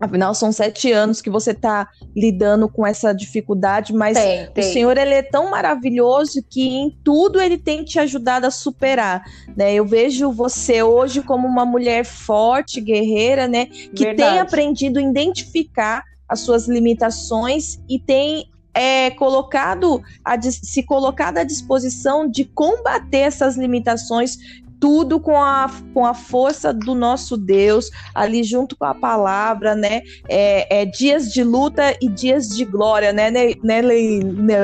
Afinal, 0.00 0.34
são 0.34 0.52
sete 0.52 0.92
anos 0.92 1.22
que 1.22 1.30
você 1.30 1.52
está 1.52 1.88
lidando 2.14 2.68
com 2.68 2.86
essa 2.86 3.12
dificuldade, 3.12 3.92
mas 3.92 4.18
tem, 4.18 4.50
tem. 4.50 4.64
o 4.64 4.72
Senhor 4.72 4.98
ele 4.98 5.14
é 5.14 5.22
tão 5.22 5.50
maravilhoso 5.50 6.44
que 6.48 6.68
em 6.68 6.90
tudo 7.02 7.40
ele 7.40 7.56
tem 7.56 7.84
te 7.84 7.98
ajudado 7.98 8.46
a 8.46 8.50
superar. 8.50 9.24
Né? 9.56 9.72
Eu 9.72 9.86
vejo 9.86 10.30
você 10.30 10.82
hoje 10.82 11.22
como 11.22 11.46
uma 11.46 11.64
mulher 11.64 12.04
forte, 12.04 12.80
guerreira, 12.80 13.46
né? 13.46 13.66
Que 13.66 14.04
Verdade. 14.04 14.16
tem 14.16 14.38
aprendido 14.40 14.98
a 14.98 15.02
identificar 15.02 16.02
as 16.28 16.40
suas 16.40 16.68
limitações 16.68 17.80
e 17.88 17.98
tem 17.98 18.50
é, 18.74 19.10
colocado 19.12 20.02
a, 20.24 20.40
se 20.40 20.82
colocado 20.82 21.38
à 21.38 21.44
disposição 21.44 22.28
de 22.28 22.44
combater 22.44 23.18
essas 23.18 23.56
limitações 23.56 24.38
tudo 24.80 25.18
com 25.18 25.40
a, 25.40 25.70
com 25.94 26.04
a 26.04 26.12
força 26.12 26.70
do 26.70 26.94
nosso 26.94 27.38
Deus, 27.38 27.88
ali 28.14 28.42
junto 28.42 28.76
com 28.76 28.84
a 28.84 28.94
palavra, 28.94 29.74
né? 29.74 30.02
É, 30.28 30.82
é 30.82 30.84
dias 30.84 31.32
de 31.32 31.42
luta 31.42 31.96
e 32.02 32.08
dias 32.08 32.50
de 32.50 32.66
glória, 32.66 33.10
né? 33.10 33.30
né, 33.30 33.54
né, 33.62 33.80
né 33.80 34.58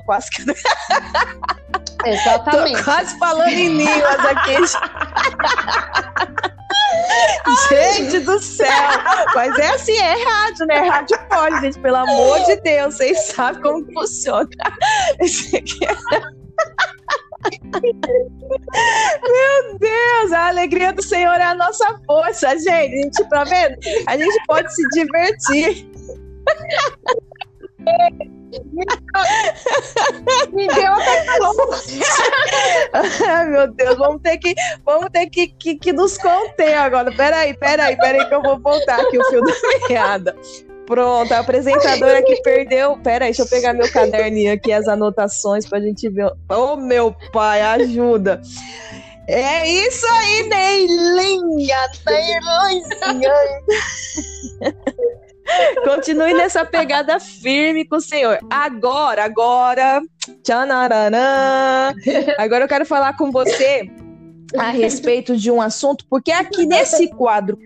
quase 0.04 0.30
que. 0.30 0.42
Exatamente. 2.04 2.76
Tô 2.76 2.84
quase 2.84 3.18
falando 3.18 3.48
em 3.48 3.78
línguas 3.78 4.20
aqui. 4.26 4.56
gente 7.68 8.20
do 8.20 8.38
céu! 8.40 8.66
Mas 9.34 9.58
é 9.58 9.68
assim, 9.68 9.96
é 9.96 10.24
rádio, 10.24 10.66
né? 10.66 10.78
Rádio 10.78 11.18
pode, 11.28 11.60
gente, 11.60 11.78
pelo 11.78 11.96
amor 11.96 12.40
de 12.44 12.56
Deus, 12.56 12.94
vocês 12.94 13.26
sabem 13.26 13.62
como 13.62 13.92
funciona. 13.92 14.48
É... 15.20 15.24
Meu 19.22 19.78
Deus, 19.78 20.32
a 20.32 20.48
alegria 20.48 20.92
do 20.92 21.02
Senhor 21.02 21.34
é 21.34 21.44
a 21.44 21.54
nossa 21.54 22.00
força, 22.06 22.56
gente. 22.58 22.70
A 22.70 23.02
gente 23.02 23.28
tá 23.28 23.44
vendo? 23.44 23.76
A 24.06 24.16
gente 24.16 24.46
pode 24.46 24.74
se 24.74 24.88
divertir. 24.90 25.90
Me 30.52 30.66
deu 30.68 30.92
até 30.92 31.24
Ai, 33.28 33.46
meu 33.46 33.68
Deus, 33.72 33.96
vamos 33.96 34.22
ter 34.22 34.38
que, 34.38 34.54
vamos 34.84 35.10
ter 35.10 35.26
que, 35.28 35.48
que, 35.48 35.76
que 35.76 35.92
nos 35.92 36.16
conter 36.18 36.74
agora. 36.74 37.12
Peraí, 37.14 37.54
peraí, 37.54 37.96
peraí, 37.96 38.28
que 38.28 38.34
eu 38.34 38.42
vou 38.42 38.58
voltar 38.58 39.00
aqui 39.00 39.18
o 39.18 39.24
fio 39.24 39.42
da 39.42 39.52
meada. 39.88 40.36
Pronto, 40.86 41.32
a 41.32 41.38
apresentadora 41.38 42.22
que 42.22 42.36
perdeu. 42.42 42.98
Pera 42.98 43.24
aí, 43.24 43.30
deixa 43.30 43.42
eu 43.42 43.48
pegar 43.48 43.72
meu 43.72 43.90
caderninho 43.90 44.52
aqui, 44.52 44.72
as 44.72 44.86
anotações 44.86 45.66
pra 45.66 45.80
gente 45.80 46.08
ver. 46.10 46.30
Oh, 46.48 46.76
meu 46.76 47.14
pai, 47.32 47.62
ajuda. 47.62 48.40
É 49.26 49.66
isso 49.66 50.06
aí, 50.06 50.42
Neilinha! 50.48 51.78
Neilinha! 52.06 53.32
Continue 55.84 56.34
nessa 56.34 56.64
pegada 56.64 57.18
firme 57.20 57.84
com 57.84 57.96
o 57.96 58.00
Senhor. 58.00 58.38
Agora, 58.50 59.24
agora. 59.24 60.02
Tchanarana, 60.42 61.94
agora 62.38 62.64
eu 62.64 62.68
quero 62.68 62.86
falar 62.86 63.14
com 63.14 63.30
você 63.30 63.90
a 64.56 64.70
respeito 64.70 65.36
de 65.36 65.50
um 65.50 65.60
assunto, 65.60 66.06
porque 66.08 66.30
aqui 66.30 66.64
nesse 66.64 67.08
quadro 67.08 67.58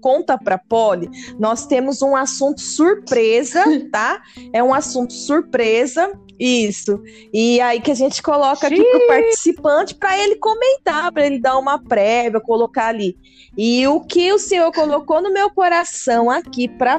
Conta 0.00 0.38
para 0.38 0.58
Poli, 0.58 1.08
nós 1.38 1.66
temos 1.66 2.02
um 2.02 2.14
assunto 2.14 2.60
surpresa, 2.60 3.64
tá? 3.90 4.20
É 4.52 4.62
um 4.62 4.72
assunto 4.72 5.12
surpresa, 5.12 6.12
isso. 6.38 7.02
E 7.32 7.60
aí 7.60 7.80
que 7.80 7.90
a 7.90 7.94
gente 7.94 8.22
coloca 8.22 8.66
aqui 8.66 8.82
pro 8.82 9.06
participante 9.06 9.94
para 9.94 10.18
ele 10.18 10.36
comentar, 10.36 11.10
para 11.10 11.26
ele 11.26 11.40
dar 11.40 11.58
uma 11.58 11.82
prévia, 11.82 12.40
colocar 12.40 12.88
ali. 12.88 13.16
E 13.56 13.86
o 13.88 14.00
que 14.00 14.32
o 14.32 14.38
senhor 14.38 14.70
colocou 14.72 15.20
no 15.20 15.32
meu 15.32 15.50
coração 15.50 16.30
aqui 16.30 16.68
para 16.68 16.98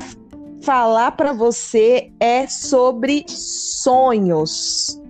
falar 0.62 1.12
para 1.12 1.34
você 1.34 2.12
é 2.20 2.48
sobre 2.48 3.26
sonhos. 3.28 5.02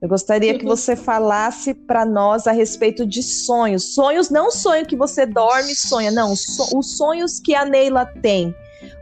Eu 0.00 0.08
gostaria 0.08 0.58
que 0.58 0.64
você 0.64 0.96
falasse 0.96 1.74
para 1.74 2.04
nós 2.04 2.48
a 2.48 2.52
respeito 2.52 3.06
de 3.06 3.22
sonhos. 3.22 3.94
Sonhos, 3.94 4.30
não 4.30 4.50
sonho 4.50 4.84
que 4.84 4.96
você 4.96 5.24
dorme 5.24 5.72
e 5.72 5.76
sonha, 5.76 6.10
não. 6.10 6.34
So, 6.34 6.76
os 6.76 6.96
sonhos 6.96 7.38
que 7.38 7.54
a 7.54 7.64
Neila 7.64 8.04
tem. 8.20 8.52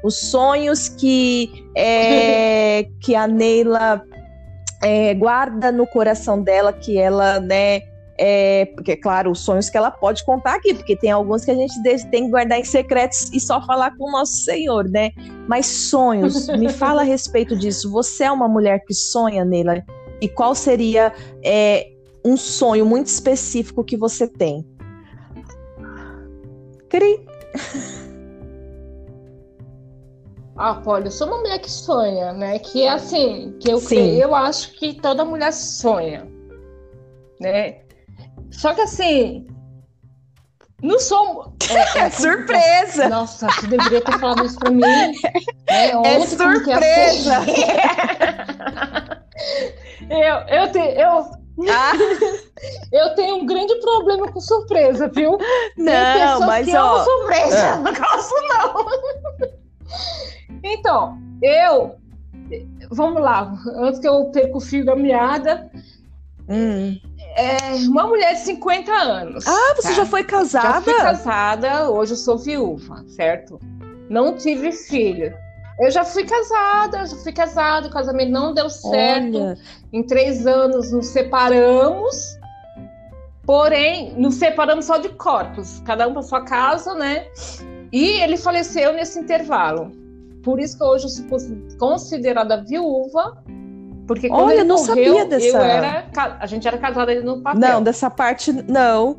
Os 0.05 0.17
sonhos 0.31 0.91
que, 0.91 1.51
é, 1.75 2.87
que 3.01 3.15
a 3.15 3.27
Neila 3.27 4.03
é, 4.83 5.15
guarda 5.15 5.73
no 5.73 5.87
coração 5.87 6.43
dela, 6.43 6.71
que 6.71 6.99
ela, 6.99 7.41
né, 7.41 7.81
é, 8.23 8.67
porque, 8.67 8.97
claro, 8.97 9.31
os 9.31 9.41
sonhos 9.41 9.71
que 9.71 9.79
ela 9.79 9.91
pode 9.91 10.27
contar 10.27 10.57
aqui, 10.57 10.75
porque 10.75 10.95
tem 10.95 11.11
alguns 11.11 11.43
que 11.43 11.51
a 11.51 11.55
gente 11.55 11.75
tem 12.11 12.25
que 12.25 12.31
guardar 12.31 12.61
em 12.61 12.65
secretos 12.65 13.31
e 13.33 13.41
só 13.41 13.65
falar 13.65 13.97
com 13.97 14.11
o 14.11 14.13
nosso 14.13 14.45
Senhor, 14.45 14.87
né? 14.91 15.11
Mas 15.49 15.65
sonhos, 15.65 16.47
me 16.49 16.69
fala 16.71 17.01
a 17.01 17.05
respeito 17.05 17.57
disso. 17.57 17.91
Você 17.91 18.25
é 18.25 18.31
uma 18.31 18.47
mulher 18.47 18.85
que 18.85 18.93
sonha, 18.93 19.43
Neila? 19.43 19.83
E 20.21 20.29
qual 20.29 20.55
seria 20.55 21.15
é, 21.43 21.89
um 22.23 22.37
sonho 22.37 22.85
muito 22.85 23.07
específico 23.07 23.83
que 23.83 23.97
você 23.97 24.29
tem? 24.29 24.67
Cri. 26.91 27.27
Ah, 30.57 30.75
Polly, 30.75 31.07
eu 31.07 31.11
sou 31.11 31.27
uma 31.27 31.39
mulher 31.39 31.59
que 31.59 31.71
sonha, 31.71 32.35
né? 32.35 32.59
Que 32.59 32.83
é 32.83 32.91
assim, 32.91 33.57
que 33.59 33.73
eu, 33.73 33.81
creio, 33.81 34.25
eu 34.25 34.35
acho 34.35 34.75
que 34.75 34.93
toda 34.93 35.25
mulher 35.25 35.55
sonha, 35.55 36.29
né? 37.41 37.81
Só 38.51 38.75
que 38.75 38.83
assim, 38.83 39.47
não 40.83 40.99
sou. 40.99 41.55
É, 41.71 41.99
é 42.01 42.11
surpresa! 42.11 43.09
Nossa, 43.09 43.47
você 43.47 43.69
deveria 43.69 44.01
ter 44.01 44.19
falado 44.19 44.45
isso 44.45 44.59
pra 44.59 44.73
mim. 44.73 44.83
É 45.69 45.97
Ontem, 45.97 46.17
é 46.17 46.27
surpresa! 46.27 47.41
Eu, 50.11 50.35
eu, 50.49 50.73
te, 50.73 50.79
eu, 50.79 51.31
ah. 51.69 51.93
eu 52.93 53.15
tenho 53.15 53.37
um 53.37 53.47
grande 53.47 53.75
problema 53.77 54.31
com 54.31 54.41
surpresa, 54.41 55.09
viu? 55.09 55.39
Não, 55.77 56.41
mas 56.41 56.67
que 56.67 56.77
ó. 56.77 57.05
surpresa, 57.05 57.59
é. 57.59 57.77
não 57.77 57.93
gosto 57.93 58.35
não. 58.49 58.87
Então, 60.63 61.19
eu. 61.43 61.97
Vamos 62.91 63.23
lá, 63.23 63.55
antes 63.77 64.01
que 64.01 64.09
eu 64.09 64.31
perca 64.33 64.57
o 64.57 64.61
fio 64.61 64.85
da 64.85 64.97
meada. 64.97 65.71
Hum. 66.49 66.99
É 67.37 67.75
uma 67.89 68.07
mulher 68.07 68.35
de 68.35 68.41
50 68.41 68.93
anos. 68.93 69.47
Ah, 69.47 69.75
você 69.77 69.89
tá? 69.89 69.95
já 69.95 70.07
foi 70.07 70.25
casada? 70.25 70.69
Já 70.69 70.83
fui 70.83 70.95
casada, 70.95 71.91
hoje 71.91 72.13
eu 72.13 72.17
sou 72.17 72.39
viúva, 72.39 73.05
certo? 73.09 73.59
Não 74.09 74.35
tive 74.37 74.73
filho. 74.73 75.33
Eu 75.81 75.91
já 75.91 76.05
fui 76.05 76.25
casada, 76.25 77.07
já 77.07 77.17
fui 77.17 77.33
casada, 77.33 77.89
o 77.89 77.91
casamento 77.91 78.31
não 78.31 78.53
deu 78.53 78.69
certo. 78.69 79.39
Olha. 79.39 79.59
Em 79.93 80.03
três 80.03 80.47
anos 80.47 80.93
nos 80.93 81.07
separamos. 81.07 82.39
Porém, 83.47 84.13
nos 84.17 84.35
separamos 84.35 84.85
só 84.85 84.99
de 84.99 85.09
corpos, 85.11 85.81
cada 85.87 86.07
um 86.07 86.13
para 86.13 86.23
sua 86.23 86.45
casa, 86.45 86.95
né? 86.95 87.27
E 87.93 88.21
ele 88.21 88.37
faleceu 88.37 88.93
nesse 88.93 89.19
intervalo. 89.19 89.91
Por 90.45 90.61
isso 90.61 90.77
que 90.77 90.85
hoje 90.85 91.07
eu 91.07 91.09
sou 91.09 91.27
considerada 91.79 92.63
viúva, 92.63 93.43
porque 94.11 94.29
quando 94.29 94.47
Olha, 94.47 94.55
ele 94.55 94.65
não 94.65 94.75
morreu, 94.75 95.15
sabia 95.15 95.25
dessa... 95.25 95.47
eu 95.47 95.57
era, 95.63 96.05
a 96.41 96.45
gente 96.45 96.67
era 96.67 96.77
casada 96.77 97.21
no 97.21 97.41
papel. 97.41 97.61
Não, 97.61 97.81
dessa 97.81 98.11
parte 98.11 98.53
não. 98.53 99.19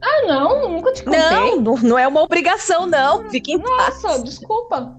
Ah, 0.00 0.26
não, 0.28 0.68
nunca 0.68 0.92
te 0.92 1.02
contei. 1.02 1.20
Não, 1.58 1.76
não 1.78 1.98
é 1.98 2.06
uma 2.06 2.22
obrigação, 2.22 2.86
não. 2.86 3.28
Fique 3.28 3.54
em 3.54 3.58
Nossa, 3.58 4.10
paz. 4.10 4.22
desculpa. 4.22 4.96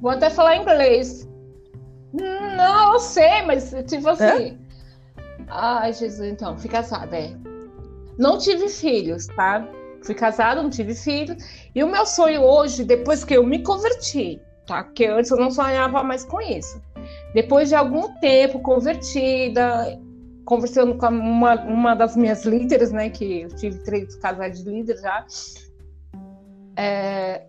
Vou 0.00 0.10
até 0.10 0.28
falar 0.28 0.56
inglês. 0.56 1.28
Não, 2.12 2.94
eu 2.94 2.98
sei, 2.98 3.42
mas 3.42 3.72
tipo 3.86 4.08
assim. 4.08 4.24
É? 4.24 4.56
Ai, 5.46 5.92
Jesus, 5.92 6.32
então, 6.32 6.58
fica 6.58 6.82
sabe. 6.82 7.16
É. 7.16 7.36
não 8.18 8.38
tive 8.38 8.68
filhos, 8.68 9.28
tá? 9.28 9.64
Fui 10.02 10.16
casada, 10.16 10.60
não 10.60 10.68
tive 10.68 10.96
filhos. 10.96 11.36
E 11.72 11.84
o 11.84 11.86
meu 11.86 12.06
sonho 12.06 12.42
hoje, 12.42 12.82
depois 12.82 13.22
que 13.22 13.34
eu 13.34 13.46
me 13.46 13.62
converti, 13.62 14.42
tá? 14.66 14.82
Porque 14.82 15.06
antes 15.06 15.30
eu 15.30 15.36
não 15.36 15.52
sonhava 15.52 16.02
mais 16.02 16.24
com 16.24 16.40
isso. 16.40 16.82
Depois 17.34 17.68
de 17.68 17.74
algum 17.74 18.12
tempo 18.20 18.60
convertida, 18.60 19.98
conversando 20.44 20.96
com 20.96 21.06
uma, 21.06 21.54
uma 21.62 21.94
das 21.94 22.16
minhas 22.16 22.44
líderes, 22.44 22.92
né? 22.92 23.10
Que 23.10 23.42
eu 23.42 23.48
tive 23.56 23.78
três 23.84 24.14
casais 24.16 24.62
de 24.62 24.70
líderes 24.70 25.00
já. 25.00 25.26
É, 26.76 27.46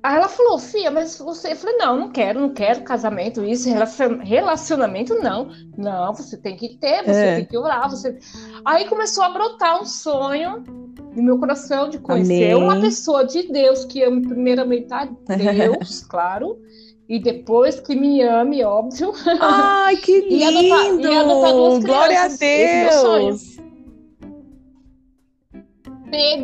Aí 0.00 0.16
ela 0.16 0.28
falou, 0.28 0.58
Fia, 0.58 0.90
mas 0.90 1.18
você. 1.18 1.52
Eu 1.52 1.56
falei, 1.56 1.76
não, 1.76 1.98
não 1.98 2.10
quero, 2.10 2.40
não 2.40 2.50
quero 2.50 2.82
casamento, 2.82 3.44
isso, 3.44 3.68
relacionamento, 4.22 5.14
não. 5.16 5.50
Não, 5.76 6.14
você 6.14 6.36
tem 6.36 6.56
que 6.56 6.76
ter, 6.76 7.02
você 7.04 7.10
é. 7.10 7.36
tem 7.36 7.44
que 7.44 7.58
orar. 7.58 7.90
Você... 7.90 8.16
Aí 8.64 8.88
começou 8.88 9.24
a 9.24 9.30
brotar 9.30 9.82
um 9.82 9.84
sonho 9.84 10.62
no 11.16 11.22
meu 11.22 11.38
coração 11.38 11.88
de 11.88 11.98
conhecer 11.98 12.52
Amém. 12.52 12.54
uma 12.54 12.80
pessoa 12.80 13.26
de 13.26 13.52
Deus 13.52 13.84
que 13.84 14.02
ame 14.04 14.22
primeiramente 14.22 14.92
a 14.92 15.04
Deus, 15.34 16.04
claro. 16.04 16.58
E 17.08 17.18
depois 17.18 17.80
que 17.80 17.94
me 17.94 18.20
ame, 18.22 18.62
óbvio. 18.62 19.14
Ai, 19.40 19.96
que 19.96 20.20
lindo! 20.28 20.34
e 20.34 20.44
adotar, 20.44 21.00
e 21.00 21.16
adotar 21.16 21.52
duas 21.52 21.84
Glória 21.84 22.22
a 22.22 22.28
Deus! 22.28 23.56
Ter, 26.10 26.38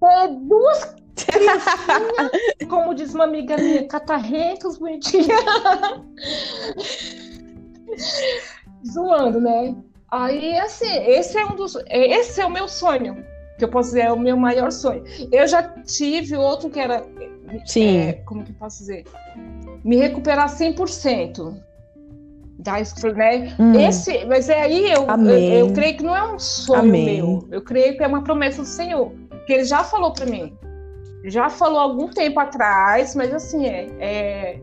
ter 0.00 0.28
duas 0.42 0.98
criancinha, 1.24 2.30
como 2.68 2.94
diz 2.94 3.14
uma 3.14 3.24
amiga 3.24 3.56
minha, 3.56 3.86
catarrentos, 3.86 4.78
bonitinha. 4.78 5.36
Zoando, 8.86 9.40
né? 9.40 9.74
Aí, 10.10 10.56
assim, 10.58 10.90
esse 11.06 11.36
é 11.36 11.44
um 11.44 11.54
dos. 11.54 11.76
Esse 11.88 12.40
é 12.40 12.46
o 12.46 12.50
meu 12.50 12.68
sonho. 12.68 13.24
Que 13.58 13.64
eu 13.64 13.68
posso 13.68 13.90
dizer, 13.90 14.02
é 14.02 14.12
o 14.12 14.18
meu 14.18 14.36
maior 14.36 14.70
sonho. 14.70 15.02
Eu 15.32 15.46
já 15.46 15.62
tive 15.82 16.36
outro 16.36 16.70
que 16.70 16.78
era. 16.78 17.04
Sim. 17.64 17.98
É, 17.98 18.12
como 18.24 18.44
que 18.44 18.50
eu 18.50 18.56
posso 18.56 18.78
dizer? 18.78 19.04
Me 19.84 19.96
recuperar 19.96 20.48
100% 20.48 21.60
da 22.58 22.72
né? 23.14 23.54
Hum. 23.58 23.74
Esse, 23.78 24.24
mas 24.26 24.48
é 24.48 24.62
aí 24.62 24.90
eu, 24.90 25.06
eu, 25.06 25.66
eu, 25.66 25.72
creio 25.72 25.96
que 25.96 26.02
não 26.02 26.16
é 26.16 26.34
um 26.34 26.38
sonho 26.38 26.80
Amém. 26.80 27.22
meu. 27.22 27.48
Eu 27.50 27.62
creio 27.62 27.96
que 27.96 28.02
é 28.02 28.06
uma 28.06 28.22
promessa 28.22 28.62
do 28.62 28.68
Senhor. 28.68 29.12
Que 29.46 29.52
ele 29.52 29.64
já 29.64 29.84
falou 29.84 30.12
para 30.12 30.26
mim 30.26 30.56
já 31.24 31.48
falou 31.50 31.78
algum 31.78 32.08
tempo 32.08 32.38
atrás, 32.40 33.14
mas 33.14 33.32
assim, 33.32 33.66
é, 33.66 33.88
é 33.98 34.60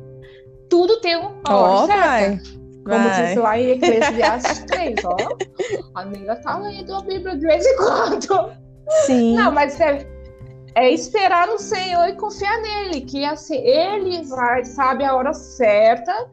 tudo 0.70 1.00
tem 1.02 1.18
um 1.18 1.36
hora 1.48 1.84
oh, 1.84 1.86
certa. 1.88 2.44
Como 2.86 3.00
vai. 3.00 3.26
diz 3.26 3.36
lá 3.36 3.60
em 3.60 3.72
Eclesiastes 3.72 4.64
3, 4.66 4.96
ó. 5.06 5.18
A 5.96 6.02
amiga 6.02 6.36
tá 6.36 6.58
lendo 6.60 6.94
a 6.94 7.02
Bíblia 7.02 7.36
de 7.36 7.46
vez 7.46 7.66
em 7.66 7.78
quando. 7.78 8.52
Sim. 9.06 9.36
Não, 9.36 9.52
mas 9.52 9.80
é, 9.80 10.08
é 10.76 10.92
esperar 10.92 11.48
no 11.48 11.58
Senhor 11.58 12.10
e 12.10 12.14
confiar 12.14 12.62
nele, 12.62 13.02
que 13.02 13.24
assim, 13.24 13.56
ele 13.56 14.24
vai, 14.24 14.66
sabe 14.66 15.06
a 15.06 15.16
hora 15.16 15.34
certa. 15.34 16.30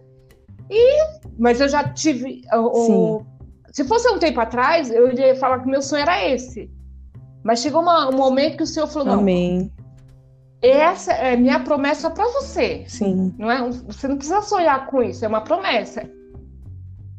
E, 0.68 1.04
mas 1.38 1.60
eu 1.60 1.68
já 1.68 1.88
tive. 1.88 2.42
O, 2.52 3.22
se 3.70 3.84
fosse 3.84 4.08
um 4.10 4.18
tempo 4.18 4.40
atrás, 4.40 4.90
eu 4.90 5.08
iria 5.10 5.36
falar 5.36 5.60
que 5.60 5.68
meu 5.68 5.80
sonho 5.80 6.02
era 6.02 6.28
esse. 6.28 6.68
Mas 7.44 7.60
chegou 7.60 7.82
uma, 7.82 8.08
um 8.08 8.16
momento 8.16 8.56
que 8.56 8.62
o 8.64 8.66
Senhor 8.66 8.88
falou: 8.88 9.14
Amém. 9.14 9.70
não, 10.62 10.70
essa 10.70 11.12
é 11.12 11.36
minha 11.36 11.60
promessa 11.60 12.10
para 12.10 12.24
você. 12.32 12.84
Sim. 12.88 13.32
Não 13.38 13.50
é? 13.50 13.68
Você 13.70 14.08
não 14.08 14.16
precisa 14.16 14.42
sonhar 14.42 14.86
com 14.86 15.02
isso, 15.02 15.24
é 15.24 15.28
uma 15.28 15.42
promessa. 15.42 16.08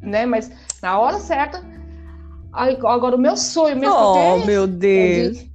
Né? 0.02 0.26
Mas 0.26 0.52
na 0.82 1.00
hora 1.00 1.20
certa. 1.20 1.64
Agora, 2.52 3.16
o 3.16 3.20
meu 3.20 3.36
sonho 3.36 3.76
mesmo 3.76 3.96
oh, 3.96 4.16
é 4.16 4.46
meu 4.46 4.68
Deus. 4.68 5.53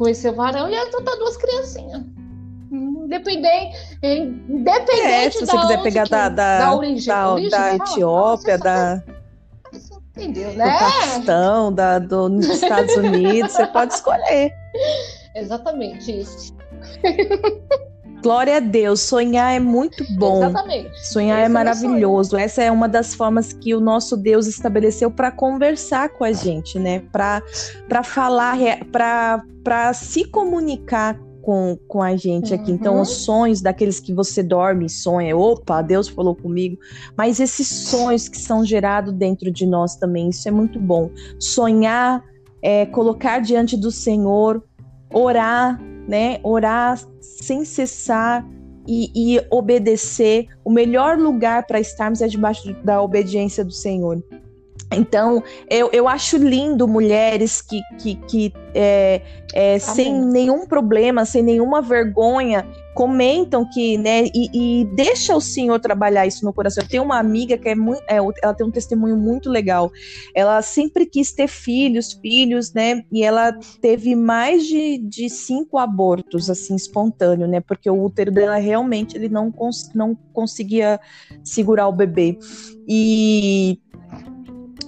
Conhecer 0.00 0.30
o 0.30 0.34
varão 0.34 0.66
e 0.70 0.74
adotar 0.74 1.14
duas 1.18 1.36
criancinhas. 1.36 2.02
Independente, 2.72 3.76
independente 4.02 5.02
é, 5.02 5.30
se 5.30 5.44
você 5.44 5.58
quiser 5.58 5.82
pegar 5.82 6.08
da, 6.08 6.30
da, 6.30 6.58
da, 6.60 6.74
origem, 6.74 7.06
da, 7.06 7.32
origem, 7.34 7.50
da 7.50 7.74
Etiópia, 7.74 8.56
da. 8.56 9.02
Entendeu, 10.16 10.54
né? 10.54 10.64
Do 10.64 10.78
Paquistão, 10.78 11.72
da, 11.74 11.98
do, 11.98 12.30
dos 12.30 12.48
Estados 12.62 12.96
Unidos, 12.96 13.52
você 13.52 13.66
pode 13.66 13.92
escolher. 13.92 14.54
Exatamente 15.36 16.20
isso. 16.20 16.56
Glória 18.22 18.58
a 18.58 18.60
Deus, 18.60 19.00
sonhar 19.00 19.54
é 19.54 19.60
muito 19.60 20.04
bom. 20.16 20.44
Exatamente. 20.44 21.06
Sonhar 21.06 21.38
Esse 21.38 21.46
é 21.46 21.48
maravilhoso. 21.48 22.36
É 22.36 22.42
Essa 22.42 22.62
é 22.62 22.70
uma 22.70 22.88
das 22.88 23.14
formas 23.14 23.52
que 23.52 23.74
o 23.74 23.80
nosso 23.80 24.16
Deus 24.16 24.46
estabeleceu 24.46 25.10
para 25.10 25.30
conversar 25.30 26.10
com 26.10 26.24
a 26.24 26.32
gente, 26.32 26.78
né? 26.78 27.02
Para 27.10 27.42
falar, 28.02 28.56
para 28.92 29.92
se 29.94 30.24
comunicar 30.24 31.18
com, 31.42 31.78
com 31.88 32.02
a 32.02 32.16
gente 32.16 32.54
aqui. 32.54 32.70
Então, 32.70 32.94
uhum. 32.94 33.00
Então, 33.00 33.02
os 33.02 33.24
sonhos 33.24 33.60
daqueles 33.60 34.00
que 34.00 34.12
você 34.12 34.42
dorme 34.42 34.86
e 34.86 34.90
sonha, 34.90 35.36
opa, 35.36 35.82
Deus 35.82 36.08
falou 36.08 36.34
comigo. 36.34 36.78
Mas 37.16 37.40
esses 37.40 37.66
sonhos 37.66 38.28
que 38.28 38.38
são 38.38 38.64
gerados 38.64 39.12
dentro 39.12 39.50
de 39.50 39.66
nós 39.66 39.96
também, 39.96 40.28
isso 40.28 40.46
é 40.48 40.50
muito 40.50 40.78
bom. 40.78 41.10
Sonhar, 41.38 42.22
é, 42.62 42.86
colocar 42.86 43.40
diante 43.40 43.76
do 43.76 43.90
Senhor, 43.90 44.62
orar, 45.12 45.80
né? 46.06 46.38
Orar 46.42 46.98
sem 47.20 47.64
cessar 47.64 48.46
e, 48.86 49.10
e 49.14 49.46
obedecer. 49.50 50.46
O 50.64 50.70
melhor 50.70 51.18
lugar 51.18 51.66
para 51.66 51.80
estarmos 51.80 52.20
é 52.20 52.28
debaixo 52.28 52.74
da 52.84 53.00
obediência 53.02 53.64
do 53.64 53.72
Senhor. 53.72 54.22
Então, 54.92 55.42
eu, 55.68 55.88
eu 55.92 56.08
acho 56.08 56.36
lindo 56.36 56.88
mulheres 56.88 57.62
que, 57.62 57.80
que, 57.98 58.14
que 58.26 58.52
é, 58.74 59.22
é, 59.52 59.78
sem 59.78 60.12
nenhum 60.12 60.66
problema, 60.66 61.24
sem 61.24 61.42
nenhuma 61.42 61.80
vergonha, 61.80 62.66
comentam 62.94 63.68
que, 63.68 63.96
né, 63.96 64.26
e, 64.34 64.50
e, 64.82 64.84
deixa 64.94 65.34
o 65.34 65.40
Senhor 65.40 65.78
trabalhar 65.78 66.26
isso 66.26 66.44
no 66.44 66.52
coração. 66.52 66.82
Eu 66.82 66.88
tenho 66.88 67.02
uma 67.02 67.18
amiga 67.18 67.56
que 67.56 67.68
é 67.68 67.74
muito, 67.74 68.02
é, 68.08 68.16
ela 68.16 68.54
tem 68.54 68.66
um 68.66 68.70
testemunho 68.70 69.16
muito 69.16 69.48
legal. 69.48 69.90
Ela 70.34 70.60
sempre 70.60 71.06
quis 71.06 71.32
ter 71.32 71.48
filhos, 71.48 72.12
filhos, 72.12 72.72
né, 72.72 73.04
e 73.12 73.22
ela 73.22 73.52
teve 73.80 74.14
mais 74.14 74.66
de, 74.66 74.98
de 74.98 75.28
cinco 75.28 75.78
abortos, 75.78 76.50
assim, 76.50 76.74
espontâneo, 76.74 77.46
né, 77.46 77.60
porque 77.60 77.88
o 77.88 78.04
útero 78.04 78.30
dela 78.30 78.56
realmente, 78.56 79.16
ele 79.16 79.28
não, 79.28 79.50
cons 79.50 79.90
não 79.94 80.16
conseguia 80.32 81.00
segurar 81.44 81.88
o 81.88 81.92
bebê. 81.92 82.38
E 82.88 83.78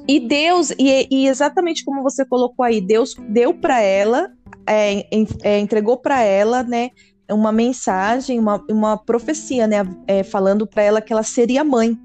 e 0.06 0.20
Deus, 0.20 0.70
e, 0.78 1.06
e, 1.10 1.28
exatamente 1.28 1.84
como 1.84 2.02
você 2.02 2.24
colocou 2.24 2.64
aí, 2.64 2.80
Deus 2.80 3.14
deu 3.28 3.54
para 3.54 3.80
ela, 3.80 4.30
é, 4.66 5.06
é, 5.42 5.58
entregou 5.58 5.96
para 5.96 6.22
ela, 6.22 6.62
né, 6.62 6.90
uma 7.30 7.52
mensagem, 7.52 8.38
uma, 8.38 8.62
uma 8.70 8.96
profecia, 8.96 9.66
né, 9.66 9.78
é, 10.06 10.22
falando 10.22 10.66
para 10.66 10.82
ela 10.82 11.00
que 11.00 11.12
ela 11.12 11.22
seria 11.22 11.64
mãe. 11.64 11.96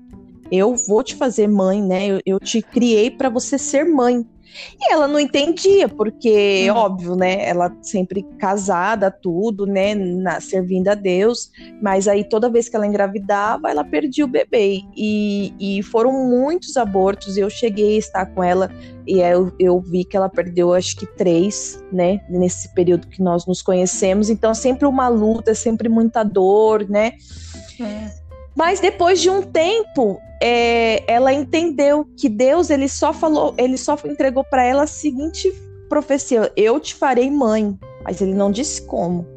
Eu 0.51 0.75
vou 0.75 1.03
te 1.03 1.15
fazer 1.15 1.47
mãe, 1.47 1.81
né? 1.81 2.07
Eu, 2.07 2.21
eu 2.25 2.39
te 2.39 2.61
criei 2.61 3.11
para 3.11 3.27
você 3.27 3.57
ser 3.57 3.83
mãe. 3.83 4.25
E 4.79 4.93
ela 4.93 5.07
não 5.07 5.19
entendia, 5.19 5.87
porque, 5.87 6.67
uhum. 6.69 6.77
óbvio, 6.77 7.15
né? 7.15 7.47
Ela 7.47 7.75
sempre 7.81 8.23
casada, 8.39 9.11
tudo, 9.11 9.65
né? 9.65 9.93
Na, 9.95 10.39
servindo 10.39 10.87
a 10.89 10.95
Deus. 10.95 11.51
Mas 11.81 12.07
aí 12.07 12.23
toda 12.23 12.49
vez 12.49 12.69
que 12.69 12.75
ela 12.75 12.87
engravidava, 12.87 13.69
ela 13.69 13.83
perdia 13.83 14.25
o 14.25 14.27
bebê. 14.27 14.81
E, 14.95 15.53
e 15.59 15.83
foram 15.83 16.11
muitos 16.11 16.77
abortos. 16.77 17.37
Eu 17.37 17.49
cheguei 17.49 17.95
a 17.95 17.99
estar 17.99 18.25
com 18.27 18.43
ela 18.43 18.71
e 19.05 19.19
eu, 19.19 19.53
eu 19.57 19.79
vi 19.79 20.03
que 20.03 20.17
ela 20.17 20.27
perdeu, 20.29 20.73
acho 20.73 20.95
que 20.97 21.05
três, 21.05 21.81
né? 21.91 22.19
Nesse 22.29 22.73
período 22.73 23.07
que 23.07 23.21
nós 23.21 23.45
nos 23.45 23.61
conhecemos. 23.61 24.29
Então, 24.29 24.53
sempre 24.53 24.85
uma 24.85 25.07
luta, 25.07 25.55
sempre 25.55 25.87
muita 25.87 26.23
dor, 26.23 26.87
né? 26.89 27.13
É. 27.79 28.16
Mas 28.57 28.79
depois 28.79 29.21
de 29.21 29.29
um 29.29 29.43
tempo, 29.43 30.19
é, 30.41 31.03
ela 31.11 31.31
entendeu 31.31 32.05
que 32.17 32.27
Deus 32.27 32.71
ele 32.71 32.89
só 32.89 33.13
falou, 33.13 33.53
ele 33.55 33.77
só 33.77 33.95
entregou 34.03 34.43
para 34.43 34.63
ela 34.63 34.83
a 34.83 34.87
seguinte 34.87 35.53
profecia: 35.87 36.51
Eu 36.55 36.79
te 36.79 36.95
farei 36.95 37.29
mãe. 37.29 37.77
Mas 38.03 38.21
ele 38.21 38.33
não 38.33 38.49
disse 38.49 38.81
como. 38.83 39.27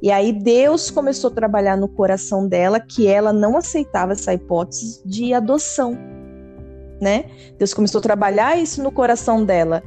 E 0.00 0.10
aí 0.10 0.32
Deus 0.32 0.90
começou 0.90 1.30
a 1.30 1.34
trabalhar 1.34 1.76
no 1.76 1.88
coração 1.88 2.46
dela 2.46 2.78
que 2.78 3.08
ela 3.08 3.32
não 3.32 3.56
aceitava 3.56 4.12
essa 4.12 4.32
hipótese 4.32 5.02
de 5.04 5.34
adoção, 5.34 5.98
né? 7.00 7.24
Deus 7.58 7.74
começou 7.74 7.98
a 7.98 8.02
trabalhar 8.02 8.56
isso 8.56 8.82
no 8.82 8.92
coração 8.92 9.44
dela. 9.44 9.82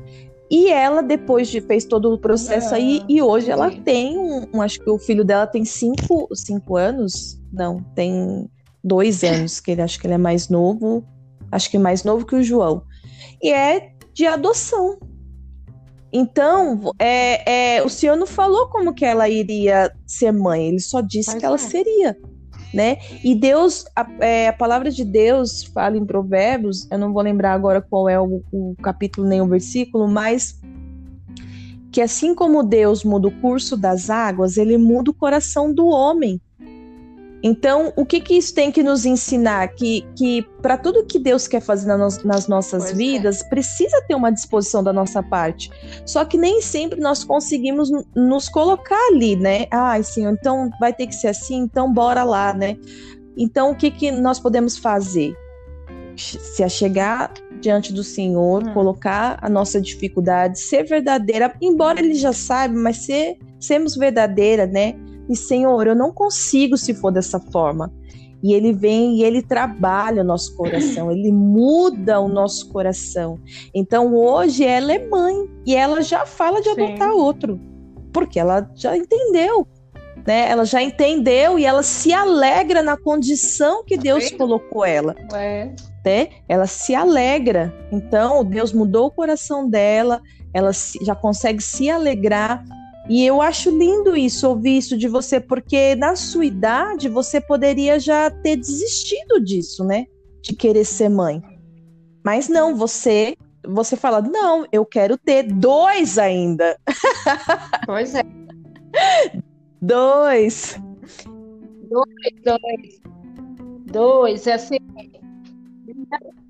E 0.51 0.69
ela, 0.69 1.01
depois 1.01 1.47
de 1.47 1.61
fez 1.61 1.85
todo 1.85 2.13
o 2.13 2.17
processo 2.19 2.75
aí, 2.75 2.99
ah, 3.01 3.05
e 3.09 3.21
hoje 3.21 3.49
ela 3.49 3.71
tem 3.71 4.17
um, 4.17 4.45
um, 4.53 4.61
Acho 4.61 4.79
que 4.81 4.89
o 4.89 4.99
filho 4.99 5.23
dela 5.23 5.47
tem 5.47 5.63
cinco, 5.63 6.27
cinco 6.35 6.75
anos. 6.75 7.39
Não, 7.51 7.77
tem 7.95 8.49
dois 8.83 9.23
anos, 9.23 9.59
que 9.59 9.71
ele 9.71 9.81
acho 9.81 9.99
que 9.99 10.07
ele 10.07 10.15
é 10.15 10.17
mais 10.17 10.49
novo, 10.49 11.05
acho 11.51 11.69
que 11.69 11.77
mais 11.77 12.03
novo 12.03 12.25
que 12.25 12.35
o 12.35 12.43
João. 12.43 12.83
E 13.41 13.51
é 13.51 13.91
de 14.13 14.25
adoção. 14.25 14.97
Então, 16.11 16.91
é, 16.99 17.77
é, 17.77 17.83
o 17.83 17.89
senhor 17.89 18.15
não 18.15 18.27
falou 18.27 18.67
como 18.67 18.93
que 18.93 19.03
ela 19.03 19.27
iria 19.27 19.91
ser 20.05 20.31
mãe, 20.31 20.67
ele 20.67 20.79
só 20.79 21.01
disse 21.01 21.35
que 21.37 21.45
ela 21.45 21.55
é. 21.55 21.59
seria. 21.59 22.17
Né? 22.71 22.97
E 23.23 23.35
Deus, 23.35 23.85
a, 23.95 24.07
é, 24.19 24.47
a, 24.47 24.53
palavra 24.53 24.89
de 24.89 25.03
Deus 25.03 25.63
fala 25.63 25.95
em 25.95 26.05
Provérbios, 26.05 26.87
eu 26.91 26.97
não 26.97 27.13
vou 27.13 27.21
lembrar 27.21 27.53
agora 27.53 27.81
qual 27.81 28.09
é 28.09 28.19
o, 28.19 28.43
o 28.51 28.75
capítulo 28.81 29.27
nem 29.27 29.41
o 29.41 29.47
versículo, 29.47 30.07
mas 30.07 30.59
que 31.91 32.01
assim 32.01 32.33
como 32.33 32.63
Deus 32.63 33.03
muda 33.03 33.27
o 33.27 33.41
curso 33.41 33.77
das 33.77 34.09
águas, 34.09 34.57
ele 34.57 34.77
muda 34.77 35.11
o 35.11 35.13
coração 35.13 35.71
do 35.71 35.85
homem. 35.85 36.41
Então, 37.45 37.91
o 37.97 38.05
que, 38.05 38.21
que 38.21 38.35
isso 38.35 38.55
tem 38.55 38.71
que 38.71 38.81
nos 38.81 39.05
ensinar? 39.05 39.67
Que, 39.75 40.07
que 40.15 40.43
para 40.61 40.77
tudo 40.77 41.05
que 41.05 41.19
Deus 41.19 41.45
quer 41.45 41.59
fazer 41.59 41.87
nas, 41.97 42.23
nas 42.23 42.47
nossas 42.47 42.85
pois 42.85 42.93
é. 42.93 42.95
vidas, 42.95 43.41
é. 43.41 43.49
precisa 43.49 44.01
ter 44.07 44.15
uma 44.15 44.31
disposição 44.31 44.81
da 44.81 44.93
nossa 44.93 45.21
parte. 45.21 45.69
Só 46.05 46.23
que 46.23 46.37
nem 46.37 46.61
sempre 46.61 47.01
nós 47.01 47.25
conseguimos 47.25 47.91
nos 48.15 48.47
colocar 48.47 49.09
ali, 49.11 49.35
né? 49.35 49.65
Ah, 49.69 50.01
Senhor, 50.01 50.31
então 50.31 50.69
vai 50.79 50.93
ter 50.93 51.05
que 51.05 51.15
ser 51.15 51.27
assim, 51.27 51.57
então 51.57 51.91
bora 51.91 52.23
lá, 52.23 52.53
né? 52.53 52.77
Então, 53.37 53.71
o 53.71 53.75
que, 53.75 53.91
que 53.91 54.09
nós 54.09 54.39
podemos 54.39 54.77
fazer? 54.77 55.35
Se 56.15 56.63
achegar 56.63 57.33
diante 57.59 57.91
do 57.91 58.03
Senhor, 58.03 58.63
hum. 58.63 58.73
colocar 58.73 59.37
a 59.41 59.49
nossa 59.49 59.81
dificuldade, 59.81 60.59
ser 60.59 60.83
verdadeira, 60.83 61.53
embora 61.61 61.99
Ele 61.99 62.13
já 62.13 62.31
saiba, 62.31 62.75
mas 62.77 62.97
ser, 62.97 63.37
sermos 63.59 63.97
verdadeira, 63.97 64.65
né? 64.65 64.95
E 65.29 65.35
Senhor, 65.35 65.87
eu 65.87 65.95
não 65.95 66.11
consigo 66.11 66.77
se 66.77 66.93
for 66.93 67.11
dessa 67.11 67.39
forma. 67.39 67.91
E 68.43 68.53
ele 68.53 68.73
vem 68.73 69.15
e 69.15 69.23
ele 69.23 69.41
trabalha 69.41 70.21
o 70.21 70.25
nosso 70.25 70.53
coração, 70.57 71.09
ele 71.09 71.31
muda 71.31 72.19
o 72.19 72.27
nosso 72.27 72.69
coração. 72.69 73.39
Então 73.73 74.13
hoje 74.13 74.65
ela 74.65 74.91
é 74.91 75.07
mãe 75.07 75.47
e 75.65 75.73
ela 75.73 76.01
já 76.01 76.25
fala 76.25 76.61
de 76.61 76.67
adotar 76.67 77.09
Sim. 77.09 77.17
outro, 77.17 77.59
porque 78.11 78.37
ela 78.37 78.69
já 78.75 78.97
entendeu. 78.97 79.65
Né? 80.27 80.49
Ela 80.49 80.65
já 80.65 80.81
entendeu 80.81 81.57
e 81.57 81.65
ela 81.65 81.83
se 81.83 82.11
alegra 82.11 82.81
na 82.81 82.97
condição 82.97 83.83
que 83.83 83.97
Deus 83.97 84.29
colocou 84.31 84.83
ela. 84.83 85.15
É. 85.33 85.73
Né? 86.05 86.27
Ela 86.47 86.67
se 86.67 86.93
alegra. 86.93 87.73
Então, 87.91 88.43
Deus 88.43 88.73
mudou 88.73 89.07
o 89.07 89.11
coração 89.11 89.69
dela, 89.69 90.21
ela 90.53 90.71
já 91.01 91.15
consegue 91.15 91.61
se 91.63 91.89
alegrar 91.89 92.63
e 93.09 93.25
eu 93.25 93.41
acho 93.41 93.69
lindo 93.69 94.15
isso, 94.15 94.47
ouvir 94.47 94.77
isso 94.77 94.97
de 94.97 95.07
você, 95.07 95.39
porque 95.39 95.95
na 95.95 96.15
sua 96.15 96.45
idade 96.45 97.09
você 97.09 97.41
poderia 97.41 97.99
já 97.99 98.31
ter 98.31 98.55
desistido 98.55 99.43
disso, 99.43 99.83
né? 99.83 100.05
De 100.41 100.55
querer 100.55 100.85
ser 100.85 101.09
mãe. 101.09 101.41
Mas 102.23 102.47
não, 102.47 102.75
você 102.75 103.35
você 103.65 103.95
fala, 103.95 104.21
não, 104.21 104.65
eu 104.71 104.85
quero 104.85 105.17
ter 105.17 105.43
dois 105.43 106.17
ainda. 106.17 106.77
Pois 107.85 108.13
é. 108.15 108.23
dois. 109.81 110.77
Dois, 111.89 112.43
dois. 112.43 113.01
Dois, 113.85 114.47
é 114.47 114.53
assim. 114.53 114.77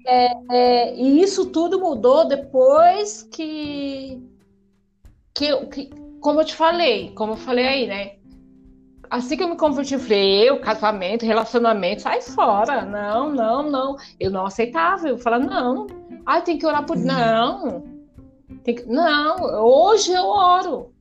É, 0.06 0.34
é, 0.52 0.96
e 0.96 1.22
isso 1.22 1.46
tudo 1.48 1.80
mudou 1.80 2.28
depois 2.28 3.24
que, 3.24 4.22
que, 5.34 5.66
que 5.68 5.90
como 6.24 6.40
eu 6.40 6.46
te 6.46 6.56
falei, 6.56 7.12
como 7.16 7.34
eu 7.34 7.38
falei 7.38 7.68
aí, 7.68 7.86
né? 7.86 8.14
Assim 9.10 9.36
que 9.36 9.44
eu 9.44 9.50
me 9.50 9.58
converti, 9.58 9.94
eu 9.94 10.00
falei, 10.00 10.50
eu, 10.50 10.60
casamento, 10.60 11.26
relacionamento, 11.26 12.02
sai 12.02 12.22
fora. 12.22 12.84
Não, 12.84 13.30
não, 13.30 13.70
não. 13.70 13.98
Eu 14.20 14.32
não 14.32 14.46
aceitava. 14.46 15.08
Eu 15.08 15.20
falava, 15.20 15.44
não. 15.44 15.86
Ah, 16.26 16.42
tem 16.42 16.58
que 16.58 16.66
orar 16.66 16.86
por. 16.86 16.98
Uhum. 16.98 17.04
Não. 17.04 17.84
Tem 18.64 18.74
que... 18.74 18.86
Não, 18.88 19.36
hoje 19.64 20.14
eu 20.14 20.26
oro. 20.26 20.94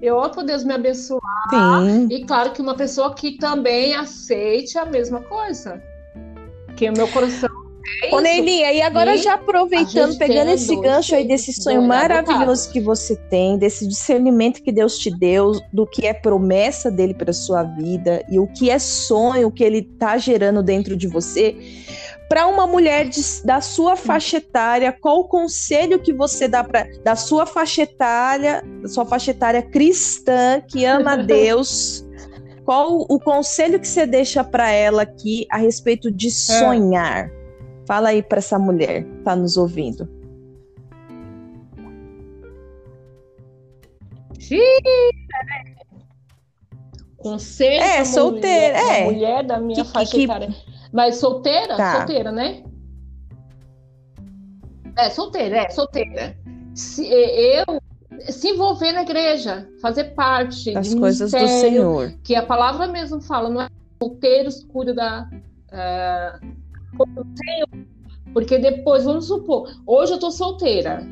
Eu 0.00 0.16
oro 0.16 0.30
para 0.30 0.42
Deus 0.44 0.62
me 0.62 0.74
abençoar. 0.74 1.48
Sim. 1.50 2.06
E 2.10 2.24
claro 2.24 2.52
que 2.52 2.60
uma 2.60 2.76
pessoa 2.76 3.14
que 3.14 3.38
também 3.38 3.96
aceite 3.96 4.78
a 4.78 4.84
mesma 4.84 5.22
coisa. 5.22 5.82
Que 6.76 6.88
o 6.88 6.92
meu 6.92 7.08
coração 7.08 7.57
é 8.02 8.14
Ô, 8.14 8.20
Neili, 8.20 8.60
e 8.60 8.82
agora 8.82 9.14
e 9.14 9.18
já 9.18 9.34
aproveitando, 9.34 10.16
pegando 10.18 10.50
esse 10.50 10.74
gancho 10.76 11.14
aí 11.14 11.26
desse 11.26 11.52
sonho 11.52 11.82
maravilhoso 11.82 12.70
que 12.70 12.80
você 12.80 13.16
tem, 13.16 13.58
desse 13.58 13.86
discernimento 13.86 14.62
que 14.62 14.70
Deus 14.70 14.98
te 14.98 15.10
deu, 15.10 15.52
do 15.72 15.86
que 15.86 16.06
é 16.06 16.12
promessa 16.12 16.90
dele 16.90 17.14
para 17.14 17.32
sua 17.32 17.62
vida 17.62 18.24
e 18.30 18.38
o 18.38 18.46
que 18.46 18.70
é 18.70 18.78
sonho 18.78 19.50
que 19.50 19.64
ele 19.64 19.82
tá 19.82 20.16
gerando 20.18 20.62
dentro 20.62 20.96
de 20.96 21.08
você. 21.08 21.56
Para 22.28 22.46
uma 22.46 22.66
mulher 22.66 23.08
de, 23.08 23.20
da 23.42 23.60
sua 23.60 23.96
faixa 23.96 24.36
etária, 24.36 24.92
qual 24.92 25.20
o 25.20 25.24
conselho 25.24 25.98
que 25.98 26.12
você 26.12 26.46
dá 26.46 26.62
para 26.62 26.86
da 27.02 27.16
sua 27.16 27.46
faixa 27.46 27.82
etária, 27.82 28.62
da 28.82 28.88
sua 28.88 29.06
faixa 29.06 29.30
etária 29.30 29.62
cristã 29.62 30.60
que 30.60 30.84
ama 30.84 31.16
Deus? 31.24 32.04
qual 32.68 33.06
o 33.08 33.18
conselho 33.18 33.80
que 33.80 33.88
você 33.88 34.06
deixa 34.06 34.44
para 34.44 34.70
ela 34.70 35.00
aqui 35.00 35.46
a 35.50 35.56
respeito 35.56 36.12
de 36.12 36.26
é. 36.26 36.30
sonhar? 36.30 37.24
É. 37.24 37.37
Fala 37.88 38.10
aí 38.10 38.22
para 38.22 38.36
essa 38.36 38.58
mulher 38.58 39.02
que 39.02 39.22
tá 39.22 39.34
nos 39.34 39.56
ouvindo. 39.56 40.06
Conselho 47.16 47.82
é, 47.82 48.04
solteira, 48.04 48.78
mulher, 48.78 49.00
é. 49.00 49.04
mulher 49.06 49.46
da 49.46 49.58
minha 49.58 49.82
que, 49.82 49.90
faixa 49.90 50.10
que... 50.10 50.24
etária. 50.24 50.54
Mas 50.92 51.16
solteira? 51.16 51.78
Tá. 51.78 51.96
Solteira, 51.96 52.30
né? 52.30 52.62
É, 54.98 55.08
solteira, 55.08 55.56
é, 55.56 55.70
solteira. 55.70 56.36
Se, 56.74 57.06
eu 57.06 57.80
se 58.30 58.50
envolver 58.50 58.92
na 58.92 59.00
igreja, 59.00 59.66
fazer 59.80 60.12
parte 60.12 60.74
das 60.74 60.92
coisas 60.92 61.32
do 61.32 61.48
Senhor. 61.48 62.12
Que 62.22 62.34
a 62.34 62.44
palavra 62.44 62.86
mesmo 62.86 63.18
fala, 63.22 63.48
não 63.48 63.62
é 63.62 63.68
solteiros 63.98 64.62
cuida 64.64 64.92
da 64.92 65.26
uh, 65.72 66.67
porque 68.32 68.58
depois, 68.58 69.04
vamos 69.04 69.26
supor, 69.26 69.68
hoje 69.86 70.12
eu 70.12 70.18
tô 70.18 70.30
solteira, 70.30 71.06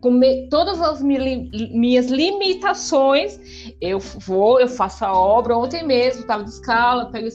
com 0.00 0.10
me, 0.10 0.48
todas 0.48 0.80
as 0.80 1.02
mi, 1.02 1.50
minhas 1.72 2.06
limitações, 2.06 3.38
eu 3.80 3.98
vou, 3.98 4.60
eu 4.60 4.68
faço 4.68 5.04
a 5.04 5.12
obra. 5.12 5.56
Ontem 5.56 5.84
mesmo, 5.84 6.24
tava 6.24 6.44
de 6.44 6.50
escala, 6.50 7.06
pego 7.06 7.28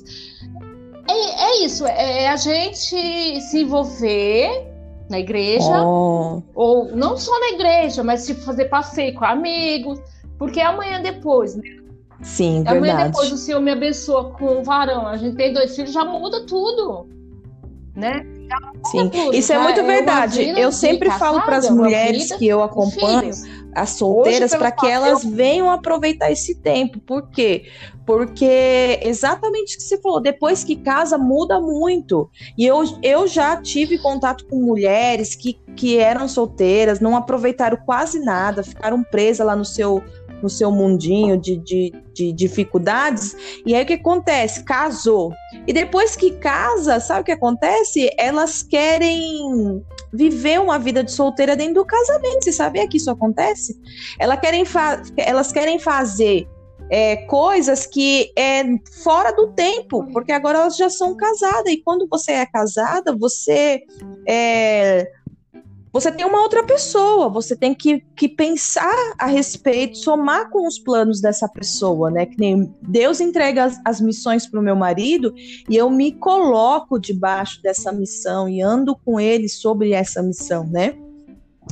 é, 1.08 1.14
é 1.14 1.66
isso, 1.66 1.86
é, 1.86 2.24
é, 2.24 2.30
a 2.30 2.36
gente 2.36 3.42
se 3.42 3.62
envolver 3.62 4.72
na 5.10 5.20
igreja, 5.20 5.84
oh. 5.84 6.42
ou 6.56 6.96
não 6.96 7.16
só 7.16 7.40
na 7.40 7.50
igreja, 7.50 8.04
mas 8.04 8.26
tipo 8.26 8.42
fazer 8.42 8.66
passeio 8.66 9.14
com 9.14 9.24
amigos, 9.24 10.00
porque 10.40 10.60
amanhã 10.60 11.00
depois, 11.02 11.56
né? 11.56 11.78
Sim, 12.24 12.64
amanhã 12.66 12.82
verdade. 12.82 13.12
depois 13.12 13.32
o 13.32 13.38
Senhor 13.38 13.60
me 13.62 13.72
abençoa 13.72 14.32
com 14.32 14.60
um 14.60 14.64
varão, 14.64 15.06
a 15.06 15.16
gente 15.16 15.36
tem 15.36 15.54
dois 15.54 15.76
filhos, 15.76 15.94
já 15.94 16.04
muda 16.04 16.44
tudo 16.48 17.08
né? 17.96 18.26
Sim, 18.92 19.10
isso 19.34 19.52
é 19.52 19.58
muito 19.58 19.84
verdade. 19.84 20.44
Eu 20.60 20.72
sempre 20.72 21.10
falo 21.12 21.42
para 21.42 21.58
as 21.58 21.70
mulheres 21.70 22.32
que 22.34 22.46
eu 22.46 22.62
acompanho, 22.62 23.32
as 23.74 23.92
solteiras, 23.92 24.54
para 24.54 24.72
que 24.72 24.86
elas 24.86 25.24
venham 25.24 25.72
aproveitar 25.72 26.32
esse 26.32 26.56
tempo. 26.56 27.00
Por 27.00 27.30
quê? 27.30 27.66
Porque 28.06 29.00
exatamente 29.02 29.76
o 29.76 29.78
que 29.78 29.84
você 29.84 30.00
falou, 30.00 30.22
depois 30.22 30.64
que 30.64 30.76
casa 30.76 31.18
muda 31.18 31.60
muito. 31.60 32.30
E 32.56 32.66
eu, 32.66 32.84
eu 33.02 33.28
já 33.28 33.60
tive 33.60 33.98
contato 33.98 34.46
com 34.46 34.58
mulheres 34.58 35.34
que, 35.34 35.54
que 35.76 35.98
eram 35.98 36.28
solteiras, 36.28 37.00
não 37.00 37.16
aproveitaram 37.16 37.78
quase 37.84 38.20
nada, 38.20 38.62
ficaram 38.62 39.04
presas 39.04 39.48
lá 39.48 39.56
no 39.56 39.66
seu 39.66 40.04
no 40.46 40.50
seu 40.50 40.72
mundinho 40.72 41.38
de, 41.38 41.58
de, 41.58 41.92
de 42.14 42.32
dificuldades. 42.32 43.36
E 43.66 43.74
aí 43.74 43.84
o 43.84 43.86
que 43.88 43.94
acontece? 43.94 44.64
Casou. 44.64 45.34
E 45.66 45.74
depois 45.74 46.16
que 46.16 46.32
casa, 46.38 47.00
sabe 47.00 47.22
o 47.22 47.24
que 47.24 47.32
acontece? 47.32 48.12
Elas 48.16 48.62
querem 48.62 49.84
viver 50.14 50.62
uma 50.62 50.78
vida 50.78 51.04
de 51.04 51.12
solteira 51.12 51.56
dentro 51.56 51.76
do 51.76 51.86
casamento. 51.86 52.44
Você 52.44 52.52
sabia 52.52 52.88
que 52.88 52.98
isso 52.98 53.10
acontece? 53.10 53.76
Elas 54.20 54.40
querem, 54.40 54.64
elas 55.18 55.52
querem 55.52 55.80
fazer 55.80 56.48
é, 56.92 57.16
coisas 57.26 57.88
que 57.88 58.32
é 58.38 58.64
fora 59.04 59.32
do 59.32 59.48
tempo, 59.48 60.06
porque 60.14 60.32
agora 60.32 60.60
elas 60.60 60.78
já 60.78 60.92
são 60.92 61.18
casadas. 61.18 61.74
E 61.74 61.78
quando 61.78 62.08
você 62.08 62.34
é 62.34 62.46
casada, 62.46 63.18
você 63.18 63.82
é, 64.28 65.10
você 65.96 66.12
tem 66.12 66.26
uma 66.26 66.42
outra 66.42 66.62
pessoa, 66.62 67.30
você 67.30 67.56
tem 67.56 67.74
que, 67.74 68.04
que 68.18 68.28
pensar 68.28 69.14
a 69.18 69.28
respeito, 69.28 69.98
somar 69.98 70.50
com 70.50 70.68
os 70.68 70.78
planos 70.78 71.22
dessa 71.22 71.48
pessoa, 71.48 72.12
né? 72.12 72.26
Que 72.26 72.38
nem 72.38 72.76
Deus 72.82 73.22
entrega 73.22 73.64
as, 73.64 73.80
as 73.86 74.02
missões 74.02 74.46
para 74.46 74.60
o 74.60 74.64
meu 74.64 74.76
marido 74.76 75.34
e 75.70 75.74
eu 75.78 75.90
me 75.90 76.12
coloco 76.12 77.00
debaixo 77.00 77.62
dessa 77.64 77.94
missão 77.94 78.50
e 78.50 78.62
ando 78.62 78.94
com 79.06 79.22
ele 79.22 79.48
sobre 79.48 79.94
essa 79.94 80.22
missão, 80.22 80.68
né? 80.68 80.98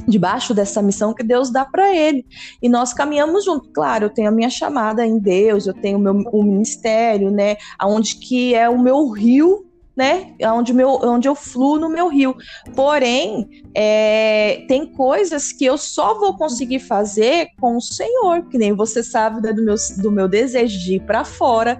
debaixo 0.08 0.54
dessa 0.54 0.82
missão 0.82 1.14
que 1.14 1.22
Deus 1.22 1.52
dá 1.52 1.66
para 1.66 1.94
ele. 1.94 2.26
E 2.62 2.70
nós 2.70 2.94
caminhamos 2.94 3.44
junto. 3.44 3.70
Claro, 3.72 4.06
eu 4.06 4.10
tenho 4.10 4.30
a 4.30 4.32
minha 4.32 4.50
chamada 4.50 5.06
em 5.06 5.20
Deus, 5.20 5.68
eu 5.68 5.74
tenho 5.74 6.00
o 6.00 6.02
meu 6.02 6.14
o 6.32 6.44
ministério, 6.44 7.30
né, 7.30 7.58
aonde 7.78 8.16
que 8.16 8.56
é 8.56 8.68
o 8.68 8.82
meu 8.82 9.10
rio 9.10 9.66
né? 9.96 10.34
Onde, 10.42 10.74
meu, 10.74 11.00
onde 11.04 11.28
eu 11.28 11.36
fluo 11.36 11.80
no 11.80 11.90
meu 11.90 12.08
rio. 12.08 12.36
Porém, 12.76 13.48
é, 13.76 14.66
tem 14.68 14.92
coisas 14.92 15.52
que 15.52 15.66
eu 15.66 15.78
só 15.78 16.20
vou 16.20 16.36
conseguir 16.36 16.80
fazer 16.80 17.50
com 17.60 17.78
o 17.78 17.82
Senhor, 17.82 18.48
que 18.50 18.58
nem 18.58 18.74
você 18.74 19.04
sabe 19.04 19.42
né, 19.42 19.54
do, 19.54 19.64
meu, 19.64 19.76
do 20.02 20.12
meu 20.12 20.28
desejo 20.28 20.80
de 20.80 20.96
ir 20.96 21.02
para 21.02 21.24
fora, 21.24 21.80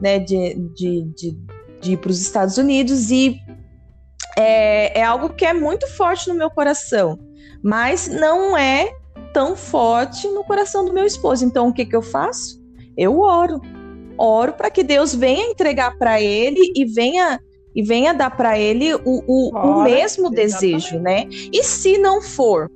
né? 0.00 0.18
De, 0.18 0.54
de, 0.74 1.02
de, 1.14 1.38
de 1.80 1.92
ir 1.92 1.96
para 1.96 2.10
os 2.10 2.20
Estados 2.20 2.58
Unidos 2.58 3.10
e 3.10 3.38
é, 4.36 5.00
é 5.00 5.04
algo 5.04 5.30
que 5.30 5.44
é 5.44 5.52
muito 5.52 5.86
forte 5.86 6.28
no 6.28 6.34
meu 6.34 6.50
coração, 6.50 7.18
mas 7.62 8.08
não 8.08 8.56
é 8.56 8.92
tão 9.32 9.56
forte 9.56 10.26
no 10.28 10.44
coração 10.44 10.84
do 10.84 10.92
meu 10.92 11.06
esposo. 11.06 11.44
Então, 11.44 11.68
o 11.68 11.72
que, 11.72 11.86
que 11.86 11.96
eu 11.96 12.02
faço? 12.02 12.60
Eu 12.96 13.20
oro. 13.20 13.60
Oro 14.18 14.52
para 14.52 14.70
que 14.70 14.82
Deus 14.82 15.14
venha 15.14 15.50
entregar 15.50 15.96
para 15.96 16.20
ele 16.20 16.72
e 16.76 16.84
venha 16.84 17.40
e 17.74 17.82
venha 17.82 18.12
dar 18.12 18.36
para 18.36 18.58
ele 18.58 18.94
o, 18.94 19.00
o, 19.04 19.50
o 19.50 19.82
mesmo 19.82 20.28
exatamente. 20.28 20.34
desejo, 20.34 20.98
né? 20.98 21.26
E 21.30 21.62
se 21.62 21.98
não 21.98 22.20
for? 22.20 22.70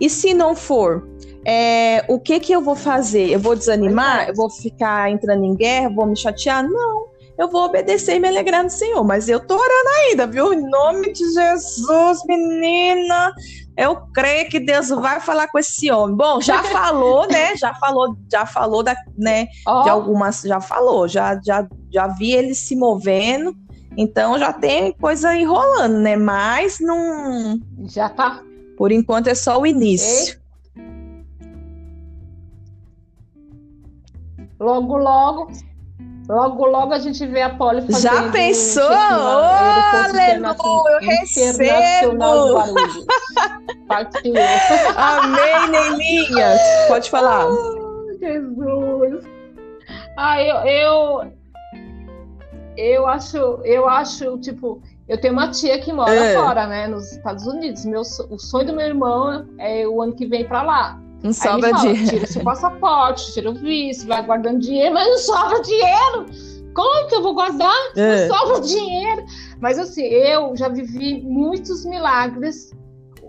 E 0.00 0.10
se 0.10 0.34
não 0.34 0.54
for? 0.54 1.08
É, 1.44 2.04
o 2.08 2.18
que 2.18 2.40
que 2.40 2.52
eu 2.52 2.60
vou 2.60 2.74
fazer? 2.74 3.30
Eu 3.30 3.38
vou 3.38 3.54
desanimar? 3.54 4.28
Eu 4.28 4.34
vou 4.34 4.50
ficar 4.50 5.10
entrando 5.10 5.44
em 5.44 5.54
guerra? 5.54 5.90
Vou 5.90 6.06
me 6.06 6.16
chatear? 6.16 6.68
Não 6.68 7.16
eu 7.38 7.50
vou 7.50 7.64
obedecer 7.64 8.16
e 8.16 8.20
me 8.20 8.28
alegrar 8.28 8.62
no 8.62 8.70
Senhor. 8.70 9.04
Mas 9.04 9.28
eu 9.28 9.38
tô 9.40 9.54
orando 9.54 9.88
ainda, 10.00 10.26
viu? 10.26 10.52
Em 10.52 10.68
nome 10.68 11.12
de 11.12 11.32
Jesus, 11.32 12.20
menina. 12.26 13.32
Eu 13.76 13.96
creio 14.14 14.48
que 14.48 14.58
Deus 14.58 14.88
vai 14.88 15.20
falar 15.20 15.48
com 15.48 15.58
esse 15.58 15.90
homem. 15.90 16.16
Bom, 16.16 16.40
já 16.40 16.62
falou, 16.64 17.28
né? 17.28 17.54
Já 17.56 17.74
falou, 17.74 18.16
já 18.30 18.46
falou 18.46 18.82
da, 18.82 18.96
né? 19.18 19.46
Oh. 19.68 19.82
De 19.82 19.90
algumas, 19.90 20.42
já 20.42 20.60
falou, 20.60 21.06
já, 21.06 21.38
já, 21.44 21.66
já 21.92 22.06
vi 22.06 22.32
ele 22.32 22.54
se 22.54 22.74
movendo. 22.74 23.54
Então 23.96 24.38
já 24.38 24.52
tem 24.52 24.92
coisa 24.92 25.34
enrolando, 25.34 25.98
né? 25.98 26.16
Mas 26.16 26.78
não. 26.80 27.58
Já 27.84 28.08
tá. 28.08 28.42
Por 28.76 28.92
enquanto 28.92 29.28
é 29.28 29.34
só 29.34 29.58
o 29.58 29.66
início. 29.66 30.38
Ei. 30.76 30.86
Logo, 34.58 34.96
logo 34.96 35.50
Logo, 36.28 36.66
logo 36.66 36.92
a 36.92 36.98
gente 36.98 37.24
vê 37.24 37.42
a 37.42 37.50
Poli 37.50 37.82
fazendo... 37.82 38.00
Já 38.00 38.32
pensou? 38.32 38.82
Oh, 38.82 40.04
aleluia, 40.04 40.56
eu 40.90 40.98
recebo! 41.00 41.62
Amém, 44.96 45.70
Neilinha. 45.70 46.56
Pode 46.88 47.08
falar. 47.10 47.46
Oh, 47.46 48.08
Jesus. 48.18 49.24
Ah, 50.16 50.42
eu, 50.42 50.56
eu, 50.64 51.32
eu 52.76 53.06
acho, 53.06 53.36
eu 53.64 53.88
acho, 53.88 54.38
tipo, 54.38 54.82
eu 55.08 55.20
tenho 55.20 55.32
uma 55.32 55.50
tia 55.50 55.78
que 55.78 55.92
mora 55.92 56.14
é. 56.14 56.34
fora, 56.34 56.66
né, 56.66 56.86
nos 56.86 57.12
Estados 57.12 57.46
Unidos. 57.46 57.84
Meu, 57.84 58.00
o 58.00 58.38
sonho 58.38 58.66
do 58.66 58.72
meu 58.74 58.86
irmão 58.86 59.46
é 59.58 59.86
o 59.86 60.02
ano 60.02 60.14
que 60.14 60.26
vem 60.26 60.44
para 60.44 60.62
lá. 60.62 61.00
Não 61.22 61.32
sobra 61.32 61.70
fala, 61.70 61.82
dinheiro. 61.82 62.10
Tira 62.10 62.26
seu 62.26 62.42
passaporte, 62.42 63.32
tira 63.32 63.50
o 63.50 63.54
visto, 63.54 64.06
vai 64.06 64.24
guardando 64.24 64.60
dinheiro, 64.60 64.94
mas 64.94 65.08
não 65.08 65.18
sobra 65.18 65.62
dinheiro. 65.62 66.26
Como 66.74 67.08
que 67.08 67.14
eu 67.14 67.22
vou 67.22 67.34
guardar? 67.34 67.74
É. 67.96 68.28
Não 68.28 68.36
sobra 68.36 68.60
dinheiro. 68.60 69.24
Mas 69.60 69.78
assim, 69.78 70.02
eu 70.02 70.54
já 70.56 70.68
vivi 70.68 71.22
muitos 71.22 71.84
milagres. 71.86 72.70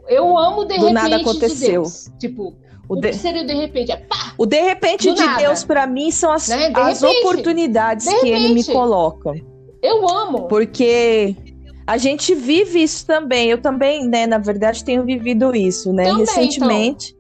Eu 0.07 0.37
amo 0.37 0.65
de 0.65 0.77
Do 0.77 0.87
repente 0.87 0.93
nada 0.93 1.15
aconteceu. 1.17 1.83
De 1.83 2.17
tipo, 2.19 2.55
o, 2.89 2.95
de... 2.95 3.09
que 3.09 3.15
seria 3.15 3.45
de 3.45 3.53
repente? 3.53 3.91
É 3.91 3.97
pá, 3.97 4.33
o 4.37 4.45
de 4.45 4.61
repente 4.61 5.13
de 5.13 5.25
nada. 5.25 5.41
Deus 5.41 5.63
para 5.63 5.85
mim 5.85 6.11
são 6.11 6.31
as, 6.31 6.47
né? 6.47 6.71
as 6.75 7.01
repente, 7.01 7.19
oportunidades 7.19 8.07
que 8.07 8.29
ele 8.29 8.53
me 8.53 8.63
coloca. 8.63 9.33
Eu 9.81 10.07
amo. 10.07 10.47
Porque 10.47 11.35
a 11.85 11.97
gente 11.97 12.33
vive 12.33 12.81
isso 12.81 13.05
também. 13.05 13.49
Eu 13.49 13.61
também, 13.61 14.07
né, 14.07 14.25
na 14.27 14.37
verdade, 14.37 14.83
tenho 14.83 15.03
vivido 15.03 15.55
isso, 15.55 15.93
né? 15.93 16.05
Também, 16.05 16.19
Recentemente, 16.19 17.15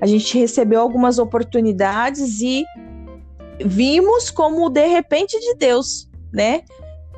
a 0.00 0.06
gente 0.06 0.38
recebeu 0.38 0.80
algumas 0.80 1.18
oportunidades 1.18 2.40
e 2.40 2.64
vimos 3.64 4.30
como 4.30 4.66
o 4.66 4.70
de 4.70 4.86
repente 4.86 5.38
de 5.38 5.54
Deus, 5.54 6.08
né? 6.32 6.62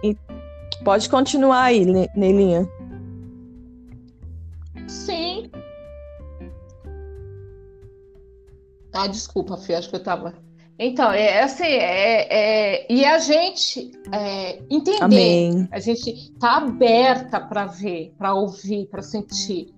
E 0.02 0.16
pode 0.84 1.08
continuar 1.08 1.62
aí, 1.64 1.84
Nelinha. 2.16 2.68
Sim. 4.88 5.31
Ah, 8.92 9.06
desculpa, 9.06 9.56
Fih, 9.56 9.74
acho 9.74 9.88
que 9.88 9.96
eu 9.96 10.02
tava. 10.02 10.34
Então, 10.78 11.12
é 11.12 11.42
assim, 11.42 11.64
é, 11.64 12.26
é, 12.30 12.92
e 12.92 13.04
a 13.04 13.18
gente 13.18 13.92
é, 14.10 14.62
entender, 14.70 15.02
Amém. 15.02 15.68
a 15.70 15.78
gente 15.78 16.32
tá 16.40 16.56
aberta 16.56 17.40
para 17.40 17.66
ver, 17.66 18.12
para 18.18 18.34
ouvir, 18.34 18.86
para 18.86 19.02
sentir. 19.02 19.72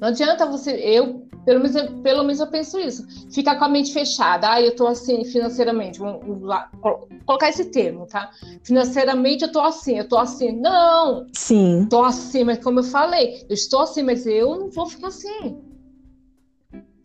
Não 0.00 0.08
adianta 0.08 0.46
você, 0.46 0.72
eu 0.72 1.26
pelo 1.44 1.60
menos, 1.60 1.76
eu, 1.76 1.92
pelo 1.98 2.22
menos 2.22 2.40
eu 2.40 2.46
penso 2.46 2.78
isso. 2.78 3.06
Ficar 3.30 3.56
com 3.56 3.64
a 3.64 3.68
mente 3.68 3.92
fechada. 3.92 4.50
Ah, 4.50 4.62
eu 4.62 4.74
tô 4.74 4.86
assim 4.86 5.24
financeiramente. 5.24 5.98
Vamos 5.98 6.42
usar, 6.42 6.70
colocar 6.80 7.48
esse 7.50 7.66
termo, 7.66 8.06
tá? 8.06 8.30
Financeiramente 8.62 9.44
eu 9.44 9.52
tô 9.52 9.60
assim, 9.60 9.98
eu 9.98 10.08
tô 10.08 10.16
assim. 10.16 10.52
Não! 10.52 11.26
Sim. 11.34 11.86
Tô 11.90 12.02
assim, 12.02 12.44
mas 12.44 12.58
como 12.58 12.80
eu 12.80 12.84
falei, 12.84 13.44
eu 13.48 13.54
estou 13.54 13.82
assim, 13.82 14.02
mas 14.02 14.26
eu 14.26 14.56
não 14.56 14.70
vou 14.70 14.86
ficar 14.86 15.08
assim. 15.08 15.58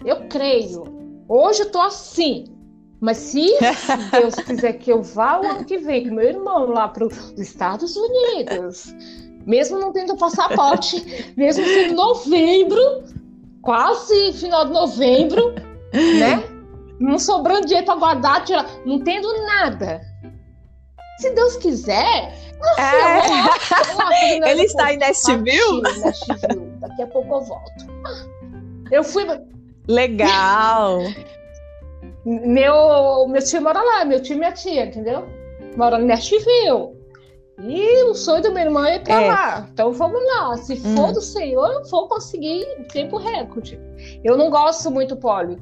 Eu 0.05 0.27
creio. 0.29 0.98
Hoje 1.29 1.61
eu 1.61 1.71
tô 1.71 1.79
assim. 1.79 2.45
Mas 2.99 3.17
se 3.31 3.55
Deus 4.11 4.35
quiser 4.35 4.73
que 4.73 4.91
eu 4.91 5.01
vá 5.01 5.39
o 5.39 5.45
ano 5.45 5.63
que 5.63 5.77
vem 5.77 6.09
com 6.09 6.15
meu 6.15 6.27
irmão 6.27 6.65
lá 6.65 6.87
para 6.87 7.05
os 7.05 7.31
Estados 7.37 7.95
Unidos, 7.95 8.93
mesmo 9.45 9.79
não 9.79 9.93
tendo 9.93 10.17
passaporte, 10.17 11.33
mesmo 11.37 11.63
sendo 11.63 11.93
novembro, 11.93 13.05
quase 13.61 14.33
final 14.33 14.65
de 14.65 14.73
novembro, 14.73 15.53
né? 15.93 16.43
Não 16.99 17.17
sobrando 17.17 17.67
dinheiro 17.67 17.85
para 17.85 17.95
guardar, 17.95 18.43
tirar, 18.43 18.65
não 18.85 18.99
tendo 18.99 19.31
nada. 19.45 20.01
Se 21.19 21.29
Deus 21.31 21.55
quiser, 21.57 22.33
nossa, 22.59 22.81
é. 22.81 23.19
eu 23.19 23.21
vou 23.21 23.97
lá, 23.97 24.23
Ele 24.51 24.63
está 24.63 24.93
Nashville? 24.97 25.81
Nashville. 25.81 26.69
Daqui 26.79 27.01
a 27.01 27.07
pouco 27.07 27.35
eu 27.35 27.41
volto. 27.41 27.85
Eu 28.91 29.03
fui. 29.03 29.25
Legal. 29.89 30.99
meu, 32.23 33.27
meu 33.27 33.43
tio 33.43 33.61
mora 33.61 33.81
lá, 33.81 34.05
meu 34.05 34.21
tio 34.21 34.35
e 34.35 34.39
minha 34.39 34.51
tia, 34.51 34.85
entendeu? 34.85 35.25
Mora 35.75 35.99
em 35.99 36.05
Nashville. 36.05 36.99
E 37.61 38.03
o 38.03 38.13
sonho 38.13 38.41
do 38.41 38.53
meu 38.53 38.63
irmão 38.63 38.85
é 38.85 38.95
ir 38.95 39.03
pra 39.03 39.21
é. 39.21 39.27
lá. 39.27 39.67
Então 39.73 39.91
vamos 39.91 40.21
lá. 40.27 40.55
Se 40.57 40.73
hum. 40.73 40.95
for 40.95 41.11
do 41.11 41.21
Senhor, 41.21 41.67
eu 41.73 41.83
vou 41.89 42.07
conseguir 42.07 42.65
tempo 42.93 43.17
recorde. 43.17 43.79
Eu 44.23 44.37
não 44.37 44.49
gosto 44.49 44.89
muito, 44.91 45.17
Poli. 45.17 45.57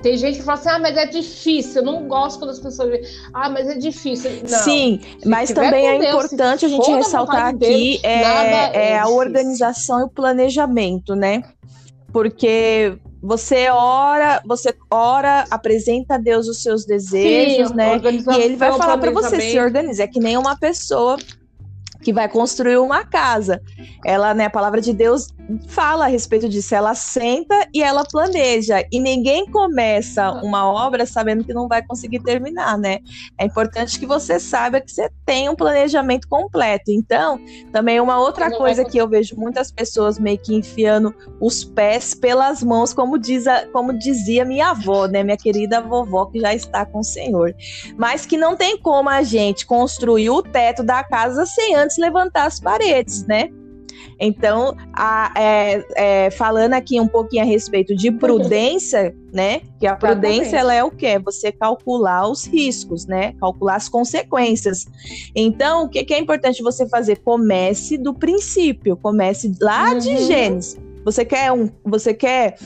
Tem 0.00 0.16
gente 0.16 0.38
que 0.38 0.44
fala 0.44 0.58
assim, 0.58 0.68
ah, 0.68 0.78
mas 0.78 0.96
é 0.96 1.06
difícil. 1.06 1.82
Eu 1.82 1.86
não 1.86 2.06
gosto 2.06 2.38
quando 2.38 2.50
as 2.50 2.60
pessoas 2.60 2.90
dizem, 2.90 3.18
ah, 3.34 3.50
mas 3.50 3.68
é 3.68 3.74
difícil. 3.74 4.30
Não. 4.48 4.58
Sim, 4.60 5.00
mas 5.24 5.50
também 5.50 5.88
é 5.88 5.98
Deus, 5.98 6.26
importante 6.26 6.64
a 6.64 6.68
gente 6.68 6.90
ressaltar 6.90 7.46
aqui 7.48 7.58
Deus, 7.58 8.04
é, 8.04 8.22
é, 8.22 8.90
é 8.90 8.98
a 8.98 9.08
organização 9.08 10.00
e 10.00 10.04
o 10.04 10.08
planejamento, 10.08 11.14
né? 11.16 11.42
Porque 12.12 12.96
você 13.22 13.68
ora, 13.70 14.42
você 14.44 14.74
ora, 14.90 15.44
apresenta 15.50 16.14
a 16.14 16.18
Deus 16.18 16.48
os 16.48 16.62
seus 16.62 16.84
desejos, 16.84 17.68
Sim, 17.68 17.74
né? 17.74 18.00
E 18.38 18.42
ele 18.42 18.56
vai 18.56 18.72
falar 18.72 18.98
para 18.98 19.10
você 19.10 19.40
se 19.40 19.58
organize. 19.58 20.00
É 20.00 20.06
que 20.06 20.20
nem 20.20 20.36
uma 20.36 20.56
pessoa 20.56 21.16
que 22.02 22.12
vai 22.12 22.28
construir 22.28 22.78
uma 22.78 23.04
casa. 23.04 23.60
Ela, 24.04 24.34
né, 24.34 24.46
a 24.46 24.50
palavra 24.50 24.80
de 24.80 24.92
Deus 24.92 25.28
fala 25.68 26.06
a 26.06 26.08
respeito 26.08 26.48
disso. 26.48 26.74
Ela 26.74 26.94
senta 26.94 27.68
e 27.72 27.82
ela 27.82 28.04
planeja. 28.04 28.84
E 28.90 28.98
ninguém 28.98 29.46
começa 29.50 30.30
uma 30.42 30.70
obra 30.70 31.06
sabendo 31.06 31.44
que 31.44 31.54
não 31.54 31.68
vai 31.68 31.84
conseguir 31.84 32.20
terminar, 32.20 32.76
né? 32.78 32.98
É 33.38 33.44
importante 33.44 33.98
que 33.98 34.06
você 34.06 34.40
saiba 34.40 34.80
que 34.80 34.90
você 34.90 35.10
tem 35.24 35.48
um 35.48 35.54
planejamento 35.54 36.28
completo. 36.28 36.90
Então, 36.90 37.38
também 37.72 38.00
uma 38.00 38.18
outra 38.18 38.50
coisa 38.50 38.84
que 38.84 38.98
eu 38.98 39.08
vejo 39.08 39.36
muitas 39.36 39.70
pessoas 39.70 40.18
meio 40.18 40.38
que 40.38 40.54
enfiando 40.54 41.14
os 41.40 41.64
pés 41.64 42.14
pelas 42.14 42.62
mãos, 42.62 42.92
como, 42.92 43.18
diz 43.18 43.46
a, 43.46 43.66
como 43.68 43.96
dizia 43.96 44.44
minha 44.44 44.70
avó, 44.70 45.06
né? 45.06 45.22
Minha 45.22 45.36
querida 45.36 45.80
vovó 45.80 46.26
que 46.26 46.40
já 46.40 46.54
está 46.54 46.84
com 46.84 47.00
o 47.00 47.04
Senhor. 47.04 47.54
Mas 47.96 48.26
que 48.26 48.36
não 48.36 48.56
tem 48.56 48.78
como 48.78 49.08
a 49.08 49.22
gente 49.22 49.66
construir 49.66 50.30
o 50.30 50.42
teto 50.42 50.82
da 50.82 51.04
casa 51.04 51.46
sem 51.46 51.74
antes 51.74 51.85
levantar 51.98 52.46
as 52.46 52.60
paredes, 52.60 53.26
né? 53.26 53.48
Então, 54.18 54.74
a, 54.94 55.32
é, 55.36 55.84
é, 55.94 56.30
falando 56.30 56.72
aqui 56.72 56.98
um 57.00 57.06
pouquinho 57.06 57.42
a 57.42 57.46
respeito 57.46 57.94
de 57.94 58.10
prudência, 58.10 59.14
né? 59.32 59.60
Que 59.78 59.86
a 59.86 59.94
prudência 59.94 60.56
ela 60.56 60.72
é 60.72 60.82
o 60.82 60.90
quê? 60.90 61.18
Você 61.18 61.52
calcular 61.52 62.28
os 62.28 62.46
riscos, 62.46 63.06
né? 63.06 63.34
Calcular 63.38 63.76
as 63.76 63.88
consequências. 63.88 64.86
Então, 65.34 65.84
o 65.84 65.88
que, 65.88 66.04
que 66.04 66.14
é 66.14 66.18
importante 66.18 66.62
você 66.62 66.88
fazer? 66.88 67.16
Comece 67.16 67.98
do 67.98 68.14
princípio, 68.14 68.96
comece 68.96 69.52
lá 69.60 69.90
uhum. 69.90 69.98
de 69.98 70.18
Gênesis. 70.24 70.78
Você 71.04 71.24
quer 71.24 71.52
um, 71.52 71.68
você 71.84 72.14
quer 72.14 72.56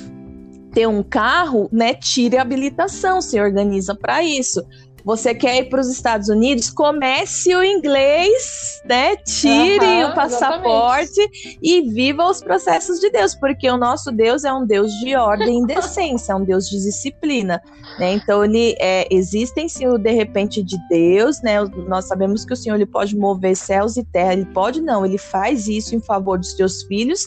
ter 0.73 0.87
um 0.87 1.03
carro, 1.03 1.69
né? 1.73 1.95
Tire 1.95 2.37
a 2.37 2.43
habilitação, 2.43 3.21
se 3.21 3.41
organiza 3.41 3.95
para 3.95 4.23
isso 4.23 4.65
você 5.05 5.35
quer 5.35 5.57
ir 5.59 5.69
para 5.69 5.81
os 5.81 5.89
Estados 5.89 6.29
Unidos, 6.29 6.71
comece 6.71 7.55
o 7.55 7.63
inglês, 7.63 8.83
né? 8.85 9.17
Tire 9.17 10.05
uhum, 10.05 10.11
o 10.11 10.15
passaporte 10.15 11.21
exatamente. 11.21 11.59
e 11.63 11.83
viva 11.91 12.25
os 12.29 12.43
processos 12.43 13.01
de 13.01 13.11
Deus, 13.11 13.35
porque 13.35 13.69
o 13.71 13.77
nosso 13.77 14.13
Deus 14.13 14.45
é 14.45 14.53
um 14.53 14.67
Deus 14.67 14.91
de 15.01 15.15
ordem 15.17 15.63
e 15.63 15.67
decência, 15.67 16.33
é 16.33 16.37
um 16.37 16.45
Deus 16.45 16.69
de 16.69 16.83
disciplina, 16.83 17.63
né? 17.99 18.13
Então 18.13 18.45
ele 18.45 18.75
é, 18.79 19.07
existem 19.11 19.69
sim 19.69 19.87
o 19.87 19.99
de 19.99 20.13
repente 20.13 20.63
de 20.63 20.77
Deus, 20.89 21.41
né? 21.43 21.63
Nós 21.89 22.07
sabemos 22.07 22.45
que 22.45 22.53
o 22.53 22.57
Senhor 22.57 22.77
ele 22.77 22.87
pode 22.87 23.17
mover 23.17 23.57
céus 23.57 23.97
e 23.97 24.05
terra, 24.05 24.33
ele 24.33 24.47
pode 24.47 24.81
não, 24.81 25.05
ele 25.05 25.19
faz 25.19 25.69
isso 25.69 25.95
em 25.95 26.01
favor 26.01 26.39
dos 26.39 26.53
seus 26.53 26.83
filhos, 26.83 27.27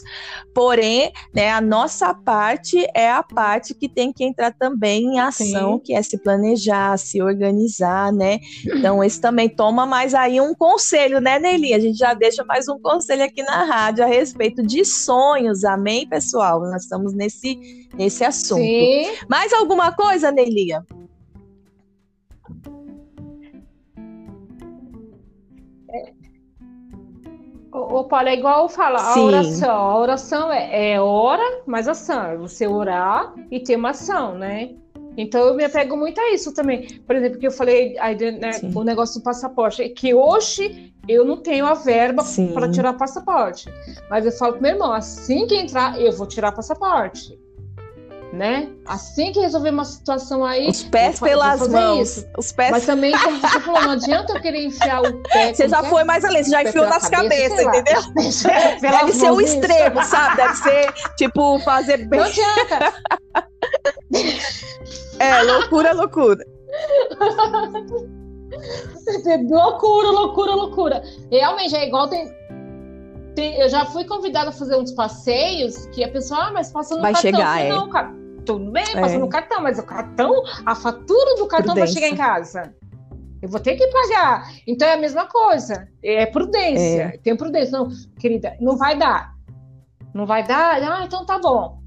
porém, 0.54 1.12
né? 1.34 1.50
A 1.50 1.60
nossa 1.60 2.14
parte 2.14 2.86
é 2.94 3.10
a 3.10 3.22
parte 3.22 3.74
que 3.74 3.88
tem 3.88 4.12
que 4.12 4.24
entrar 4.24 4.52
também 4.52 5.04
em 5.04 5.20
ação, 5.20 5.74
sim. 5.74 5.80
que 5.80 5.94
é 5.94 6.02
se 6.02 6.18
planejar, 6.18 6.96
se 6.98 7.20
organizar 7.20 7.63
organizar, 7.64 8.12
né? 8.12 8.38
Então, 8.64 9.02
esse 9.02 9.20
também 9.20 9.48
toma 9.48 9.86
mais 9.86 10.14
aí 10.14 10.40
um 10.40 10.54
conselho, 10.54 11.20
né, 11.20 11.38
Nelly? 11.38 11.74
A 11.74 11.80
gente 11.80 11.96
já 11.96 12.14
deixa 12.14 12.44
mais 12.44 12.68
um 12.68 12.78
conselho 12.78 13.24
aqui 13.24 13.42
na 13.42 13.64
rádio 13.64 14.04
a 14.04 14.06
respeito 14.06 14.62
de 14.62 14.84
sonhos, 14.84 15.64
amém, 15.64 16.06
pessoal? 16.08 16.60
Nós 16.60 16.82
estamos 16.82 17.14
nesse, 17.14 17.88
nesse 17.94 18.24
assunto. 18.24 18.60
Sim. 18.60 19.06
Mais 19.28 19.52
alguma 19.52 19.92
coisa, 19.92 20.30
Nelia? 20.30 20.82
Ô, 27.72 28.04
Paulo, 28.04 28.28
é 28.28 28.34
igual 28.34 28.68
falar, 28.68 29.02
a 29.02 29.20
oração. 29.20 29.70
A 29.70 29.98
oração 29.98 30.52
é, 30.52 30.92
é 30.92 31.00
hora, 31.00 31.62
mas 31.66 31.88
ação. 31.88 32.24
É 32.24 32.36
você 32.36 32.68
orar 32.68 33.34
e 33.50 33.58
ter 33.58 33.74
uma 33.74 33.90
ação, 33.90 34.38
né? 34.38 34.76
Então 35.16 35.46
eu 35.46 35.54
me 35.54 35.64
apego 35.64 35.96
muito 35.96 36.20
a 36.20 36.32
isso 36.32 36.52
também. 36.52 37.00
Por 37.06 37.16
exemplo, 37.16 37.38
que 37.38 37.46
eu 37.46 37.52
falei 37.52 37.96
aí, 37.98 38.16
né, 38.32 38.60
o 38.74 38.82
negócio 38.82 39.20
do 39.20 39.24
passaporte, 39.24 39.82
é 39.82 39.88
que 39.88 40.14
hoje 40.14 40.92
eu 41.08 41.24
não 41.24 41.36
tenho 41.36 41.66
a 41.66 41.74
verba 41.74 42.24
para 42.52 42.70
tirar 42.70 42.94
passaporte. 42.94 43.72
Mas 44.10 44.24
eu 44.24 44.32
falo 44.32 44.54
pro 44.54 44.62
meu 44.62 44.72
irmão, 44.72 44.92
assim 44.92 45.46
que 45.46 45.54
entrar, 45.54 46.00
eu 46.00 46.12
vou 46.12 46.26
tirar 46.26 46.52
passaporte. 46.52 47.38
Né? 48.32 48.68
Assim 48.84 49.30
que 49.30 49.38
resolver 49.38 49.70
uma 49.70 49.84
situação 49.84 50.44
aí. 50.44 50.68
Os 50.68 50.82
pés 50.82 51.20
vou, 51.20 51.28
pelas 51.28 51.60
vou 51.60 51.70
mãos. 51.70 52.16
Isso. 52.16 52.26
Os 52.36 52.50
pés... 52.50 52.72
Mas 52.72 52.84
também, 52.84 53.12
como 53.16 53.40
você 53.40 53.60
falou, 53.60 53.82
não 53.82 53.90
adianta 53.92 54.32
eu 54.32 54.40
querer 54.40 54.64
enfiar 54.64 55.02
o 55.02 55.22
pé. 55.22 55.54
Você 55.54 55.68
já 55.68 55.84
foi 55.84 56.02
mais 56.02 56.24
além, 56.24 56.42
você 56.42 56.50
já 56.50 56.64
enfiou 56.64 56.86
nas 56.86 57.08
cabeças, 57.08 57.60
entendeu? 57.60 58.02
Deve 58.80 59.12
ser 59.12 59.30
o 59.30 59.40
extremo, 59.40 60.02
sabe? 60.02 60.36
Deve 60.36 60.56
ser, 60.56 60.92
tipo, 61.16 61.60
fazer 61.60 62.08
bem. 62.08 62.18
Não 62.18 62.26
adianta. 62.26 62.94
É, 65.18 65.42
loucura, 65.42 65.92
loucura. 65.92 66.44
loucura, 69.50 70.10
loucura, 70.10 70.54
loucura. 70.54 71.02
Realmente, 71.30 71.74
é 71.74 71.86
igual 71.86 72.08
tem, 72.08 72.32
tem, 73.34 73.58
Eu 73.58 73.68
já 73.68 73.84
fui 73.86 74.04
convidada 74.04 74.50
a 74.50 74.52
fazer 74.52 74.76
uns 74.76 74.92
passeios 74.92 75.86
que 75.86 76.02
a 76.04 76.08
pessoa, 76.08 76.46
ah, 76.46 76.52
mas 76.52 76.70
passando 76.70 77.00
vai 77.02 77.12
cartão. 77.12 77.30
Chegar, 77.30 77.60
é. 77.60 77.68
Não, 77.68 77.88
cara, 77.88 78.14
tudo 78.44 78.70
bem, 78.70 78.84
é. 78.94 79.00
passando 79.00 79.20
no 79.20 79.28
cartão, 79.28 79.62
mas 79.62 79.78
o 79.78 79.82
cartão, 79.82 80.42
a 80.64 80.74
fatura 80.74 81.36
do 81.36 81.46
cartão 81.46 81.74
vai 81.74 81.86
chegar 81.86 82.08
em 82.08 82.16
casa. 82.16 82.74
Eu 83.42 83.48
vou 83.48 83.60
ter 83.60 83.76
que 83.76 83.86
pagar. 83.88 84.50
Então 84.66 84.88
é 84.88 84.94
a 84.94 84.96
mesma 84.96 85.26
coisa. 85.26 85.86
É 86.02 86.24
prudência. 86.24 87.02
É. 87.02 87.18
Tem 87.18 87.36
prudência. 87.36 87.78
Não, 87.78 87.88
querida, 88.18 88.56
não 88.58 88.78
vai 88.78 88.96
dar. 88.96 89.34
Não 90.14 90.24
vai 90.24 90.46
dar? 90.46 90.80
Ah, 90.82 91.04
então 91.04 91.26
tá 91.26 91.38
bom. 91.38 91.83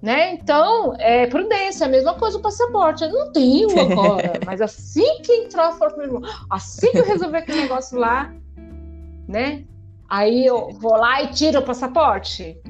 Né? 0.00 0.34
Então, 0.34 0.94
é 0.98 1.26
prudência, 1.26 1.86
a 1.86 1.90
mesma 1.90 2.14
coisa 2.14 2.38
o 2.38 2.42
passaporte. 2.42 3.02
Eu 3.02 3.12
não 3.12 3.32
tenho 3.32 3.68
agora, 3.80 4.34
mas 4.44 4.60
assim 4.60 5.22
que 5.22 5.32
entrar 5.32 5.72
for 5.72 5.92
assim 6.50 6.90
que 6.92 6.98
eu 6.98 7.04
resolver 7.04 7.38
aquele 7.38 7.62
negócio 7.62 7.98
lá, 7.98 8.32
né? 9.26 9.64
Aí 10.08 10.46
eu 10.46 10.70
vou 10.80 10.96
lá 10.96 11.22
e 11.22 11.28
tiro 11.28 11.58
o 11.58 11.64
passaporte. 11.64 12.60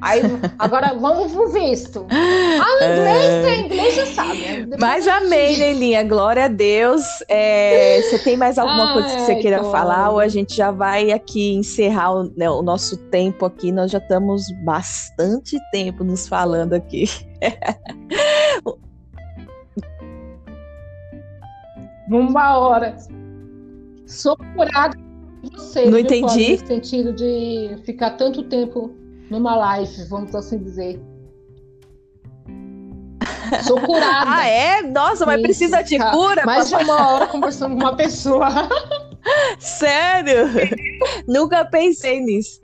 Aí, 0.00 0.22
agora 0.58 0.94
vamos 0.94 1.30
pro 1.32 1.48
visto. 1.48 2.06
Ah, 2.10 2.76
inglês, 2.84 3.44
é... 3.44 3.60
inglês 3.60 3.94
já 3.94 4.06
sabe. 4.06 4.66
Né? 4.66 4.76
Mas 4.78 5.06
amém, 5.06 5.56
Leilinha. 5.56 6.02
Glória 6.02 6.46
a 6.46 6.48
Deus. 6.48 7.02
É, 7.28 8.00
você 8.02 8.18
tem 8.18 8.36
mais 8.36 8.58
alguma 8.58 8.94
coisa 8.94 9.08
que 9.14 9.20
você 9.20 9.34
queira 9.36 9.60
tô... 9.60 9.70
falar? 9.70 10.10
Ou 10.10 10.18
a 10.18 10.28
gente 10.28 10.56
já 10.56 10.70
vai 10.70 11.12
aqui 11.12 11.52
encerrar 11.54 12.12
o, 12.14 12.32
né, 12.36 12.48
o, 12.48 12.62
nosso 12.62 12.96
tempo 12.96 13.44
aqui? 13.44 13.70
Nós 13.70 13.90
já 13.90 13.98
estamos 13.98 14.44
bastante 14.64 15.58
tempo 15.70 16.02
nos 16.02 16.26
falando 16.26 16.72
aqui. 16.72 17.04
Uma 22.10 22.58
hora. 22.58 22.96
Sou 24.06 24.36
curada 24.36 24.96
você. 25.42 25.86
Não 25.86 25.98
entendi. 25.98 26.52
No 26.52 26.66
sentido 26.66 27.12
de 27.12 27.76
ficar 27.84 28.10
tanto 28.10 28.42
tempo 28.44 28.94
numa 29.30 29.54
live, 29.54 30.04
vamos 30.04 30.34
assim 30.34 30.58
dizer. 30.58 31.00
Sou 33.64 33.80
curada. 33.80 34.24
ah, 34.30 34.46
é? 34.46 34.82
Nossa, 34.82 35.24
mas 35.24 35.40
precisa 35.40 35.82
de 35.82 35.98
cura? 35.98 36.44
Mais 36.44 36.68
de 36.68 36.74
uma 36.74 37.12
hora 37.12 37.26
conversando 37.26 37.76
com 37.76 37.82
uma 37.82 37.96
pessoa. 37.96 38.48
Sério? 39.58 40.48
Nunca 41.26 41.64
pensei 41.64 42.20
nisso. 42.20 42.60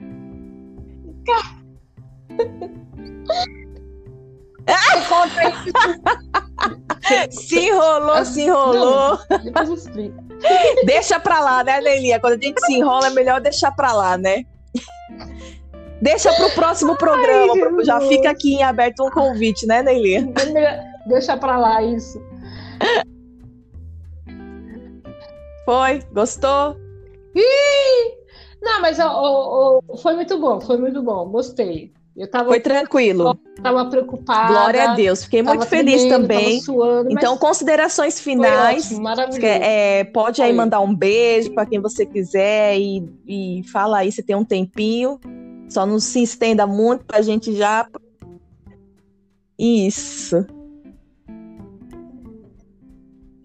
se 7.31 7.59
enrolou, 7.59 8.25
se 8.25 8.41
enrolou. 8.41 9.19
Não, 9.29 9.39
Deixa 10.85 11.19
pra 11.19 11.39
lá, 11.39 11.63
né, 11.63 11.79
Nelia? 11.81 12.19
Quando 12.19 12.33
a 12.33 12.45
gente 12.45 12.59
se 12.65 12.73
enrola, 12.73 13.07
é 13.07 13.11
melhor 13.11 13.39
deixar 13.41 13.71
pra 13.71 13.93
lá, 13.93 14.17
né? 14.17 14.43
Deixa 16.01 16.31
para 16.33 16.47
o 16.47 16.51
próximo 16.51 16.95
programa. 16.95 17.53
Ai, 17.53 17.85
já 17.85 17.99
fica 18.01 18.29
aqui 18.29 18.55
em 18.55 18.63
aberto 18.63 19.05
um 19.05 19.09
convite, 19.09 19.65
né, 19.65 19.81
Neili? 19.81 20.33
Deixa 21.07 21.35
para 21.37 21.57
lá 21.57 21.81
isso. 21.81 22.21
Foi? 25.65 26.01
Gostou? 26.13 26.77
Ih! 27.35 28.17
Não, 28.61 28.81
mas 28.81 28.99
oh, 28.99 29.81
oh, 29.87 29.97
foi 29.97 30.15
muito 30.15 30.39
bom, 30.39 30.59
foi 30.59 30.77
muito 30.77 31.01
bom, 31.01 31.29
gostei. 31.29 31.91
Eu 32.15 32.27
tava, 32.27 32.49
foi 32.49 32.59
tranquilo. 32.59 33.39
Estava 33.55 33.85
preocupada. 33.85 34.47
Glória 34.47 34.89
a 34.89 34.95
Deus. 34.95 35.23
Fiquei 35.23 35.43
muito 35.43 35.67
feliz 35.67 36.01
tremendo, 36.01 36.21
também. 36.27 36.59
Suando, 36.61 37.11
então, 37.11 37.37
considerações 37.37 38.19
finais. 38.19 38.85
Ótimo, 38.85 39.03
maravilhoso. 39.03 39.45
É, 39.45 40.03
pode 40.05 40.37
foi. 40.37 40.45
aí 40.45 40.53
mandar 40.53 40.79
um 40.79 40.95
beijo 40.95 41.53
para 41.53 41.67
quem 41.67 41.79
você 41.79 42.07
quiser 42.07 42.75
e, 42.75 43.07
e 43.27 43.61
fala 43.71 43.99
aí 43.99 44.11
se 44.11 44.23
tem 44.23 44.35
um 44.35 44.43
tempinho. 44.43 45.19
Só 45.69 45.85
não 45.85 45.99
se 45.99 46.23
estenda 46.23 46.65
muito 46.65 47.05
para 47.05 47.19
a 47.19 47.21
gente 47.21 47.55
já. 47.55 47.87
Isso. 49.57 50.45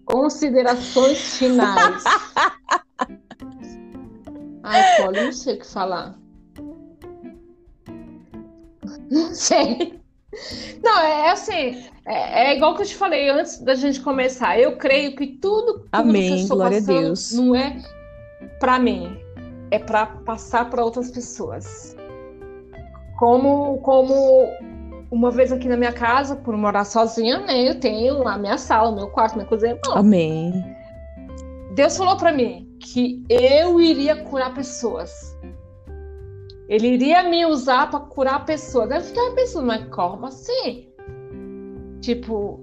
Considerações 0.05 1.37
finais. 1.37 2.03
Ai, 4.63 4.97
Paulo, 4.97 5.13
não 5.13 5.31
sei 5.31 5.55
o 5.55 5.59
que 5.59 5.67
falar. 5.67 6.17
Não 9.11 9.33
sei. 9.33 9.99
Não, 10.83 10.99
é, 10.99 11.27
é 11.27 11.31
assim, 11.31 11.85
é, 12.05 12.51
é, 12.51 12.55
igual 12.57 12.75
que 12.75 12.81
eu 12.81 12.85
te 12.85 12.95
falei 12.95 13.29
antes 13.29 13.59
da 13.59 13.75
gente 13.75 14.01
começar. 14.01 14.59
Eu 14.59 14.77
creio 14.77 15.15
que 15.15 15.27
tudo, 15.37 15.79
tudo 15.79 15.89
Amém, 15.91 16.27
que 16.27 16.31
eu 16.31 16.35
estou 16.37 16.57
glória 16.57 16.79
passando 16.79 16.97
a 16.97 17.01
Deus. 17.01 17.31
não 17.33 17.55
é 17.55 17.81
para 18.59 18.79
mim, 18.79 19.17
é 19.71 19.79
para 19.79 20.05
passar 20.05 20.69
para 20.69 20.83
outras 20.83 21.11
pessoas. 21.11 21.95
Como, 23.23 23.77
como 23.77 24.49
uma 25.09 25.31
vez 25.31 25.49
aqui 25.49 25.69
na 25.69 25.77
minha 25.77 25.93
casa, 25.93 26.35
por 26.35 26.57
morar 26.57 26.83
sozinha, 26.83 27.37
né? 27.39 27.69
Eu 27.69 27.79
tenho 27.79 28.27
a 28.27 28.37
minha 28.37 28.57
sala, 28.57 28.93
meu 28.93 29.07
quarto, 29.07 29.35
minha 29.35 29.47
cozinha. 29.47 29.79
Não. 29.85 29.95
Amém. 29.95 30.51
Deus 31.73 31.95
falou 31.95 32.17
para 32.17 32.33
mim 32.33 32.69
que 32.81 33.23
eu 33.29 33.79
iria 33.79 34.25
curar 34.25 34.53
pessoas. 34.53 35.33
Ele 36.67 36.95
iria 36.95 37.23
me 37.23 37.45
usar 37.45 37.89
para 37.89 38.01
curar 38.01 38.43
pessoas. 38.43 38.91
Eu 38.91 38.99
ficava 38.99 39.31
pensando, 39.31 39.67
mas 39.67 39.85
como 39.85 40.25
assim? 40.25 40.89
Tipo, 42.01 42.59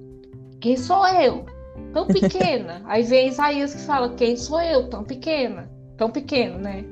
quem 0.60 0.76
sou 0.76 1.08
eu? 1.08 1.46
Tão 1.94 2.04
pequena. 2.12 2.82
Aí 2.84 3.02
vem 3.02 3.28
Isaías 3.28 3.74
que 3.74 3.80
fala, 3.80 4.10
quem 4.10 4.36
sou 4.36 4.60
eu? 4.60 4.90
Tão 4.90 5.04
pequena. 5.04 5.70
Tão 5.96 6.10
pequeno, 6.10 6.58
né? 6.58 6.84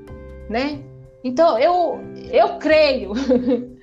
Né? 0.49 0.88
Então, 1.25 1.59
eu, 1.59 1.99
eu 2.31 2.59
creio 2.59 3.13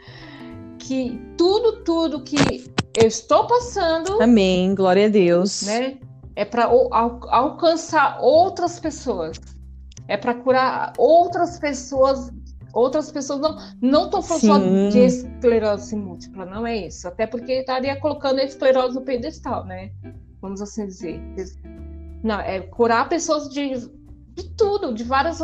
que 0.80 1.22
tudo, 1.38 1.84
tudo 1.84 2.24
que 2.24 2.72
eu 2.98 3.08
estou 3.08 3.46
passando. 3.48 4.22
Amém, 4.22 4.74
glória 4.74 5.08
a 5.08 5.10
Deus. 5.10 5.64
Né, 5.64 5.98
é 6.36 6.44
para 6.46 6.66
al 6.66 6.90
alcançar 7.30 8.20
outras 8.22 8.80
pessoas. 8.80 9.40
É 10.08 10.18
para 10.18 10.34
curar 10.34 10.94
outras 10.98 11.58
pessoas. 11.60 12.32
Outras 12.74 13.10
pessoas 13.10 13.40
não 13.40 13.58
não 13.82 14.06
estou 14.06 14.22
falando 14.22 14.42
Sim. 14.42 14.92
só 14.92 14.98
de 14.98 15.06
esclerose 15.06 15.96
múltipla, 15.96 16.46
não 16.46 16.68
é 16.68 16.88
isso. 16.88 17.08
Até 17.08 17.26
porque 17.26 17.54
estaria 17.54 17.96
colocando 18.00 18.40
a 18.40 18.44
esclerose 18.44 18.96
no 18.96 19.02
pedestal, 19.02 19.66
né? 19.66 19.92
Vamos 20.42 20.62
assim 20.62 20.86
dizer. 20.86 21.22
Não, 22.22 22.40
é 22.40 22.60
curar 22.60 23.08
pessoas 23.08 23.50
de, 23.50 23.90
de 24.36 24.44
tudo, 24.56 24.94
de 24.94 25.04
várias. 25.04 25.40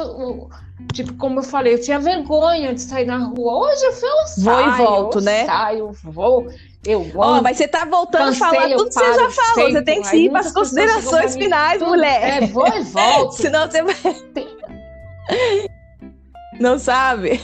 Tipo, 0.93 1.13
como 1.13 1.39
eu 1.39 1.43
falei, 1.43 1.75
eu 1.75 1.81
tinha 1.81 1.99
vergonha 1.99 2.73
de 2.73 2.81
sair 2.81 3.05
na 3.05 3.17
rua. 3.17 3.67
Hoje 3.67 3.85
eu 3.85 3.93
falo, 3.93 4.13
vou 4.37 4.61
e 4.61 4.77
volto, 4.77 5.17
eu 5.19 5.21
né? 5.23 5.45
Saio, 5.45 5.91
vou. 6.03 6.47
Eu 6.83 7.07
Ó, 7.15 7.37
oh, 7.37 7.41
mas 7.43 7.57
você 7.57 7.67
tá 7.67 7.85
voltando 7.85 8.29
a 8.29 8.33
falar 8.33 8.69
tudo 8.69 8.87
que 8.87 8.93
você 8.93 9.13
já 9.13 9.29
falou. 9.29 9.71
Você 9.71 9.81
tem 9.83 10.01
que 10.01 10.15
ir 10.17 10.31
para 10.31 10.39
as 10.39 10.51
considerações 10.51 11.35
finais, 11.35 11.77
tudo, 11.77 11.89
mulher. 11.89 12.43
É, 12.43 12.47
vou 12.47 12.67
e 12.67 12.81
volto. 12.81 13.33
Senão 13.37 13.69
você 13.69 13.83
vai. 13.83 13.95
Não 16.59 16.79
sabe? 16.79 17.39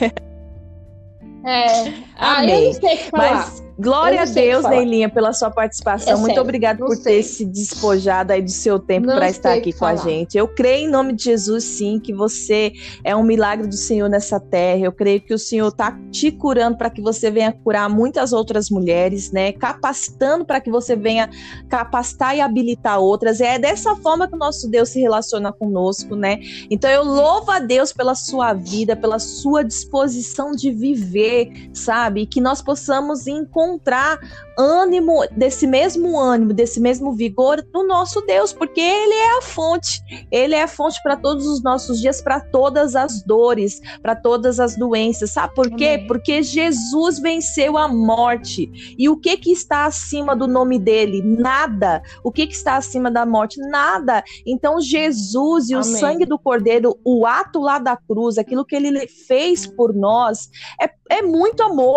É. 1.45 1.93
Ah, 2.17 2.39
Amém. 2.39 2.73
falar. 3.11 3.35
Mas 3.35 3.67
Glória 3.79 4.23
a 4.23 4.25
Deus, 4.25 4.67
Neilinha, 4.67 5.07
pela 5.07 5.31
sua 5.33 5.51
participação. 5.51 6.13
É 6.13 6.15
Muito 6.15 6.39
obrigada 6.41 6.83
por 6.83 6.95
sei. 6.95 7.17
ter 7.17 7.23
se 7.23 7.45
despojado 7.45 8.33
aí 8.33 8.41
do 8.41 8.49
seu 8.49 8.79
tempo 8.79 9.05
para 9.05 9.29
estar 9.29 9.53
aqui 9.53 9.71
com 9.71 9.79
falar. 9.79 9.91
a 9.91 9.95
gente. 9.97 10.35
Eu 10.35 10.47
creio 10.47 10.87
em 10.87 10.89
nome 10.89 11.13
de 11.13 11.25
Jesus, 11.25 11.63
sim, 11.63 11.99
que 11.99 12.11
você 12.11 12.73
é 13.03 13.15
um 13.15 13.21
milagre 13.21 13.67
do 13.67 13.75
Senhor 13.75 14.09
nessa 14.09 14.39
terra. 14.39 14.79
Eu 14.79 14.91
creio 14.91 15.21
que 15.21 15.31
o 15.31 15.37
Senhor 15.37 15.67
está 15.67 15.95
te 16.11 16.31
curando 16.31 16.75
para 16.75 16.89
que 16.89 17.01
você 17.01 17.29
venha 17.29 17.51
curar 17.51 17.87
muitas 17.87 18.33
outras 18.33 18.71
mulheres, 18.71 19.31
né? 19.31 19.51
Capacitando 19.51 20.43
para 20.43 20.59
que 20.59 20.71
você 20.71 20.95
venha 20.95 21.29
capacitar 21.69 22.35
e 22.35 22.41
habilitar 22.41 22.99
outras. 22.99 23.39
É 23.39 23.59
dessa 23.59 23.95
forma 23.97 24.27
que 24.27 24.33
o 24.33 24.39
nosso 24.39 24.67
Deus 24.67 24.89
se 24.89 24.99
relaciona 24.99 25.53
conosco, 25.53 26.15
né? 26.15 26.39
Então 26.71 26.89
eu 26.89 27.03
louvo 27.03 27.51
a 27.51 27.59
Deus 27.59 27.93
pela 27.93 28.15
sua 28.15 28.53
vida, 28.53 28.95
pela 28.95 29.19
sua 29.19 29.63
disposição 29.63 30.53
de 30.53 30.71
viver, 30.71 31.69
sabe? 31.73 32.06
E 32.15 32.25
que 32.25 32.39
nós 32.39 32.61
possamos 32.61 33.27
encontrar 33.27 34.19
ânimo, 34.57 35.23
desse 35.31 35.67
mesmo 35.67 36.19
ânimo, 36.19 36.53
desse 36.53 36.79
mesmo 36.79 37.13
vigor 37.13 37.63
no 37.73 37.85
nosso 37.85 38.21
Deus, 38.21 38.51
porque 38.51 38.81
Ele 38.81 39.13
é 39.13 39.37
a 39.37 39.41
fonte, 39.41 40.01
Ele 40.31 40.55
é 40.55 40.63
a 40.63 40.67
fonte 40.67 41.01
para 41.03 41.15
todos 41.15 41.45
os 41.45 41.61
nossos 41.61 41.99
dias, 41.99 42.21
para 42.21 42.39
todas 42.39 42.95
as 42.95 43.21
dores, 43.21 43.79
para 44.01 44.15
todas 44.15 44.59
as 44.59 44.75
doenças. 44.75 45.31
Sabe 45.31 45.53
por 45.53 45.69
quê? 45.71 45.95
Amém. 45.95 46.07
Porque 46.07 46.41
Jesus 46.41 47.19
venceu 47.19 47.77
a 47.77 47.87
morte. 47.87 48.95
E 48.97 49.07
o 49.09 49.17
que 49.17 49.37
que 49.37 49.51
está 49.51 49.85
acima 49.85 50.35
do 50.35 50.47
nome 50.47 50.79
dele? 50.79 51.21
Nada. 51.21 52.01
O 52.23 52.31
que 52.31 52.47
que 52.47 52.53
está 52.53 52.77
acima 52.77 53.11
da 53.11 53.25
morte? 53.25 53.59
Nada. 53.59 54.23
Então 54.45 54.79
Jesus 54.81 55.69
e 55.69 55.73
Amém. 55.73 55.79
o 55.79 55.83
sangue 55.83 56.25
do 56.25 56.39
Cordeiro, 56.39 56.97
o 57.03 57.25
ato 57.25 57.59
lá 57.59 57.79
da 57.79 57.95
cruz, 57.95 58.37
aquilo 58.37 58.65
que 58.65 58.75
ele 58.75 59.07
fez 59.07 59.65
por 59.67 59.93
nós, 59.93 60.49
é, 60.81 60.89
é 61.09 61.21
muito 61.21 61.61
amor 61.63 61.96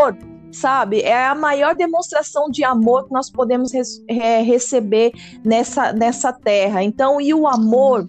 sabe? 0.52 1.00
É 1.00 1.26
a 1.26 1.34
maior 1.34 1.74
demonstração 1.74 2.50
de 2.50 2.64
amor 2.64 3.06
que 3.06 3.12
nós 3.12 3.30
podemos 3.30 3.72
é, 4.08 4.42
receber 4.42 5.12
nessa, 5.44 5.92
nessa 5.92 6.32
terra. 6.32 6.82
Então, 6.82 7.20
e 7.20 7.32
o 7.32 7.46
amor 7.46 8.08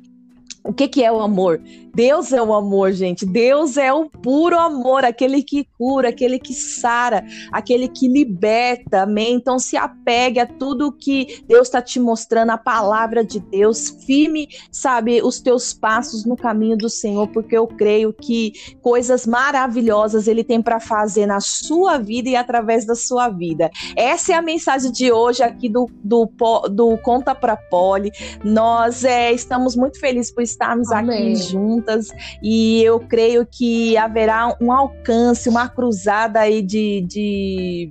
o 0.64 0.72
que, 0.72 0.88
que 0.88 1.04
é 1.04 1.12
o 1.12 1.20
amor? 1.20 1.60
Deus 1.94 2.32
é 2.32 2.42
o 2.42 2.54
amor, 2.54 2.92
gente. 2.94 3.26
Deus 3.26 3.78
é 3.78 3.92
o 3.92 4.10
puro 4.10 4.58
amor, 4.58 5.04
aquele 5.04 5.44
que 5.44 5.68
cura, 5.78 6.10
aquele 6.10 6.40
que 6.40 6.54
sara, 6.54 7.24
aquele 7.52 7.88
que 7.88 8.08
liberta, 8.08 9.04
amém? 9.04 9.34
Então 9.34 9.60
se 9.60 9.76
apegue 9.76 10.40
a 10.40 10.46
tudo 10.46 10.92
que 10.92 11.44
Deus 11.48 11.68
está 11.68 11.82
te 11.82 12.00
mostrando, 12.00 12.52
a 12.52 12.58
palavra 12.58 13.24
de 13.24 13.40
Deus, 13.40 13.90
firme, 14.06 14.48
sabe, 14.72 15.22
os 15.22 15.40
teus 15.40 15.74
passos 15.74 16.26
no 16.26 16.36
caminho 16.36 16.78
do 16.78 16.90
Senhor, 16.90 17.28
porque 17.28 17.58
eu 17.58 17.68
creio 17.68 18.14
que 18.14 18.54
coisas 18.82 19.26
maravilhosas 19.26 20.28
Ele 20.28 20.44
tem 20.44 20.62
para 20.62 20.80
fazer 20.80 21.26
na 21.26 21.40
sua 21.40 21.98
vida 21.98 22.30
e 22.30 22.36
através 22.36 22.86
da 22.86 22.96
sua 22.96 23.30
vida. 23.30 23.70
Essa 23.96 24.34
é 24.34 24.36
a 24.36 24.42
mensagem 24.42 24.92
de 24.92 25.12
hoje 25.12 25.44
aqui 25.44 25.68
do, 25.68 25.90
do, 26.04 26.30
do 26.72 26.98
Conta 27.00 27.36
para 27.36 27.56
Poli. 27.56 28.12
Nós 28.44 29.04
é, 29.04 29.32
estamos 29.32 29.76
muito 29.76 30.00
felizes 30.00 30.32
por 30.32 30.42
estarmos 30.42 30.92
Amém. 30.92 31.34
aqui 31.34 31.81
juntas 31.82 32.10
e 32.42 32.84
eu 32.84 33.00
creio 33.00 33.46
que 33.46 33.98
haverá 33.98 34.56
um 34.62 34.72
alcance, 34.72 35.50
uma 35.50 35.68
cruzada 35.68 36.40
aí 36.40 36.62
de, 36.62 37.02
de 37.02 37.90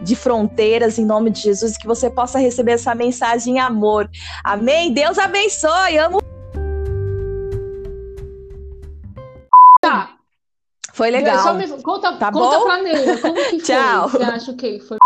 de 0.00 0.16
fronteiras 0.16 0.98
em 0.98 1.04
nome 1.04 1.30
de 1.30 1.42
Jesus, 1.42 1.78
que 1.78 1.86
você 1.86 2.10
possa 2.10 2.36
receber 2.36 2.72
essa 2.72 2.92
mensagem 2.92 3.54
em 3.54 3.60
amor. 3.60 4.10
Amém? 4.42 4.92
Deus 4.92 5.16
abençoe. 5.16 5.96
Amo. 5.96 6.18
Tá. 9.80 10.16
Foi 10.92 11.08
legal. 11.08 11.54
Me... 11.54 11.68
Conta, 11.82 12.16
tá 12.16 12.32
conta 12.32 12.58
bom? 12.58 12.64
pra 12.64 12.82
Neila, 12.82 13.18
como 13.18 13.34
que 13.34 13.42
foi? 13.50 13.58
Tchau. 13.60 14.08
Você 14.08 14.22
acha 14.24 14.54
que 14.54 14.80
foi? 14.80 14.98